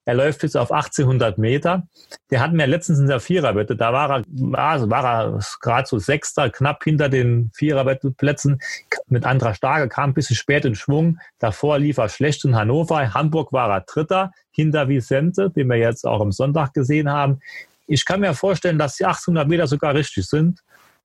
[0.06, 1.88] Er läuft jetzt auf 1800 Meter.
[2.30, 5.98] Der hat mir letztens in der Viererwette, da war er, also war er gerade so
[5.98, 8.60] Sechster, knapp hinter den Viererwetteplätzen
[9.08, 11.20] mit Andra Starke, kam ein bisschen spät in Schwung.
[11.40, 13.14] Davor lief er schlecht in Hannover.
[13.14, 17.40] Hamburg war er Dritter hinter Vicente, den wir jetzt auch am Sonntag gesehen haben.
[17.88, 20.60] Ich kann mir vorstellen, dass die 800 Meter sogar richtig sind.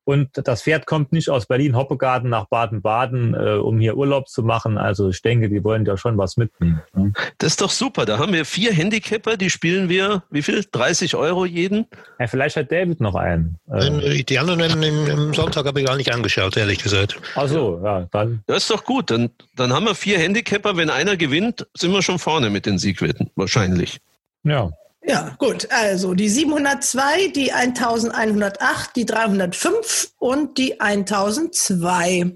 [0.09, 4.79] Und das Pferd kommt nicht aus Berlin-Hoppegarten nach Baden-Baden, äh, um hier Urlaub zu machen.
[4.79, 6.81] Also ich denke, die wollen ja schon was mitnehmen.
[6.95, 7.13] ne?
[7.37, 8.07] Das ist doch super.
[8.07, 10.65] Da haben wir vier Handicapper, die spielen wir, wie viel?
[10.73, 11.85] 30 Euro jeden?
[12.19, 13.59] Ja, vielleicht hat David noch einen.
[13.71, 13.89] Äh,
[14.21, 17.21] Äh, Die anderen im Sonntag habe ich gar nicht angeschaut, ehrlich gesagt.
[17.35, 18.43] ach so, ja, dann.
[18.47, 19.11] Das ist doch gut.
[19.11, 20.75] Dann, dann haben wir vier Handicapper.
[20.79, 23.31] Wenn einer gewinnt, sind wir schon vorne mit den Siegwetten.
[23.37, 23.99] Wahrscheinlich.
[24.43, 24.71] Ja.
[25.09, 25.69] Ja, gut.
[25.71, 32.35] Also die 702, die 1108, die 305 und die 1002.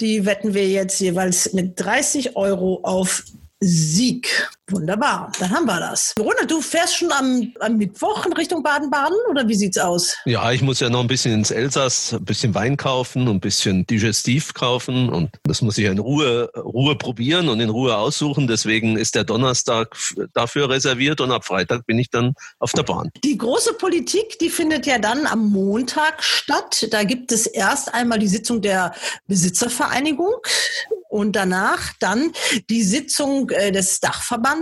[0.00, 3.24] Die wetten wir jetzt jeweils mit 30 Euro auf
[3.60, 4.48] Sieg.
[4.68, 6.12] Wunderbar, dann haben wir das.
[6.18, 10.16] Ronald, du fährst schon am, am Mittwoch in Richtung Baden-Baden oder wie sieht's aus?
[10.24, 13.40] Ja, ich muss ja noch ein bisschen ins Elsass, ein bisschen Wein kaufen und ein
[13.40, 18.48] bisschen Digestiv kaufen und das muss ich in Ruhe, Ruhe probieren und in Ruhe aussuchen.
[18.48, 19.96] Deswegen ist der Donnerstag
[20.34, 23.12] dafür reserviert und ab Freitag bin ich dann auf der Bahn.
[23.22, 26.88] Die große Politik, die findet ja dann am Montag statt.
[26.90, 28.92] Da gibt es erst einmal die Sitzung der
[29.28, 30.34] Besitzervereinigung
[31.08, 32.32] und danach dann
[32.68, 34.55] die Sitzung äh, des Dachverbandes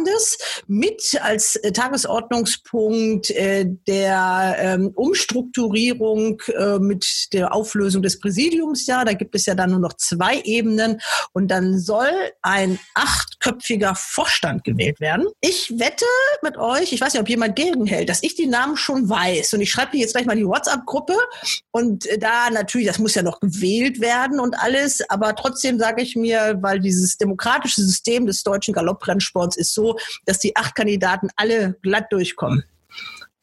[0.66, 8.86] mit als äh, Tagesordnungspunkt äh, der ähm, Umstrukturierung äh, mit der Auflösung des Präsidiums.
[8.86, 11.00] Ja, da gibt es ja dann nur noch zwei Ebenen
[11.32, 12.10] und dann soll
[12.42, 15.26] ein achtköpfiger Vorstand gewählt werden.
[15.40, 16.04] Ich wette
[16.42, 19.60] mit euch, ich weiß nicht, ob jemand gegenhält, dass ich die Namen schon weiß und
[19.60, 21.14] ich schreibe die jetzt gleich mal in die WhatsApp-Gruppe
[21.70, 26.16] und da natürlich, das muss ja noch gewählt werden und alles, aber trotzdem sage ich
[26.16, 29.83] mir, weil dieses demokratische System des deutschen Galopprennsports ist so,
[30.24, 32.64] dass die acht Kandidaten alle glatt durchkommen.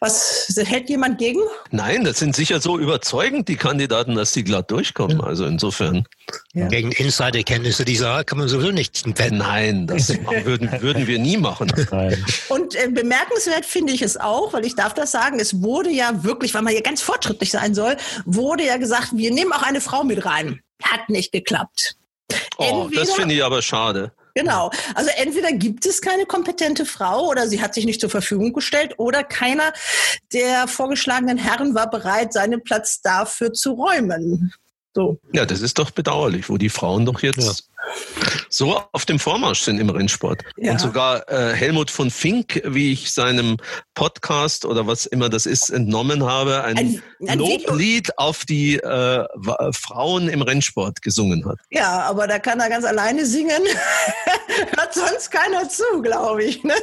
[0.03, 1.41] Was hält jemand gegen?
[1.69, 5.21] Nein, das sind sicher so überzeugend, die Kandidaten, dass die glatt durchkommen.
[5.21, 6.07] Also insofern.
[6.53, 6.67] Ja.
[6.69, 9.37] Gegen Insiderkenntnisse dieser kann man sowieso nicht wetten.
[9.37, 10.09] Nein, das
[10.43, 11.71] würden, würden wir nie machen.
[12.49, 16.23] Und äh, bemerkenswert finde ich es auch, weil ich darf das sagen, es wurde ja
[16.23, 17.95] wirklich, weil man ja ganz fortschrittlich sein soll,
[18.25, 20.61] wurde ja gesagt, wir nehmen auch eine Frau mit rein.
[20.81, 21.95] Hat nicht geklappt.
[22.57, 24.13] Oh, Entweder, das finde ich aber schade.
[24.35, 24.71] Genau.
[24.95, 28.95] Also entweder gibt es keine kompetente Frau oder sie hat sich nicht zur Verfügung gestellt
[28.97, 29.73] oder keiner
[30.33, 34.53] der vorgeschlagenen Herren war bereit, seinen Platz dafür zu räumen.
[34.93, 35.19] So.
[35.33, 37.53] Ja, das ist doch bedauerlich, wo die Frauen doch jetzt ja
[38.49, 40.43] so auf dem Vormarsch sind im Rennsport.
[40.57, 40.73] Ja.
[40.73, 43.57] Und sogar äh, Helmut von Fink, wie ich seinem
[43.93, 48.13] Podcast oder was immer das ist, entnommen habe, ein, ein, ein Loblied Video.
[48.17, 49.25] auf die äh,
[49.73, 51.57] Frauen im Rennsport gesungen hat.
[51.69, 53.61] Ja, aber da kann er ganz alleine singen.
[54.75, 56.63] Hört sonst keiner zu, glaube ich.
[56.63, 56.75] Ne?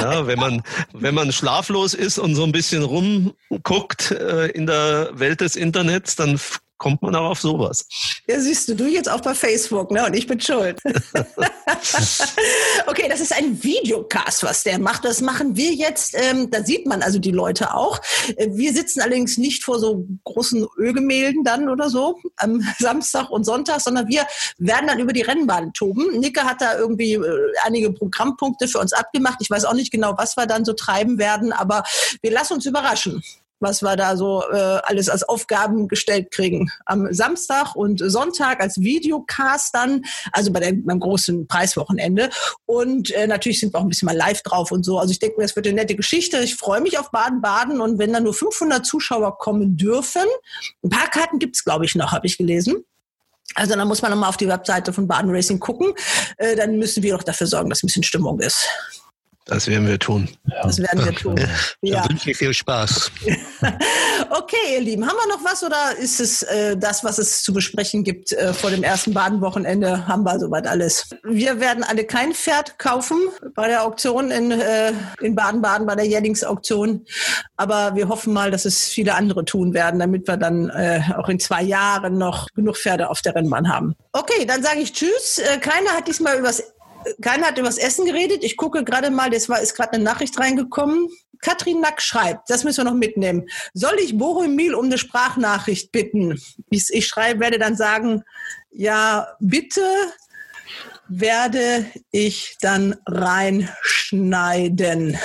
[0.00, 0.62] ja, wenn man,
[0.92, 6.16] wenn man schlaflos ist und so ein bisschen rumguckt äh, in der Welt des Internets,
[6.16, 6.40] dann
[6.78, 7.86] kommt man auch auf sowas.
[8.28, 10.04] Ja, siehst du, du jetzt auch bei Facebook, ne?
[10.04, 10.80] Und ich bin schuld.
[12.86, 15.04] okay, das ist ein Videocast, was der macht.
[15.04, 16.16] Das machen wir jetzt.
[16.18, 18.00] Ähm, da sieht man also die Leute auch.
[18.36, 23.44] Äh, wir sitzen allerdings nicht vor so großen Ölgemälden dann oder so am Samstag und
[23.44, 24.26] Sonntag, sondern wir
[24.58, 26.18] werden dann über die Rennbahn toben.
[26.18, 29.38] Nicke hat da irgendwie äh, einige Programmpunkte für uns abgemacht.
[29.40, 31.84] Ich weiß auch nicht genau, was wir dann so treiben werden, aber
[32.22, 33.22] wir lassen uns überraschen
[33.60, 36.70] was wir da so äh, alles als Aufgaben gestellt kriegen.
[36.86, 40.02] Am Samstag und Sonntag als Videocast dann,
[40.32, 42.30] also bei der, beim großen Preiswochenende.
[42.64, 44.98] Und äh, natürlich sind wir auch ein bisschen mal live drauf und so.
[44.98, 46.38] Also ich denke mir, das wird eine nette Geschichte.
[46.38, 50.24] Ich freue mich auf Baden-Baden und wenn da nur 500 Zuschauer kommen dürfen,
[50.82, 52.84] ein paar Karten gibt's glaube ich, noch, habe ich gelesen.
[53.54, 55.92] Also dann muss man nochmal auf die Webseite von Baden Racing gucken.
[56.36, 58.66] Äh, dann müssen wir doch dafür sorgen, dass ein bisschen Stimmung ist.
[59.48, 60.28] Das werden wir tun.
[60.64, 61.36] Das werden wir tun.
[61.80, 62.00] Ja.
[62.00, 63.12] Dann wünsche ich viel Spaß.
[64.30, 67.52] okay, ihr Lieben, haben wir noch was oder ist es äh, das, was es zu
[67.52, 70.08] besprechen gibt äh, vor dem ersten Baden-Wochenende?
[70.08, 71.10] Haben wir soweit alles.
[71.22, 73.18] Wir werden alle kein Pferd kaufen
[73.54, 77.06] bei der Auktion in, äh, in Baden-Baden, bei der Jährlingsauktion.
[77.56, 81.28] Aber wir hoffen mal, dass es viele andere tun werden, damit wir dann äh, auch
[81.28, 83.94] in zwei Jahren noch genug Pferde auf der Rennbahn haben.
[84.12, 85.38] Okay, dann sage ich Tschüss.
[85.38, 86.64] Äh, keiner hat diesmal übers
[87.20, 88.44] keiner hat über das Essen geredet.
[88.44, 91.08] Ich gucke gerade mal, das war, ist gerade eine Nachricht reingekommen.
[91.40, 93.46] Katrin Nack schreibt, das müssen wir noch mitnehmen.
[93.74, 96.40] Soll ich Boromil um eine Sprachnachricht bitten?
[96.70, 98.22] Ich, ich schreibe, werde dann sagen,
[98.70, 99.82] ja, bitte
[101.08, 105.18] werde ich dann reinschneiden.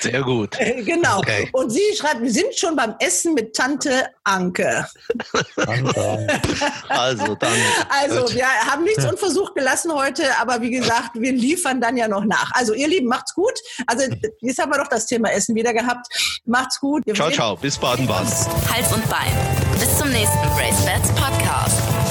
[0.00, 0.56] Sehr gut.
[0.90, 1.18] Genau.
[1.18, 1.48] Okay.
[1.52, 4.86] Und sie schreibt, wir sind schon beim Essen mit Tante Anke.
[6.88, 7.52] also dann.
[7.88, 12.24] Also wir haben nichts unversucht gelassen heute, aber wie gesagt, wir liefern dann ja noch
[12.24, 12.50] nach.
[12.54, 13.52] Also ihr Lieben, macht's gut.
[13.86, 14.04] Also
[14.40, 16.06] jetzt haben wir doch das Thema Essen wieder gehabt.
[16.44, 17.06] Macht's gut.
[17.06, 17.56] Wir ciao, ciao.
[17.56, 18.28] Bis Baden-Baden.
[18.72, 19.32] Hals und Bein.
[19.78, 22.09] Bis zum nächsten Race Bats Podcast.